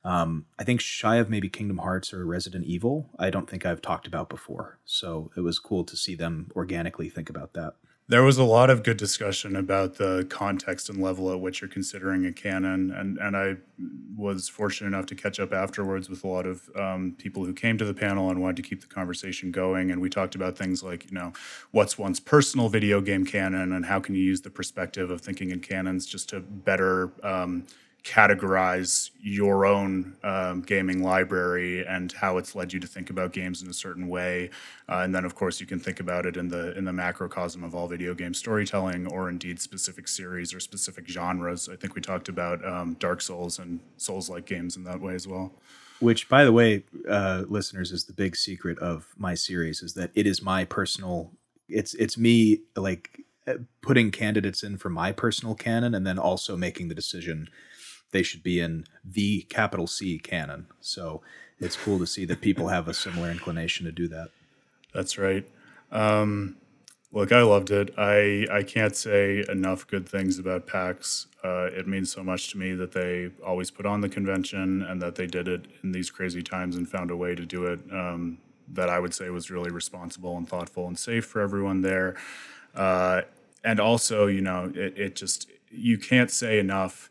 um, 0.05 0.47
I 0.59 0.65
think 0.65 0.81
shy 0.81 1.17
of 1.17 1.29
maybe 1.29 1.49
Kingdom 1.49 1.79
Hearts 1.79 2.13
or 2.13 2.25
Resident 2.25 2.65
Evil, 2.65 3.11
I 3.19 3.31
don't 3.31 3.49
think 3.49 3.67
I've 3.67 3.83
talked 3.83 4.07
about 4.07 4.29
before. 4.29 4.79
So 4.85 5.31
it 5.37 5.41
was 5.41 5.59
cool 5.59 5.85
to 5.85 5.97
see 5.97 6.15
them 6.15 6.51
organically 6.57 7.09
think 7.09 7.29
about 7.29 7.53
that. 7.55 7.75
There 8.09 8.25
was 8.25 8.39
a 8.39 8.45
lot 8.45 8.71
of 8.71 8.83
good 8.83 8.97
discussion 8.97 9.55
about 9.55 9.95
the 9.95 10.27
context 10.29 10.89
and 10.89 11.01
level 11.01 11.31
at 11.31 11.41
which 11.41 11.61
you're 11.61 11.71
considering 11.71 12.27
a 12.27 12.33
canon, 12.33 12.91
and 12.91 13.19
and 13.19 13.37
I 13.37 13.59
was 14.17 14.49
fortunate 14.49 14.89
enough 14.89 15.07
to 15.07 15.15
catch 15.15 15.39
up 15.39 15.53
afterwards 15.53 16.11
with 16.11 16.25
a 16.25 16.27
lot 16.27 16.45
of 16.45 16.69
um, 16.75 17.15
people 17.19 17.45
who 17.45 17.53
came 17.53 17.79
to 17.79 17.85
the 17.85 17.95
panel 17.95 18.29
and 18.29 18.43
wanted 18.43 18.57
to 18.57 18.63
keep 18.63 18.81
the 18.81 18.89
conversation 18.89 19.53
going. 19.53 19.93
And 19.93 20.01
we 20.01 20.11
talked 20.11 20.35
about 20.35 20.59
things 20.59 20.83
like 20.83 21.09
you 21.09 21.17
know 21.17 21.33
what's 21.71 21.99
one's 21.99 22.19
personal 22.19 22.69
video 22.69 23.01
game 23.01 23.25
canon, 23.25 23.73
and 23.73 23.87
how 23.87 24.01
can 24.01 24.17
you 24.17 24.23
use 24.23 24.41
the 24.41 24.51
perspective 24.51 25.09
of 25.09 25.21
thinking 25.21 25.53
in 25.53 25.61
canons 25.61 26.05
just 26.05 26.31
to 26.31 26.41
better 26.41 27.13
um, 27.23 27.65
categorize 28.05 29.11
your 29.21 29.67
own 29.67 30.17
um, 30.23 30.63
gaming 30.63 31.03
library 31.03 31.87
and 31.87 32.13
how 32.13 32.39
it's 32.39 32.55
led 32.55 32.73
you 32.73 32.81
to 32.81 32.87
think 32.87 33.11
about 33.11 33.33
games 33.33 33.63
in 33.63 33.69
a 33.69 33.73
certain 33.73 34.09
way, 34.09 34.51
uh, 34.89 35.01
and 35.05 35.15
then 35.15 35.25
of 35.25 35.35
course 35.35 35.61
you 35.61 35.67
can 35.67 35.79
think 35.79 36.01
about 36.01 36.27
it 36.27 36.37
in 36.37 36.49
the 36.49 36.77
in 36.77 36.85
the 36.85 36.93
macrocosm 36.93 37.63
of 37.65 37.75
all 37.75 37.89
video 37.89 38.15
game 38.15 38.35
storytelling, 38.35 39.07
or 39.07 39.29
indeed 39.29 39.61
specific 39.61 40.09
series 40.09 40.55
or 40.55 40.61
specific 40.61 41.09
genres. 41.09 41.69
I 41.69 41.77
think 41.77 41.95
we 41.95 42.01
talked 42.01 42.29
about 42.29 42.65
um, 42.67 42.95
Dark 42.99 43.21
Souls 43.21 43.59
and 43.59 43.81
Souls-like 43.97 44.47
games 44.47 44.77
in 44.77 44.85
that 44.85 45.01
way 45.01 45.15
as 45.15 45.27
well. 45.27 45.53
Which, 46.01 46.31
by 46.31 46.45
the 46.45 46.53
way, 46.53 46.85
uh, 47.09 47.45
listeners, 47.49 47.93
is 47.93 48.05
the 48.05 48.15
big 48.15 48.35
secret 48.35 48.79
of 48.79 49.07
my 49.19 49.35
series 49.35 49.83
is 49.83 49.93
that 49.95 50.11
it 50.15 50.27
is 50.27 50.43
my 50.43 50.65
personal. 50.65 51.33
It's 51.69 51.93
it's 51.95 52.17
me 52.17 52.63
like 52.75 53.21
uh, 53.47 53.55
putting 53.83 54.11
candidates 54.11 54.63
in 54.63 54.79
for 54.79 54.89
my 54.89 55.13
personal 55.13 55.55
canon, 55.55 55.95
and 55.95 56.07
then 56.07 56.19
also 56.19 56.57
making 56.57 56.89
the 56.89 56.95
decision 56.95 57.51
they 58.13 58.23
should 58.23 58.43
be 58.43 58.61
in 58.61 58.85
the 59.05 59.43
capital 59.43 59.87
C 59.87 60.19
canon. 60.19 60.67
So 60.81 61.23
it's 61.59 61.77
cool 61.77 61.99
to 61.99 62.07
see 62.07 62.25
that 62.27 62.41
people 62.41 62.69
have 62.69 62.89
a 62.89 62.95
similar 62.95 63.31
inclination 63.31 63.87
to 63.87 63.93
do 63.93 64.09
that. 64.09 64.29
That's 64.93 65.19
right. 65.19 65.49
Um, 65.93 66.57
look, 67.13 67.33
I 67.33 67.43
loved 67.43 67.71
it. 67.71 67.93
I 67.97 68.47
I 68.51 68.63
can't 68.63 68.97
say 68.97 69.45
enough 69.49 69.87
good 69.87 70.09
things 70.09 70.39
about 70.39 70.67
PAX. 70.67 71.27
Uh, 71.45 71.67
it 71.67 71.87
means 71.87 72.13
so 72.13 72.23
much 72.23 72.51
to 72.51 72.59
me 72.59 72.73
that 72.75 72.93
they 72.93 73.31
always 73.45 73.71
put 73.71 73.87
on 73.87 74.01
the 74.01 74.09
convention 74.09 74.83
and 74.83 75.01
that 75.01 75.15
they 75.15 75.27
did 75.27 75.49
it 75.49 75.67
in 75.83 75.93
these 75.93 76.11
crazy 76.11 76.43
times 76.43 76.77
and 76.77 76.89
found 76.89 77.11
a 77.11 77.17
way 77.17 77.35
to 77.35 77.47
do 77.47 77.65
it 77.67 77.81
um, 77.93 78.39
that 78.69 78.89
I 78.91 78.99
would 79.01 79.15
say 79.15 79.31
was 79.31 79.51
really 79.51 79.71
responsible 79.71 80.37
and 80.37 80.49
thoughtful 80.49 80.87
and 80.87 80.99
safe 80.99 81.25
for 81.25 81.41
everyone 81.41 81.81
there. 81.81 82.17
Uh, 82.75 83.23
and 83.65 83.81
also, 83.81 84.27
you 84.27 84.41
know, 84.41 84.73
it, 84.75 84.99
it 84.99 85.17
just 85.17 85.51
you 85.71 85.99
can't 85.99 86.31
say 86.31 86.59
enough 86.59 87.10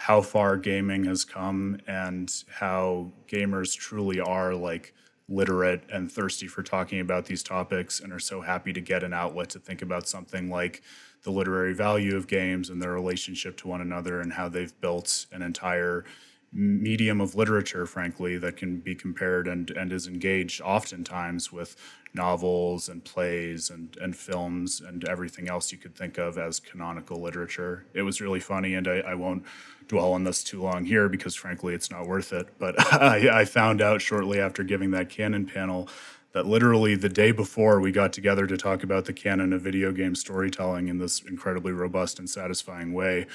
how 0.00 0.22
far 0.22 0.56
gaming 0.56 1.04
has 1.04 1.26
come 1.26 1.76
and 1.86 2.44
how 2.48 3.12
gamers 3.28 3.76
truly 3.76 4.18
are 4.18 4.54
like 4.54 4.94
literate 5.28 5.82
and 5.92 6.10
thirsty 6.10 6.46
for 6.46 6.62
talking 6.62 7.00
about 7.00 7.26
these 7.26 7.42
topics 7.42 8.00
and 8.00 8.10
are 8.10 8.18
so 8.18 8.40
happy 8.40 8.72
to 8.72 8.80
get 8.80 9.04
an 9.04 9.12
outlet 9.12 9.50
to 9.50 9.58
think 9.58 9.82
about 9.82 10.08
something 10.08 10.48
like 10.48 10.80
the 11.22 11.30
literary 11.30 11.74
value 11.74 12.16
of 12.16 12.26
games 12.26 12.70
and 12.70 12.80
their 12.80 12.94
relationship 12.94 13.58
to 13.58 13.68
one 13.68 13.82
another 13.82 14.22
and 14.22 14.32
how 14.32 14.48
they've 14.48 14.80
built 14.80 15.26
an 15.32 15.42
entire 15.42 16.06
medium 16.52 17.20
of 17.20 17.34
literature, 17.34 17.86
frankly, 17.86 18.36
that 18.38 18.56
can 18.56 18.78
be 18.78 18.94
compared 18.94 19.46
and, 19.46 19.70
and 19.70 19.92
is 19.92 20.06
engaged 20.06 20.60
oftentimes 20.60 21.52
with 21.52 21.76
novels 22.12 22.88
and 22.88 23.04
plays 23.04 23.70
and, 23.70 23.96
and 24.00 24.16
films 24.16 24.80
and 24.80 25.08
everything 25.08 25.48
else 25.48 25.70
you 25.70 25.78
could 25.78 25.94
think 25.94 26.18
of 26.18 26.36
as 26.38 26.58
canonical 26.58 27.20
literature. 27.20 27.86
It 27.94 28.02
was 28.02 28.20
really 28.20 28.40
funny, 28.40 28.74
and 28.74 28.88
I, 28.88 28.98
I 28.98 29.14
won't 29.14 29.44
dwell 29.86 30.12
on 30.12 30.24
this 30.24 30.42
too 30.42 30.60
long 30.60 30.84
here 30.84 31.08
because, 31.08 31.36
frankly, 31.36 31.74
it's 31.74 31.90
not 31.90 32.06
worth 32.06 32.32
it. 32.32 32.48
But 32.58 32.74
I, 33.00 33.40
I 33.40 33.44
found 33.44 33.80
out 33.80 34.00
shortly 34.00 34.40
after 34.40 34.64
giving 34.64 34.90
that 34.90 35.08
canon 35.08 35.46
panel 35.46 35.88
that 36.32 36.46
literally 36.46 36.94
the 36.94 37.08
day 37.08 37.32
before 37.32 37.80
we 37.80 37.90
got 37.90 38.12
together 38.12 38.46
to 38.46 38.56
talk 38.56 38.82
about 38.84 39.04
the 39.04 39.12
canon 39.12 39.52
of 39.52 39.62
video 39.62 39.90
game 39.90 40.14
storytelling 40.14 40.86
in 40.86 40.98
this 40.98 41.20
incredibly 41.22 41.72
robust 41.72 42.18
and 42.18 42.30
satisfying 42.30 42.92
way, 42.92 43.26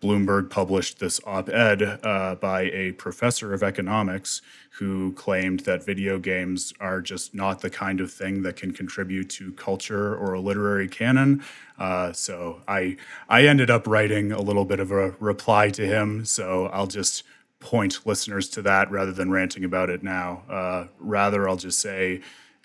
Bloomberg 0.00 0.50
published 0.50 0.98
this 0.98 1.20
op 1.26 1.48
ed 1.48 1.82
uh, 1.82 2.36
by 2.36 2.62
a 2.62 2.92
professor 2.92 3.52
of 3.52 3.62
economics 3.62 4.42
who 4.78 5.12
claimed 5.12 5.60
that 5.60 5.84
video 5.84 6.18
games 6.18 6.72
are 6.78 7.00
just 7.00 7.34
not 7.34 7.60
the 7.60 7.70
kind 7.70 8.00
of 8.00 8.12
thing 8.12 8.42
that 8.42 8.56
can 8.56 8.72
contribute 8.72 9.28
to 9.30 9.52
culture 9.52 10.14
or 10.14 10.34
a 10.34 10.40
literary 10.40 10.88
canon. 10.88 11.42
Uh, 11.78 12.12
so 12.12 12.62
I, 12.68 12.96
I 13.28 13.46
ended 13.46 13.70
up 13.70 13.86
writing 13.86 14.30
a 14.30 14.40
little 14.40 14.64
bit 14.64 14.78
of 14.78 14.92
a 14.92 15.10
reply 15.18 15.70
to 15.70 15.86
him. 15.86 16.24
So 16.24 16.66
I'll 16.66 16.86
just 16.86 17.24
point 17.60 18.06
listeners 18.06 18.48
to 18.50 18.62
that 18.62 18.90
rather 18.90 19.12
than 19.12 19.30
ranting 19.30 19.64
about 19.64 19.90
it 19.90 20.02
now. 20.02 20.42
Uh, 20.48 20.86
rather, 20.98 21.48
I'll 21.48 21.56
just 21.56 21.80
say 21.80 22.20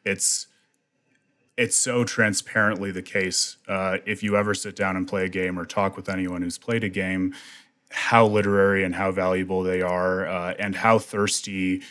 it's 0.05 0.47
it's 1.57 1.77
so 1.77 2.03
transparently 2.03 2.91
the 2.91 3.01
case. 3.01 3.57
Uh, 3.67 3.97
if 4.05 4.23
you 4.23 4.35
ever 4.35 4.53
sit 4.53 4.75
down 4.75 4.95
and 4.95 5.07
play 5.07 5.25
a 5.25 5.29
game 5.29 5.59
or 5.59 5.65
talk 5.65 5.95
with 5.95 6.09
anyone 6.09 6.41
who's 6.41 6.57
played 6.57 6.83
a 6.83 6.89
game, 6.89 7.33
how 7.91 8.25
literary 8.25 8.83
and 8.83 8.95
how 8.95 9.11
valuable 9.11 9.61
they 9.61 9.81
are, 9.81 10.27
uh, 10.27 10.53
and 10.57 10.75
how 10.75 10.97
thirsty 10.97 11.81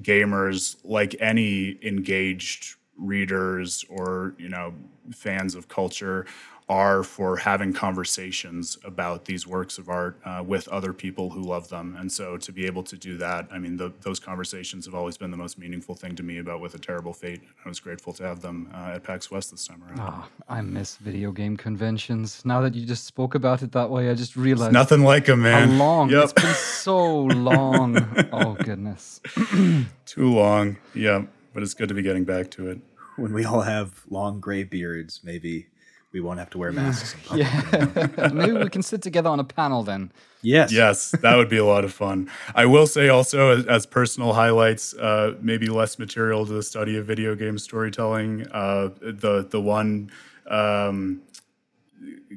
gamers, 0.00 0.76
like 0.84 1.14
any 1.20 1.78
engaged 1.82 2.74
readers 2.96 3.84
or 3.88 4.34
you 4.38 4.48
know 4.48 4.74
fans 5.14 5.54
of 5.54 5.68
culture, 5.68 6.26
are 6.72 7.02
for 7.02 7.36
having 7.36 7.70
conversations 7.74 8.78
about 8.82 9.26
these 9.26 9.46
works 9.46 9.76
of 9.76 9.90
art 9.90 10.18
uh, 10.24 10.42
with 10.44 10.66
other 10.68 10.94
people 10.94 11.28
who 11.28 11.42
love 11.42 11.68
them. 11.68 11.94
And 11.98 12.10
so 12.10 12.38
to 12.38 12.50
be 12.50 12.64
able 12.64 12.82
to 12.84 12.96
do 12.96 13.18
that, 13.18 13.46
I 13.52 13.58
mean, 13.58 13.76
the, 13.76 13.92
those 14.00 14.18
conversations 14.18 14.86
have 14.86 14.94
always 14.94 15.18
been 15.18 15.30
the 15.30 15.36
most 15.36 15.58
meaningful 15.58 15.94
thing 15.94 16.16
to 16.16 16.22
me 16.22 16.38
about 16.38 16.60
With 16.60 16.74
a 16.74 16.78
Terrible 16.78 17.12
Fate. 17.12 17.42
I 17.62 17.68
was 17.68 17.78
grateful 17.78 18.14
to 18.14 18.22
have 18.22 18.40
them 18.40 18.70
uh, 18.72 18.94
at 18.94 19.02
PAX 19.02 19.30
West 19.30 19.50
this 19.50 19.66
time 19.66 19.82
around. 19.84 20.00
Oh, 20.00 20.26
I 20.48 20.62
miss 20.62 20.96
video 20.96 21.30
game 21.30 21.58
conventions. 21.58 22.42
Now 22.46 22.62
that 22.62 22.74
you 22.74 22.86
just 22.86 23.04
spoke 23.04 23.34
about 23.34 23.62
it 23.62 23.72
that 23.72 23.90
way, 23.90 24.08
I 24.08 24.14
just 24.14 24.34
realized 24.34 24.70
it's 24.70 24.72
nothing 24.72 25.02
like 25.02 25.26
them, 25.26 25.42
man. 25.42 25.68
How 25.68 25.74
long? 25.74 26.08
Yep. 26.08 26.24
It's 26.24 26.32
been 26.32 26.54
so 26.54 27.16
long. 27.24 28.28
oh 28.32 28.54
goodness. 28.54 29.20
Too 30.06 30.32
long. 30.32 30.78
Yeah, 30.94 31.26
but 31.52 31.62
it's 31.62 31.74
good 31.74 31.90
to 31.90 31.94
be 31.94 32.02
getting 32.02 32.24
back 32.24 32.50
to 32.52 32.70
it. 32.70 32.78
When 33.16 33.34
we 33.34 33.44
all 33.44 33.60
have 33.60 34.04
long 34.08 34.40
gray 34.40 34.64
beards, 34.64 35.20
maybe 35.22 35.66
we 36.12 36.20
won't 36.20 36.38
have 36.38 36.50
to 36.50 36.58
wear 36.58 36.72
masks. 36.72 37.14
yeah, 37.34 38.30
maybe 38.32 38.52
we 38.52 38.68
can 38.68 38.82
sit 38.82 39.02
together 39.02 39.30
on 39.30 39.40
a 39.40 39.44
panel 39.44 39.82
then. 39.82 40.12
Yes, 40.42 40.72
yes, 40.72 41.10
that 41.22 41.36
would 41.36 41.48
be 41.48 41.56
a 41.56 41.64
lot 41.64 41.84
of 41.84 41.92
fun. 41.92 42.28
I 42.54 42.66
will 42.66 42.86
say 42.86 43.08
also, 43.08 43.58
as, 43.58 43.66
as 43.66 43.86
personal 43.86 44.32
highlights, 44.32 44.92
uh, 44.94 45.36
maybe 45.40 45.68
less 45.68 45.98
material 45.98 46.44
to 46.46 46.52
the 46.52 46.62
study 46.62 46.96
of 46.96 47.06
video 47.06 47.34
game 47.34 47.58
storytelling. 47.58 48.46
Uh, 48.50 48.90
the 49.00 49.46
the 49.48 49.60
one 49.60 50.10
um, 50.48 51.22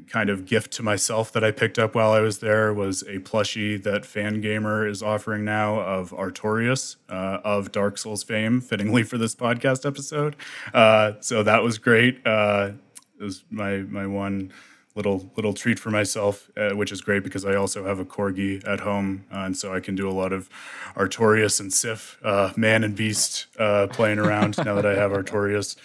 kind 0.07 0.29
of 0.29 0.45
gift 0.45 0.71
to 0.73 0.83
myself 0.83 1.31
that 1.31 1.43
I 1.43 1.51
picked 1.51 1.79
up 1.79 1.95
while 1.95 2.11
I 2.11 2.19
was 2.19 2.39
there 2.39 2.73
was 2.73 3.01
a 3.03 3.19
plushie 3.19 3.81
that 3.83 4.03
Fangamer 4.03 4.89
is 4.89 5.01
offering 5.01 5.43
now 5.43 5.79
of 5.79 6.11
Artorias 6.11 6.97
uh, 7.09 7.39
of 7.43 7.71
Dark 7.71 7.97
Souls 7.97 8.23
fame, 8.23 8.61
fittingly 8.61 9.03
for 9.03 9.17
this 9.17 9.35
podcast 9.35 9.85
episode. 9.85 10.35
Uh, 10.73 11.13
so 11.21 11.43
that 11.43 11.63
was 11.63 11.77
great. 11.77 12.25
Uh, 12.25 12.71
it 13.19 13.23
was 13.23 13.43
my 13.49 13.77
my 13.77 14.05
one 14.07 14.51
little 14.95 15.29
little 15.35 15.53
treat 15.53 15.77
for 15.77 15.91
myself, 15.91 16.49
uh, 16.57 16.71
which 16.71 16.91
is 16.91 17.01
great 17.01 17.23
because 17.23 17.45
I 17.45 17.55
also 17.55 17.85
have 17.85 17.99
a 17.99 18.05
corgi 18.05 18.65
at 18.67 18.79
home, 18.79 19.25
uh, 19.31 19.39
and 19.39 19.55
so 19.55 19.73
I 19.73 19.79
can 19.81 19.95
do 19.95 20.09
a 20.09 20.11
lot 20.11 20.31
of 20.31 20.49
Artorias 20.95 21.59
and 21.59 21.71
Sif, 21.71 22.17
uh, 22.23 22.53
man 22.55 22.83
and 22.83 22.95
beast, 22.95 23.47
uh, 23.59 23.87
playing 23.87 24.19
around 24.19 24.57
now 24.65 24.75
that 24.75 24.85
I 24.85 24.95
have 24.95 25.11
Artorias. 25.11 25.75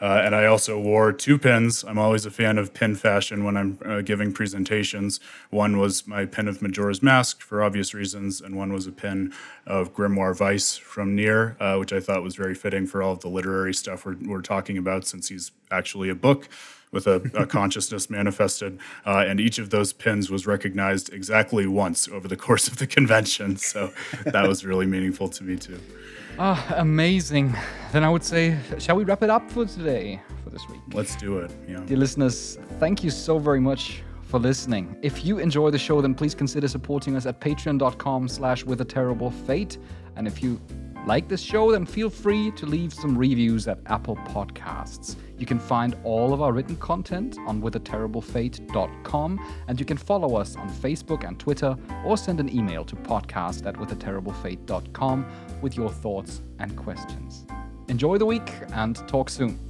Uh, 0.00 0.22
and 0.24 0.32
I 0.32 0.46
also 0.46 0.78
wore 0.78 1.12
two 1.12 1.38
pins. 1.38 1.82
I'm 1.82 1.98
always 1.98 2.24
a 2.24 2.30
fan 2.30 2.56
of 2.56 2.72
pin 2.72 2.94
fashion 2.94 3.42
when 3.42 3.56
I'm 3.56 3.80
uh, 3.84 4.00
giving 4.00 4.32
presentations. 4.32 5.18
One 5.50 5.76
was 5.76 6.06
my 6.06 6.24
pin 6.24 6.46
of 6.46 6.62
Majora's 6.62 7.02
Mask 7.02 7.40
for 7.40 7.64
obvious 7.64 7.94
reasons, 7.94 8.40
and 8.40 8.56
one 8.56 8.72
was 8.72 8.86
a 8.86 8.92
pin 8.92 9.32
of 9.66 9.92
Grimoire 9.92 10.38
Weiss 10.38 10.76
from 10.76 11.16
Nier, 11.16 11.56
which 11.80 11.92
I 11.92 11.98
thought 11.98 12.22
was 12.22 12.36
very 12.36 12.54
fitting 12.54 12.86
for 12.86 13.02
all 13.02 13.10
of 13.10 13.20
the 13.22 13.28
literary 13.28 13.74
stuff 13.74 14.06
we're, 14.06 14.14
we're 14.24 14.40
talking 14.40 14.78
about 14.78 15.04
since 15.04 15.30
he's 15.30 15.50
actually 15.72 16.10
a 16.10 16.14
book 16.14 16.48
with 16.90 17.06
a, 17.06 17.16
a 17.34 17.46
consciousness 17.46 18.08
manifested. 18.10 18.78
Uh, 19.06 19.24
and 19.26 19.40
each 19.40 19.58
of 19.58 19.70
those 19.70 19.92
pins 19.92 20.30
was 20.30 20.46
recognized 20.46 21.12
exactly 21.12 21.66
once 21.66 22.08
over 22.08 22.28
the 22.28 22.36
course 22.36 22.68
of 22.68 22.78
the 22.78 22.86
convention. 22.86 23.56
So 23.56 23.92
that 24.24 24.46
was 24.48 24.64
really 24.64 24.86
meaningful 24.86 25.28
to 25.28 25.44
me 25.44 25.56
too. 25.56 25.80
Ah, 26.38 26.64
oh, 26.70 26.74
amazing. 26.80 27.54
Then 27.92 28.04
I 28.04 28.10
would 28.10 28.22
say, 28.22 28.56
shall 28.78 28.96
we 28.96 29.04
wrap 29.04 29.22
it 29.22 29.30
up 29.30 29.50
for 29.50 29.64
today, 29.64 30.20
for 30.44 30.50
this 30.50 30.68
week? 30.68 30.80
Let's 30.92 31.16
do 31.16 31.38
it. 31.38 31.50
Yeah. 31.68 31.80
Dear 31.80 31.96
listeners, 31.96 32.58
thank 32.78 33.02
you 33.02 33.10
so 33.10 33.38
very 33.38 33.60
much 33.60 34.02
for 34.22 34.38
listening. 34.38 34.96
If 35.02 35.24
you 35.24 35.38
enjoy 35.38 35.70
the 35.70 35.78
show, 35.78 36.00
then 36.00 36.14
please 36.14 36.34
consider 36.34 36.68
supporting 36.68 37.16
us 37.16 37.26
at 37.26 37.40
patreon.com 37.40 38.28
slash 38.28 38.64
with 38.64 38.80
a 38.82 38.84
terrible 38.84 39.30
fate. 39.30 39.78
And 40.16 40.28
if 40.28 40.42
you 40.42 40.60
like 41.06 41.28
this 41.28 41.40
show, 41.40 41.72
then 41.72 41.86
feel 41.86 42.10
free 42.10 42.52
to 42.52 42.66
leave 42.66 42.92
some 42.92 43.16
reviews 43.16 43.66
at 43.66 43.78
Apple 43.86 44.16
Podcasts. 44.16 45.16
You 45.38 45.46
can 45.46 45.58
find 45.58 45.96
all 46.04 46.34
of 46.34 46.42
our 46.42 46.52
written 46.52 46.76
content 46.76 47.38
on 47.46 47.62
withaterriblefate.com, 47.62 49.54
and 49.68 49.78
you 49.80 49.86
can 49.86 49.96
follow 49.96 50.36
us 50.36 50.56
on 50.56 50.68
Facebook 50.68 51.26
and 51.26 51.38
Twitter, 51.38 51.76
or 52.04 52.16
send 52.16 52.40
an 52.40 52.54
email 52.54 52.84
to 52.84 52.96
podcast 52.96 53.66
at 53.66 53.74
withaterriblefate.com 53.76 55.26
with 55.62 55.76
your 55.76 55.90
thoughts 55.90 56.42
and 56.58 56.76
questions. 56.76 57.46
Enjoy 57.88 58.18
the 58.18 58.26
week 58.26 58.52
and 58.72 58.96
talk 59.08 59.30
soon. 59.30 59.67